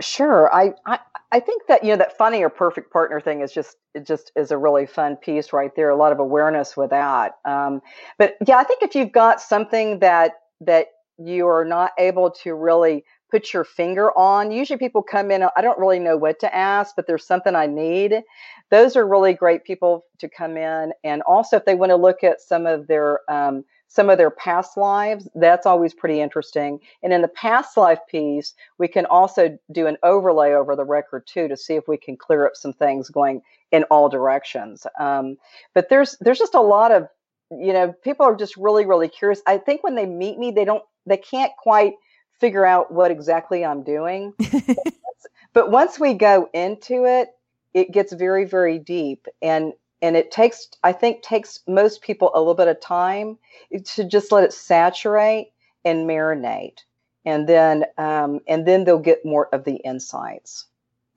Sure. 0.00 0.52
I, 0.54 0.74
I 0.86 0.98
I 1.32 1.40
think 1.40 1.62
that 1.66 1.82
you 1.82 1.90
know 1.90 1.96
that 1.96 2.16
funny 2.16 2.42
or 2.42 2.48
perfect 2.48 2.92
partner 2.92 3.20
thing 3.20 3.40
is 3.40 3.52
just 3.52 3.76
it 3.94 4.06
just 4.06 4.30
is 4.36 4.50
a 4.52 4.58
really 4.58 4.86
fun 4.86 5.16
piece 5.16 5.52
right 5.52 5.74
there. 5.74 5.90
A 5.90 5.96
lot 5.96 6.12
of 6.12 6.20
awareness 6.20 6.76
with 6.76 6.90
that. 6.90 7.32
Um, 7.44 7.80
but 8.16 8.36
yeah, 8.46 8.58
I 8.58 8.64
think 8.64 8.82
if 8.82 8.94
you've 8.94 9.12
got 9.12 9.40
something 9.40 9.98
that 9.98 10.34
that 10.60 10.86
you 11.18 11.48
are 11.48 11.64
not 11.64 11.90
able 11.98 12.30
to 12.30 12.54
really 12.54 13.04
put 13.30 13.52
your 13.52 13.64
finger 13.64 14.16
on, 14.16 14.52
usually 14.52 14.78
people 14.78 15.02
come 15.02 15.30
in. 15.32 15.42
I 15.56 15.60
don't 15.60 15.78
really 15.78 15.98
know 15.98 16.16
what 16.16 16.38
to 16.40 16.54
ask, 16.54 16.94
but 16.94 17.06
there's 17.08 17.26
something 17.26 17.54
I 17.56 17.66
need. 17.66 18.22
Those 18.70 18.94
are 18.96 19.06
really 19.06 19.34
great 19.34 19.64
people 19.64 20.04
to 20.18 20.28
come 20.28 20.56
in, 20.56 20.92
and 21.02 21.22
also 21.22 21.56
if 21.56 21.64
they 21.64 21.74
want 21.74 21.90
to 21.90 21.96
look 21.96 22.22
at 22.22 22.40
some 22.40 22.66
of 22.66 22.86
their 22.86 23.20
um, 23.28 23.64
some 23.88 24.10
of 24.10 24.18
their 24.18 24.30
past 24.30 24.76
lives. 24.76 25.28
That's 25.34 25.66
always 25.66 25.94
pretty 25.94 26.20
interesting. 26.20 26.80
And 27.02 27.12
in 27.12 27.22
the 27.22 27.28
past 27.28 27.76
life 27.76 28.00
piece, 28.08 28.54
we 28.78 28.86
can 28.86 29.06
also 29.06 29.58
do 29.72 29.86
an 29.86 29.96
overlay 30.02 30.52
over 30.52 30.76
the 30.76 30.84
record 30.84 31.26
too 31.26 31.48
to 31.48 31.56
see 31.56 31.74
if 31.74 31.88
we 31.88 31.96
can 31.96 32.16
clear 32.16 32.46
up 32.46 32.54
some 32.54 32.74
things 32.74 33.08
going 33.08 33.42
in 33.72 33.84
all 33.84 34.08
directions. 34.08 34.86
Um, 35.00 35.36
but 35.74 35.88
there's 35.88 36.16
there's 36.20 36.38
just 36.38 36.54
a 36.54 36.60
lot 36.60 36.92
of 36.92 37.08
you 37.50 37.72
know 37.72 37.94
people 38.04 38.26
are 38.26 38.36
just 38.36 38.56
really 38.56 38.84
really 38.84 39.08
curious. 39.08 39.40
I 39.46 39.58
think 39.58 39.82
when 39.82 39.94
they 39.94 40.06
meet 40.06 40.38
me, 40.38 40.50
they 40.50 40.66
don't 40.66 40.84
they 41.06 41.16
can't 41.16 41.52
quite 41.58 41.94
figure 42.38 42.64
out 42.64 42.92
what 42.92 43.10
exactly 43.10 43.64
I'm 43.64 43.82
doing. 43.82 44.34
but 45.54 45.70
once 45.70 45.98
we 45.98 46.14
go 46.14 46.48
into 46.52 47.06
it, 47.06 47.30
it 47.72 47.90
gets 47.90 48.12
very 48.12 48.44
very 48.44 48.78
deep 48.78 49.26
and 49.40 49.72
and 50.02 50.16
it 50.16 50.30
takes 50.30 50.68
i 50.82 50.92
think 50.92 51.22
takes 51.22 51.60
most 51.66 52.02
people 52.02 52.30
a 52.34 52.38
little 52.38 52.54
bit 52.54 52.68
of 52.68 52.80
time 52.80 53.38
to 53.84 54.04
just 54.04 54.32
let 54.32 54.44
it 54.44 54.52
saturate 54.52 55.48
and 55.84 56.08
marinate 56.08 56.78
and 57.24 57.48
then 57.48 57.84
um, 57.98 58.40
and 58.48 58.66
then 58.66 58.84
they'll 58.84 58.98
get 58.98 59.24
more 59.24 59.48
of 59.52 59.64
the 59.64 59.76
insights 59.76 60.66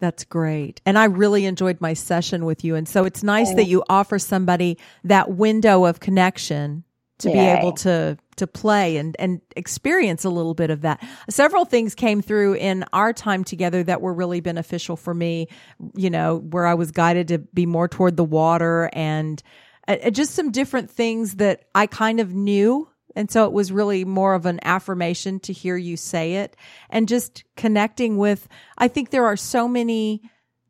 that's 0.01 0.23
great. 0.25 0.81
And 0.83 0.97
I 0.97 1.05
really 1.05 1.45
enjoyed 1.45 1.79
my 1.79 1.93
session 1.93 2.43
with 2.43 2.63
you. 2.65 2.75
And 2.75 2.89
so 2.89 3.05
it's 3.05 3.21
nice 3.21 3.53
that 3.53 3.65
you 3.65 3.83
offer 3.87 4.17
somebody 4.17 4.79
that 5.03 5.33
window 5.33 5.85
of 5.85 5.99
connection 5.99 6.83
to 7.19 7.29
Yay. 7.29 7.33
be 7.35 7.39
able 7.39 7.71
to 7.73 8.17
to 8.41 8.47
play 8.47 8.97
and 8.97 9.15
and 9.19 9.39
experience 9.55 10.25
a 10.25 10.29
little 10.29 10.53
bit 10.53 10.69
of 10.69 10.81
that. 10.81 11.01
Several 11.29 11.63
things 11.63 11.95
came 11.95 12.21
through 12.21 12.55
in 12.55 12.83
our 12.91 13.13
time 13.13 13.43
together 13.43 13.83
that 13.83 14.01
were 14.01 14.13
really 14.13 14.41
beneficial 14.41 14.97
for 14.97 15.13
me, 15.13 15.47
you 15.95 16.09
know, 16.09 16.37
where 16.37 16.65
I 16.65 16.73
was 16.73 16.91
guided 16.91 17.29
to 17.29 17.37
be 17.37 17.65
more 17.65 17.87
toward 17.87 18.17
the 18.17 18.23
water 18.23 18.89
and 18.93 19.41
uh, 19.87 20.09
just 20.09 20.33
some 20.33 20.51
different 20.51 20.89
things 20.89 21.35
that 21.35 21.65
I 21.75 21.87
kind 21.87 22.19
of 22.19 22.33
knew 22.33 22.87
and 23.15 23.29
so 23.29 23.45
it 23.45 23.51
was 23.51 23.71
really 23.71 24.05
more 24.05 24.33
of 24.33 24.45
an 24.45 24.59
affirmation 24.63 25.39
to 25.41 25.53
hear 25.53 25.75
you 25.75 25.97
say 25.97 26.35
it 26.35 26.55
and 26.89 27.07
just 27.07 27.43
connecting 27.57 28.17
with 28.17 28.47
I 28.77 28.87
think 28.87 29.09
there 29.09 29.25
are 29.25 29.37
so 29.37 29.67
many 29.67 30.21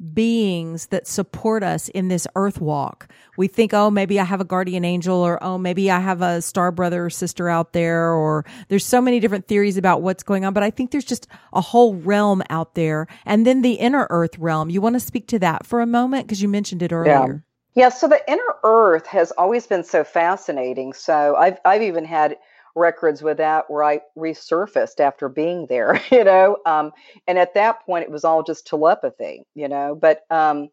beings 0.02 0.88
that 0.88 1.08
support 1.08 1.64
us 1.64 1.90
in 1.90 2.08
this 2.08 2.28
earth 2.36 2.60
walk. 2.60 3.08
We 3.38 3.48
think, 3.48 3.74
oh, 3.74 3.90
maybe 3.90 4.20
I 4.20 4.24
have 4.24 4.42
a 4.42 4.46
guardian 4.46 4.84
angel, 4.84 5.16
or 5.16 5.42
oh, 5.44 5.58
maybe 5.58 5.92
I 5.92 6.00
have 6.00 6.22
a 6.22 6.42
star 6.42 6.72
brother 6.72 7.06
or 7.06 7.10
sister 7.10 7.50
out 7.50 7.74
there, 7.74 8.12
or 8.12 8.46
there's 8.68 8.86
so 8.86 9.02
many 9.02 9.20
different 9.20 9.48
theories 9.48 9.78
about 9.78 10.02
what's 10.02 10.24
going 10.24 10.46
on. 10.46 10.54
But 10.54 10.64
I 10.64 10.72
think 10.72 10.92
there's 10.92 11.06
just 11.06 11.28
a 11.54 11.62
whole 11.62 11.96
realm 11.96 12.42
out 12.50 12.76
there. 12.76 13.08
And 13.26 13.46
then 13.46 13.62
the 13.62 13.74
inner 13.74 14.08
earth 14.10 14.38
realm. 14.38 14.70
You 14.70 14.82
want 14.82 14.96
to 14.96 15.00
speak 15.00 15.28
to 15.28 15.40
that 15.40 15.66
for 15.66 15.82
a 15.82 15.88
moment? 15.88 16.28
Because 16.28 16.42
you 16.42 16.50
mentioned 16.50 16.82
it 16.82 16.92
earlier. 16.92 17.44
Yeah. 17.76 17.86
yeah. 17.86 17.90
So 17.90 18.08
the 18.08 18.22
inner 18.30 18.56
earth 18.64 19.08
has 19.08 19.32
always 19.32 19.68
been 19.68 19.84
so 19.84 20.04
fascinating. 20.04 20.94
So 20.94 21.36
I've, 21.36 21.60
I've 21.64 21.84
even 21.84 22.06
had 22.06 22.38
records 22.76 23.22
with 23.22 23.38
that 23.38 23.70
where 23.70 23.84
I 23.84 24.02
resurfaced 24.18 25.00
after 25.00 25.30
being 25.30 25.68
there, 25.68 26.02
you 26.12 26.24
know. 26.24 26.58
Um, 26.66 26.92
and 27.28 27.38
at 27.38 27.54
that 27.56 27.86
point, 27.86 28.04
it 28.04 28.12
was 28.12 28.24
all 28.24 28.44
just 28.44 28.68
telepathy, 28.68 29.44
you 29.56 29.68
know. 29.68 29.96
But 29.96 30.22
um, 30.30 30.70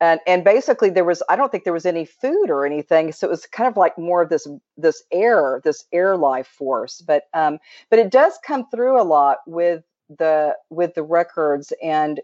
and 0.00 0.20
and 0.26 0.44
basically, 0.44 0.90
there 0.90 1.04
was 1.04 1.22
I 1.28 1.36
don't 1.36 1.52
think 1.52 1.64
there 1.64 1.72
was 1.72 1.86
any 1.86 2.04
food 2.04 2.50
or 2.50 2.66
anything, 2.66 3.12
so 3.12 3.26
it 3.28 3.30
was 3.30 3.46
kind 3.46 3.68
of 3.68 3.76
like 3.76 3.96
more 3.98 4.22
of 4.22 4.28
this 4.30 4.48
this 4.76 5.04
air, 5.12 5.60
this 5.64 5.84
air 5.92 6.16
life 6.16 6.48
force. 6.48 7.00
But 7.00 7.24
um, 7.34 7.58
but 7.90 7.98
it 7.98 8.10
does 8.10 8.38
come 8.44 8.68
through 8.70 9.00
a 9.00 9.04
lot 9.04 9.38
with 9.46 9.84
the 10.18 10.56
with 10.70 10.94
the 10.94 11.02
records 11.02 11.72
and 11.82 12.20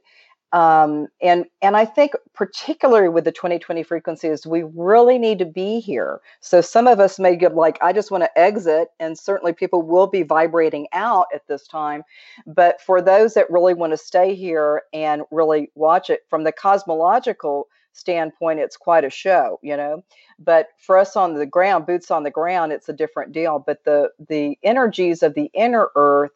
um, 0.53 1.09
and 1.21 1.45
and 1.61 1.77
I 1.77 1.85
think 1.85 2.13
particularly 2.33 3.09
with 3.11 3.25
the 3.25 3.33
2020 3.33 3.83
frequencies, 3.83 4.47
we 4.47 4.63
really 4.75 5.19
need 5.19 5.39
to 5.41 5.45
be 5.45 5.81
here. 5.81 6.21
So 6.41 6.61
some 6.61 6.87
of 6.87 7.01
us 7.01 7.19
may 7.19 7.37
get 7.37 7.55
like, 7.55 7.79
I 7.83 7.93
just 7.93 8.11
want 8.11 8.25
to 8.25 8.39
exit, 8.39 8.89
and 8.99 9.19
certainly 9.19 9.53
people 9.53 9.83
will 9.83 10.07
be 10.07 10.23
vibrating 10.23 10.87
out 10.93 11.27
at 11.35 11.47
this 11.49 11.67
time. 11.67 12.03
But 12.47 12.81
for 12.81 13.03
those 13.03 13.35
that 13.35 13.51
really 13.51 13.75
want 13.75 13.93
to 13.93 13.99
stay 13.99 14.35
here 14.35 14.83
and 14.95 15.23
really 15.31 15.71
watch 15.75 16.09
it 16.09 16.25
from 16.31 16.45
the 16.45 16.53
cosmological 16.53 17.69
standpoint, 17.99 18.61
it's 18.61 18.77
quite 18.77 19.05
a 19.05 19.11
show, 19.11 19.59
you 19.63 19.77
know. 19.77 20.05
But 20.39 20.69
for 20.79 20.97
us 20.97 21.17
on 21.17 21.35
the 21.35 21.47
ground, 21.47 21.87
boots 21.87 22.11
on 22.11 22.23
the 22.23 22.31
ground, 22.31 22.73
it's 22.73 22.89
a 22.89 22.93
different 22.93 23.33
deal. 23.33 23.59
But 23.59 23.85
the 23.85 24.11
the 24.29 24.59
energies 24.63 25.23
of 25.23 25.35
the 25.35 25.51
inner 25.55 25.89
earth 25.97 26.31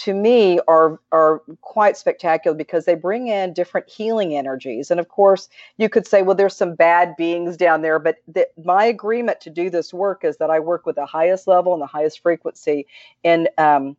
to 0.00 0.14
me 0.14 0.58
are 0.66 0.98
are 1.12 1.42
quite 1.60 1.96
spectacular 1.96 2.56
because 2.56 2.86
they 2.86 2.94
bring 2.94 3.28
in 3.28 3.52
different 3.52 3.88
healing 3.88 4.34
energies 4.34 4.90
and 4.90 4.98
of 4.98 5.08
course 5.08 5.48
you 5.76 5.90
could 5.90 6.06
say 6.06 6.22
well 6.22 6.34
there's 6.34 6.56
some 6.56 6.74
bad 6.74 7.14
beings 7.16 7.54
down 7.56 7.82
there 7.82 7.98
but 7.98 8.16
the, 8.26 8.48
my 8.64 8.84
agreement 8.84 9.40
to 9.42 9.50
do 9.50 9.68
this 9.68 9.92
work 9.92 10.24
is 10.24 10.38
that 10.38 10.48
i 10.48 10.58
work 10.58 10.86
with 10.86 10.96
the 10.96 11.04
highest 11.04 11.46
level 11.46 11.74
and 11.74 11.82
the 11.82 11.86
highest 11.86 12.20
frequency 12.20 12.86
in 13.24 13.46
um, 13.58 13.94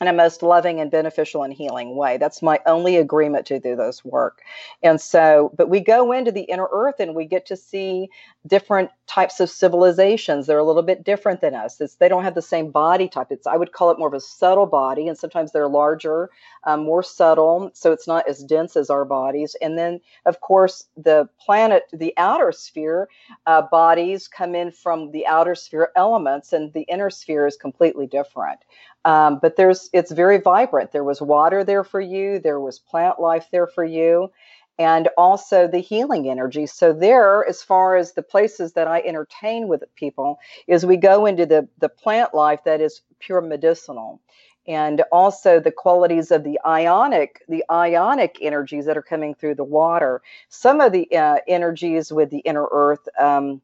in 0.00 0.08
a 0.08 0.12
most 0.12 0.42
loving 0.42 0.80
and 0.80 0.90
beneficial 0.90 1.44
and 1.44 1.52
healing 1.52 1.94
way. 1.96 2.16
That's 2.16 2.42
my 2.42 2.58
only 2.66 2.96
agreement 2.96 3.46
to 3.46 3.60
do 3.60 3.76
this 3.76 4.04
work. 4.04 4.40
And 4.82 5.00
so, 5.00 5.52
but 5.56 5.68
we 5.68 5.80
go 5.80 6.12
into 6.12 6.32
the 6.32 6.42
inner 6.42 6.66
earth 6.72 6.96
and 6.98 7.14
we 7.14 7.24
get 7.24 7.46
to 7.46 7.56
see 7.56 8.08
different 8.46 8.90
types 9.06 9.38
of 9.38 9.50
civilizations. 9.50 10.46
They're 10.46 10.58
a 10.58 10.64
little 10.64 10.82
bit 10.82 11.04
different 11.04 11.40
than 11.40 11.54
us. 11.54 11.80
It's, 11.80 11.96
they 11.96 12.08
don't 12.08 12.24
have 12.24 12.34
the 12.34 12.42
same 12.42 12.70
body 12.70 13.08
type. 13.08 13.28
It's 13.30 13.46
I 13.46 13.56
would 13.56 13.72
call 13.72 13.90
it 13.90 13.98
more 13.98 14.08
of 14.08 14.14
a 14.14 14.20
subtle 14.20 14.66
body, 14.66 15.06
and 15.06 15.16
sometimes 15.16 15.52
they're 15.52 15.68
larger, 15.68 16.30
um, 16.64 16.84
more 16.84 17.02
subtle, 17.02 17.70
so 17.74 17.92
it's 17.92 18.08
not 18.08 18.26
as 18.28 18.42
dense 18.42 18.76
as 18.76 18.90
our 18.90 19.04
bodies. 19.04 19.54
And 19.60 19.78
then, 19.78 20.00
of 20.24 20.40
course, 20.40 20.86
the 20.96 21.28
planet, 21.38 21.84
the 21.92 22.14
outer 22.16 22.50
sphere 22.50 23.08
uh, 23.46 23.62
bodies 23.62 24.26
come 24.26 24.54
in 24.54 24.72
from 24.72 25.12
the 25.12 25.26
outer 25.26 25.54
sphere 25.54 25.90
elements, 25.94 26.52
and 26.52 26.72
the 26.72 26.82
inner 26.82 27.10
sphere 27.10 27.46
is 27.46 27.56
completely 27.56 28.06
different. 28.06 28.60
Um, 29.04 29.40
but 29.42 29.56
there's 29.56 29.81
it's 29.92 30.12
very 30.12 30.38
vibrant. 30.38 30.92
There 30.92 31.04
was 31.04 31.20
water 31.20 31.64
there 31.64 31.84
for 31.84 32.00
you. 32.00 32.38
There 32.38 32.60
was 32.60 32.78
plant 32.78 33.20
life 33.20 33.46
there 33.50 33.66
for 33.66 33.84
you, 33.84 34.30
and 34.78 35.08
also 35.16 35.68
the 35.68 35.78
healing 35.78 36.28
energy. 36.28 36.66
So 36.66 36.92
there, 36.92 37.46
as 37.48 37.62
far 37.62 37.96
as 37.96 38.12
the 38.12 38.22
places 38.22 38.72
that 38.72 38.88
I 38.88 39.00
entertain 39.00 39.68
with 39.68 39.84
people, 39.94 40.38
is 40.66 40.86
we 40.86 40.96
go 40.96 41.26
into 41.26 41.46
the 41.46 41.68
the 41.78 41.88
plant 41.88 42.34
life 42.34 42.60
that 42.64 42.80
is 42.80 43.02
pure 43.18 43.40
medicinal, 43.40 44.20
and 44.66 45.02
also 45.12 45.60
the 45.60 45.72
qualities 45.72 46.30
of 46.30 46.44
the 46.44 46.58
ionic 46.66 47.42
the 47.48 47.64
ionic 47.70 48.38
energies 48.40 48.86
that 48.86 48.96
are 48.96 49.02
coming 49.02 49.34
through 49.34 49.54
the 49.56 49.64
water. 49.64 50.22
Some 50.48 50.80
of 50.80 50.92
the 50.92 51.10
uh, 51.16 51.38
energies 51.48 52.12
with 52.12 52.30
the 52.30 52.40
inner 52.40 52.66
earth. 52.72 53.08
Um, 53.18 53.60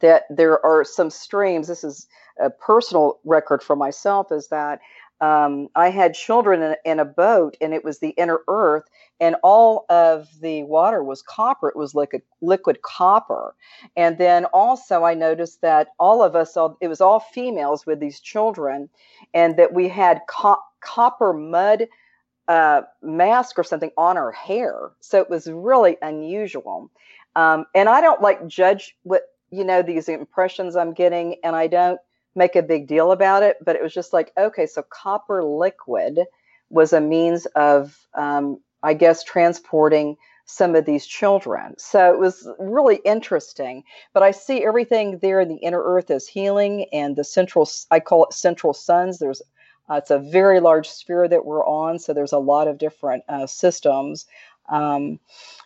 that 0.00 0.24
there 0.28 0.64
are 0.66 0.84
some 0.84 1.10
streams. 1.10 1.68
This 1.68 1.84
is 1.84 2.08
a 2.38 2.50
personal 2.50 3.18
record 3.24 3.62
for 3.62 3.76
myself 3.76 4.30
is 4.32 4.48
that 4.48 4.80
um, 5.20 5.68
I 5.74 5.88
had 5.88 6.14
children 6.14 6.62
in, 6.62 6.76
in, 6.84 7.00
a 7.00 7.04
boat 7.04 7.56
and 7.60 7.72
it 7.72 7.84
was 7.84 7.98
the 7.98 8.10
inner 8.10 8.40
earth 8.48 8.84
and 9.18 9.36
all 9.42 9.86
of 9.88 10.28
the 10.40 10.62
water 10.64 11.02
was 11.02 11.22
copper. 11.22 11.68
It 11.68 11.76
was 11.76 11.94
like 11.94 12.12
a 12.12 12.20
liquid 12.42 12.82
copper. 12.82 13.54
And 13.96 14.18
then 14.18 14.44
also 14.46 15.04
I 15.04 15.14
noticed 15.14 15.62
that 15.62 15.88
all 15.98 16.22
of 16.22 16.36
us, 16.36 16.56
it 16.80 16.88
was 16.88 17.00
all 17.00 17.20
females 17.20 17.86
with 17.86 17.98
these 17.98 18.20
children 18.20 18.90
and 19.32 19.56
that 19.56 19.72
we 19.72 19.88
had 19.88 20.20
co- 20.28 20.60
copper 20.80 21.32
mud 21.32 21.88
uh, 22.48 22.82
mask 23.02 23.58
or 23.58 23.64
something 23.64 23.90
on 23.96 24.16
our 24.16 24.32
hair. 24.32 24.90
So 25.00 25.20
it 25.20 25.30
was 25.30 25.48
really 25.48 25.96
unusual. 26.02 26.90
Um, 27.34 27.64
and 27.74 27.88
I 27.88 28.00
don't 28.00 28.20
like 28.20 28.46
judge 28.46 28.96
what, 29.02 29.22
you 29.50 29.64
know, 29.64 29.82
these 29.82 30.08
impressions 30.08 30.76
I'm 30.76 30.92
getting 30.92 31.36
and 31.42 31.56
I 31.56 31.66
don't 31.68 32.00
make 32.36 32.56
a 32.56 32.62
big 32.62 32.86
deal 32.86 33.12
about 33.12 33.42
it, 33.42 33.56
but 33.64 33.76
it 33.76 33.82
was 33.82 33.94
just 33.94 34.12
like, 34.12 34.32
okay, 34.36 34.66
so 34.66 34.82
copper 34.82 35.42
liquid 35.42 36.20
was 36.70 36.92
a 36.92 37.00
means 37.00 37.46
of, 37.56 37.98
um, 38.14 38.60
I 38.82 38.94
guess, 38.94 39.24
transporting 39.24 40.16
some 40.44 40.76
of 40.76 40.84
these 40.84 41.06
children. 41.06 41.74
So 41.76 42.12
it 42.12 42.20
was 42.20 42.48
really 42.58 42.96
interesting. 43.04 43.82
But 44.12 44.22
I 44.22 44.30
see 44.30 44.64
everything 44.64 45.18
there 45.18 45.40
in 45.40 45.48
the 45.48 45.56
inner 45.56 45.82
earth 45.82 46.10
as 46.10 46.28
healing, 46.28 46.86
and 46.92 47.16
the 47.16 47.24
central, 47.24 47.68
I 47.90 48.00
call 48.00 48.24
it 48.26 48.32
central 48.32 48.72
suns. 48.72 49.18
There's 49.18 49.42
uh, 49.88 49.94
it's 49.94 50.10
a 50.10 50.18
very 50.18 50.58
large 50.58 50.88
sphere 50.88 51.28
that 51.28 51.44
we're 51.44 51.64
on, 51.64 51.98
so 51.98 52.12
there's 52.12 52.32
a 52.32 52.38
lot 52.38 52.66
of 52.66 52.78
different 52.78 53.22
uh, 53.28 53.46
systems. 53.46 54.26
Um, 54.68 55.20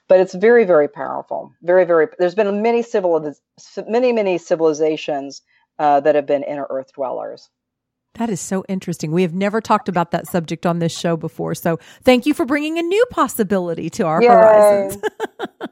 but 0.08 0.20
it's 0.20 0.34
very, 0.34 0.64
very 0.64 0.88
powerful. 0.88 1.52
Very, 1.62 1.84
very. 1.84 2.08
There's 2.18 2.34
been 2.34 2.60
many 2.60 2.82
civil, 2.82 3.34
many, 3.88 4.12
many 4.12 4.36
civilizations 4.36 5.42
uh, 5.80 5.98
that 5.98 6.14
have 6.14 6.26
been 6.26 6.44
inner 6.44 6.66
earth 6.70 6.92
dwellers. 6.92 7.48
That 8.14 8.28
is 8.28 8.40
so 8.40 8.64
interesting. 8.68 9.12
We 9.12 9.22
have 9.22 9.34
never 9.34 9.60
talked 9.60 9.88
about 9.88 10.10
that 10.10 10.26
subject 10.26 10.66
on 10.66 10.78
this 10.78 10.96
show 10.96 11.16
before. 11.16 11.54
So 11.54 11.78
thank 12.02 12.26
you 12.26 12.34
for 12.34 12.44
bringing 12.44 12.78
a 12.78 12.82
new 12.82 13.04
possibility 13.10 13.88
to 13.90 14.04
our 14.04 14.20
Yay. 14.20 14.28
horizons. 14.28 15.02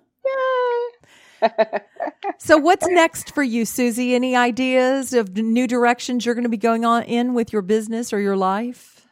Yay. 1.42 1.50
so 2.38 2.56
what's 2.56 2.86
next 2.88 3.34
for 3.34 3.42
you, 3.42 3.64
Susie? 3.64 4.14
Any 4.14 4.34
ideas 4.34 5.12
of 5.12 5.36
new 5.36 5.66
directions 5.66 6.24
you're 6.24 6.34
going 6.34 6.44
to 6.44 6.48
be 6.48 6.56
going 6.56 6.84
on 6.84 7.02
in 7.02 7.34
with 7.34 7.52
your 7.52 7.62
business 7.62 8.12
or 8.12 8.18
your 8.18 8.36
life? 8.36 9.06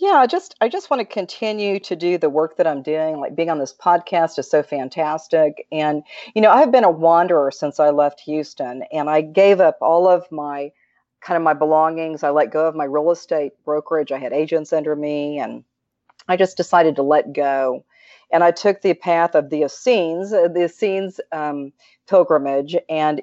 Yeah, 0.00 0.24
just 0.26 0.54
I 0.62 0.68
just 0.70 0.88
want 0.88 1.00
to 1.00 1.04
continue 1.04 1.78
to 1.80 1.94
do 1.94 2.16
the 2.16 2.30
work 2.30 2.56
that 2.56 2.66
I'm 2.66 2.80
doing. 2.82 3.20
Like 3.20 3.36
being 3.36 3.50
on 3.50 3.58
this 3.58 3.74
podcast 3.74 4.38
is 4.38 4.48
so 4.48 4.62
fantastic. 4.62 5.66
And 5.70 6.02
you 6.34 6.40
know, 6.40 6.50
I've 6.50 6.72
been 6.72 6.84
a 6.84 6.90
wanderer 6.90 7.50
since 7.50 7.78
I 7.78 7.90
left 7.90 8.20
Houston 8.20 8.82
and 8.92 9.10
I 9.10 9.20
gave 9.20 9.60
up 9.60 9.76
all 9.82 10.08
of 10.08 10.24
my 10.32 10.72
kind 11.20 11.36
of 11.36 11.42
my 11.42 11.52
belongings. 11.52 12.22
I 12.22 12.30
let 12.30 12.50
go 12.50 12.66
of 12.66 12.74
my 12.74 12.84
real 12.84 13.10
estate 13.10 13.52
brokerage. 13.62 14.10
I 14.10 14.18
had 14.18 14.32
agents 14.32 14.72
under 14.72 14.96
me 14.96 15.38
and 15.38 15.64
I 16.28 16.38
just 16.38 16.56
decided 16.56 16.96
to 16.96 17.02
let 17.02 17.34
go. 17.34 17.84
And 18.32 18.42
I 18.42 18.52
took 18.52 18.80
the 18.80 18.94
path 18.94 19.34
of 19.34 19.50
the 19.50 19.64
Essenes, 19.64 20.32
uh, 20.32 20.48
the 20.48 20.64
Essenes 20.64 21.20
um, 21.30 21.72
pilgrimage. 22.08 22.74
And 22.88 23.20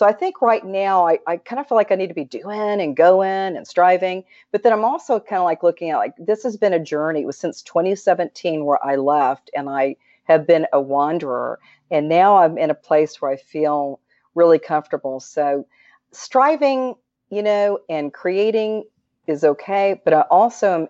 so 0.00 0.06
I 0.06 0.12
think 0.12 0.40
right 0.40 0.64
now 0.64 1.06
I, 1.06 1.18
I 1.26 1.36
kind 1.36 1.60
of 1.60 1.68
feel 1.68 1.76
like 1.76 1.92
I 1.92 1.94
need 1.94 2.06
to 2.06 2.14
be 2.14 2.24
doing 2.24 2.80
and 2.80 2.96
going 2.96 3.54
and 3.54 3.68
striving. 3.68 4.24
But 4.50 4.62
then 4.62 4.72
I'm 4.72 4.82
also 4.82 5.20
kind 5.20 5.40
of 5.40 5.44
like 5.44 5.62
looking 5.62 5.90
at 5.90 5.98
like 5.98 6.14
this 6.16 6.42
has 6.44 6.56
been 6.56 6.72
a 6.72 6.82
journey. 6.82 7.20
It 7.20 7.26
was 7.26 7.36
since 7.36 7.60
2017 7.60 8.64
where 8.64 8.82
I 8.82 8.96
left 8.96 9.50
and 9.54 9.68
I 9.68 9.96
have 10.24 10.46
been 10.46 10.66
a 10.72 10.80
wanderer. 10.80 11.58
And 11.90 12.08
now 12.08 12.38
I'm 12.38 12.56
in 12.56 12.70
a 12.70 12.74
place 12.74 13.20
where 13.20 13.30
I 13.30 13.36
feel 13.36 14.00
really 14.34 14.58
comfortable. 14.58 15.20
So 15.20 15.66
striving, 16.12 16.94
you 17.28 17.42
know, 17.42 17.80
and 17.90 18.10
creating 18.10 18.84
is 19.26 19.44
okay. 19.44 20.00
But 20.02 20.14
I 20.14 20.22
also 20.30 20.72
am 20.80 20.88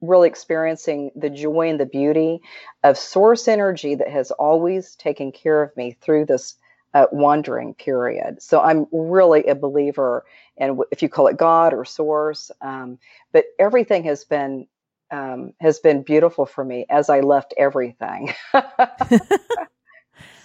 really 0.00 0.28
experiencing 0.28 1.10
the 1.14 1.28
joy 1.28 1.68
and 1.68 1.78
the 1.78 1.84
beauty 1.84 2.40
of 2.84 2.96
source 2.96 3.48
energy 3.48 3.96
that 3.96 4.08
has 4.08 4.30
always 4.30 4.94
taken 4.94 5.30
care 5.30 5.62
of 5.62 5.76
me 5.76 5.94
through 6.00 6.24
this 6.24 6.56
uh, 6.96 7.06
wandering 7.12 7.74
period. 7.74 8.42
So 8.42 8.60
I'm 8.62 8.86
really 8.90 9.44
a 9.44 9.54
believer 9.54 10.24
in 10.56 10.80
if 10.90 11.02
you 11.02 11.10
call 11.10 11.26
it 11.26 11.36
God 11.36 11.74
or 11.74 11.84
source, 11.84 12.50
um, 12.62 12.98
but 13.32 13.44
everything 13.58 14.04
has 14.04 14.24
been 14.24 14.66
um, 15.10 15.52
has 15.60 15.78
been 15.78 16.02
beautiful 16.02 16.46
for 16.46 16.64
me 16.64 16.86
as 16.88 17.10
I 17.10 17.20
left 17.20 17.52
everything. 17.58 18.32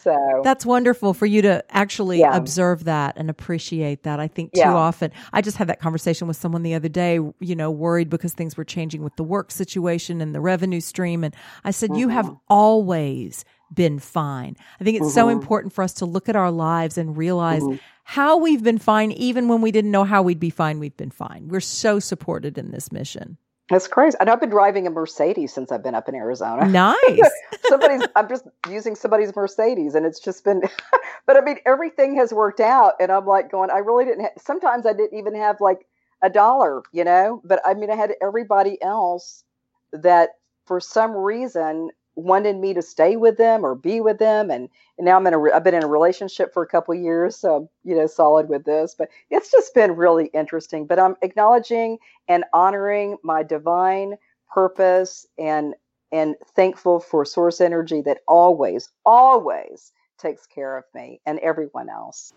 so 0.01 0.41
that's 0.43 0.65
wonderful 0.65 1.13
for 1.13 1.25
you 1.25 1.41
to 1.41 1.63
actually 1.69 2.19
yeah. 2.19 2.35
observe 2.35 2.83
that 2.83 3.15
and 3.15 3.29
appreciate 3.29 4.03
that. 4.03 4.19
I 4.19 4.27
think 4.27 4.51
too 4.51 4.59
yeah. 4.59 4.73
often 4.73 5.11
I 5.31 5.41
just 5.41 5.55
had 5.55 5.67
that 5.69 5.79
conversation 5.79 6.27
with 6.27 6.35
someone 6.35 6.63
the 6.63 6.73
other 6.73 6.89
day, 6.89 7.13
you 7.39 7.55
know, 7.55 7.71
worried 7.71 8.09
because 8.09 8.33
things 8.33 8.57
were 8.57 8.65
changing 8.65 9.03
with 9.03 9.15
the 9.15 9.23
work 9.23 9.51
situation 9.51 10.19
and 10.19 10.35
the 10.35 10.41
revenue 10.41 10.81
stream. 10.81 11.23
And 11.23 11.33
I 11.63 11.71
said, 11.71 11.91
mm-hmm. 11.91 11.99
you 11.99 12.09
have 12.09 12.25
mm-hmm. 12.25 12.35
always 12.49 13.45
been 13.73 13.99
fine. 13.99 14.55
I 14.79 14.83
think 14.83 14.97
it's 14.97 15.07
mm-hmm. 15.07 15.13
so 15.13 15.29
important 15.29 15.73
for 15.73 15.83
us 15.83 15.93
to 15.95 16.05
look 16.05 16.29
at 16.29 16.35
our 16.35 16.51
lives 16.51 16.97
and 16.97 17.15
realize 17.15 17.61
mm-hmm. 17.61 17.77
how 18.03 18.37
we've 18.37 18.63
been 18.63 18.77
fine, 18.77 19.11
even 19.11 19.47
when 19.47 19.61
we 19.61 19.71
didn't 19.71 19.91
know 19.91 20.03
how 20.03 20.21
we'd 20.21 20.39
be 20.39 20.49
fine, 20.49 20.79
we've 20.79 20.97
been 20.97 21.11
fine. 21.11 21.47
We're 21.47 21.59
so 21.59 21.99
supported 21.99 22.57
in 22.57 22.71
this 22.71 22.91
mission. 22.91 23.37
That's 23.71 23.87
crazy. 23.87 24.17
And 24.19 24.29
I've 24.29 24.41
been 24.41 24.49
driving 24.49 24.85
a 24.85 24.89
Mercedes 24.89 25.53
since 25.53 25.71
I've 25.71 25.81
been 25.81 25.95
up 25.95 26.09
in 26.09 26.15
Arizona. 26.15 26.67
Nice. 26.67 27.31
somebody's 27.69 28.01
I'm 28.17 28.27
just 28.27 28.45
using 28.69 28.95
somebody's 28.95 29.33
Mercedes 29.33 29.95
and 29.95 30.05
it's 30.05 30.19
just 30.19 30.43
been 30.43 30.61
but 31.25 31.37
I 31.37 31.41
mean 31.41 31.57
everything 31.65 32.17
has 32.17 32.33
worked 32.33 32.59
out 32.59 32.93
and 32.99 33.11
I'm 33.11 33.25
like 33.25 33.49
going 33.49 33.71
I 33.71 33.77
really 33.77 34.03
didn't 34.03 34.23
have, 34.23 34.33
sometimes 34.37 34.85
I 34.85 34.91
didn't 34.91 35.17
even 35.17 35.35
have 35.35 35.61
like 35.61 35.87
a 36.21 36.29
dollar, 36.29 36.83
you 36.91 37.05
know, 37.05 37.41
but 37.45 37.61
I 37.65 37.73
mean 37.73 37.89
I 37.89 37.95
had 37.95 38.11
everybody 38.21 38.81
else 38.81 39.45
that 39.93 40.31
for 40.65 40.81
some 40.81 41.11
reason 41.11 41.91
wanted 42.15 42.57
me 42.57 42.73
to 42.73 42.81
stay 42.81 43.15
with 43.15 43.37
them 43.37 43.65
or 43.65 43.73
be 43.73 44.01
with 44.01 44.19
them 44.19 44.51
and, 44.51 44.69
and 44.97 45.05
now 45.05 45.15
i'm 45.15 45.25
in 45.27 45.33
a 45.33 45.41
i've 45.53 45.63
been 45.63 45.73
in 45.73 45.83
a 45.83 45.87
relationship 45.87 46.53
for 46.53 46.61
a 46.61 46.67
couple 46.67 46.93
years 46.93 47.35
so 47.35 47.55
I'm, 47.55 47.69
you 47.83 47.95
know 47.95 48.07
solid 48.07 48.49
with 48.49 48.65
this 48.65 48.95
but 48.97 49.09
it's 49.29 49.51
just 49.51 49.73
been 49.73 49.95
really 49.95 50.27
interesting 50.33 50.85
but 50.85 50.99
i'm 50.99 51.15
acknowledging 51.21 51.97
and 52.27 52.43
honoring 52.53 53.17
my 53.23 53.43
divine 53.43 54.15
purpose 54.53 55.25
and 55.37 55.73
and 56.11 56.35
thankful 56.55 56.99
for 56.99 57.23
source 57.25 57.61
energy 57.61 58.01
that 58.01 58.19
always, 58.27 58.89
always 59.05 59.91
takes 60.17 60.45
care 60.45 60.77
of 60.77 60.83
me 60.93 61.21
and 61.25 61.39
everyone 61.39 61.89
else. 61.89 62.33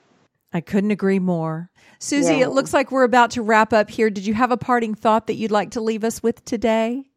I 0.52 0.60
couldn't 0.60 0.92
agree 0.92 1.18
more. 1.18 1.70
Susie, 1.98 2.36
yeah. 2.36 2.44
it 2.44 2.50
looks 2.50 2.72
like 2.72 2.92
we're 2.92 3.02
about 3.02 3.32
to 3.32 3.42
wrap 3.42 3.72
up 3.72 3.90
here. 3.90 4.10
Did 4.10 4.24
you 4.24 4.34
have 4.34 4.52
a 4.52 4.56
parting 4.56 4.94
thought 4.94 5.26
that 5.26 5.34
you'd 5.34 5.50
like 5.50 5.72
to 5.72 5.80
leave 5.80 6.04
us 6.04 6.22
with 6.22 6.44
today? 6.44 7.10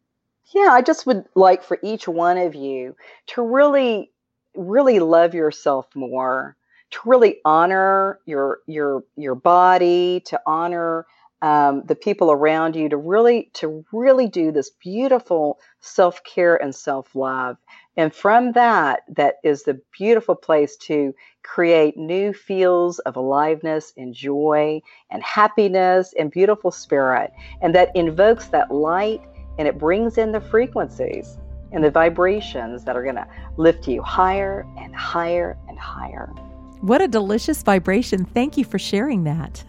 Yeah, 0.54 0.68
I 0.70 0.82
just 0.82 1.06
would 1.06 1.24
like 1.34 1.62
for 1.62 1.78
each 1.82 2.08
one 2.08 2.38
of 2.38 2.54
you 2.54 2.96
to 3.28 3.42
really, 3.42 4.10
really 4.54 4.98
love 4.98 5.34
yourself 5.34 5.86
more, 5.94 6.56
to 6.90 6.98
really 7.04 7.38
honor 7.44 8.20
your 8.24 8.60
your 8.66 9.04
your 9.16 9.34
body, 9.34 10.22
to 10.26 10.40
honor 10.46 11.06
um, 11.42 11.82
the 11.86 11.94
people 11.94 12.32
around 12.32 12.74
you 12.74 12.88
to 12.88 12.96
really 12.96 13.50
to 13.54 13.84
really 13.92 14.26
do 14.26 14.50
this 14.50 14.70
beautiful 14.82 15.58
self-care 15.80 16.56
and 16.56 16.74
self-love. 16.74 17.56
And 17.96 18.12
from 18.12 18.52
that 18.52 19.02
that 19.08 19.36
is 19.44 19.62
the 19.62 19.80
beautiful 19.96 20.34
place 20.34 20.76
to 20.78 21.14
create 21.44 21.96
new 21.96 22.32
feels 22.32 22.98
of 23.00 23.16
aliveness 23.16 23.92
and 23.96 24.14
joy 24.14 24.80
and 25.10 25.22
happiness 25.22 26.12
and 26.18 26.30
beautiful 26.30 26.70
spirit. 26.72 27.32
And 27.60 27.74
that 27.74 27.94
invokes 27.94 28.48
that 28.48 28.72
light 28.72 29.20
and 29.58 29.68
it 29.68 29.78
brings 29.78 30.18
in 30.18 30.32
the 30.32 30.40
frequencies 30.40 31.36
and 31.72 31.84
the 31.84 31.90
vibrations 31.90 32.84
that 32.84 32.96
are 32.96 33.02
going 33.02 33.16
to 33.16 33.26
lift 33.56 33.86
you 33.86 34.02
higher 34.02 34.66
and 34.78 34.94
higher 34.94 35.58
and 35.68 35.78
higher 35.78 36.32
what 36.80 37.00
a 37.00 37.08
delicious 37.08 37.62
vibration. 37.62 38.24
Thank 38.24 38.56
you 38.56 38.64
for 38.64 38.78
sharing 38.78 39.24
that. 39.24 39.64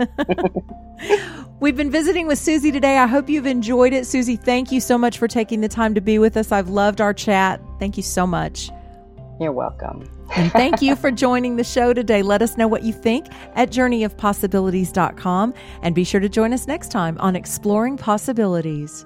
We've 1.60 1.76
been 1.76 1.92
visiting 1.92 2.28
with 2.28 2.38
Susie 2.38 2.72
today. 2.72 2.98
I 2.98 3.08
hope 3.08 3.30
you've 3.30 3.48
enjoyed 3.48 3.94
it. 3.94 4.06
Susie, 4.06 4.36
thank 4.36 4.72
you 4.72 4.80
so 4.80 4.98
much 4.98 5.18
for 5.18 5.28
taking 5.28 5.62
the 5.62 5.68
time 5.68 5.96
to 5.96 6.02
be 6.02 6.20
with 6.20 6.38
us. 6.38 6.52
I've 6.52 6.70
loved 6.70 7.02
our 7.02 7.14
chat. 7.14 7.62
Thank 7.80 7.98
you 7.98 8.04
so 8.04 8.28
much. 8.28 8.70
You're 9.40 9.54
welcome. 9.54 10.08
and 10.36 10.52
thank 10.52 10.82
you 10.82 10.96
for 10.96 11.10
joining 11.10 11.56
the 11.56 11.64
show 11.64 11.94
today. 11.94 12.22
Let 12.22 12.42
us 12.42 12.58
know 12.58 12.68
what 12.68 12.84
you 12.84 12.94
think 12.94 13.28
at 13.56 13.72
journeyofpossibilities.com 13.72 15.54
and 15.82 15.96
be 15.96 16.04
sure 16.04 16.20
to 16.20 16.30
join 16.30 16.54
us 16.54 16.68
next 16.68 16.92
time 16.92 17.18
on 17.20 17.36
Exploring 17.36 17.98
Possibilities. 17.98 19.06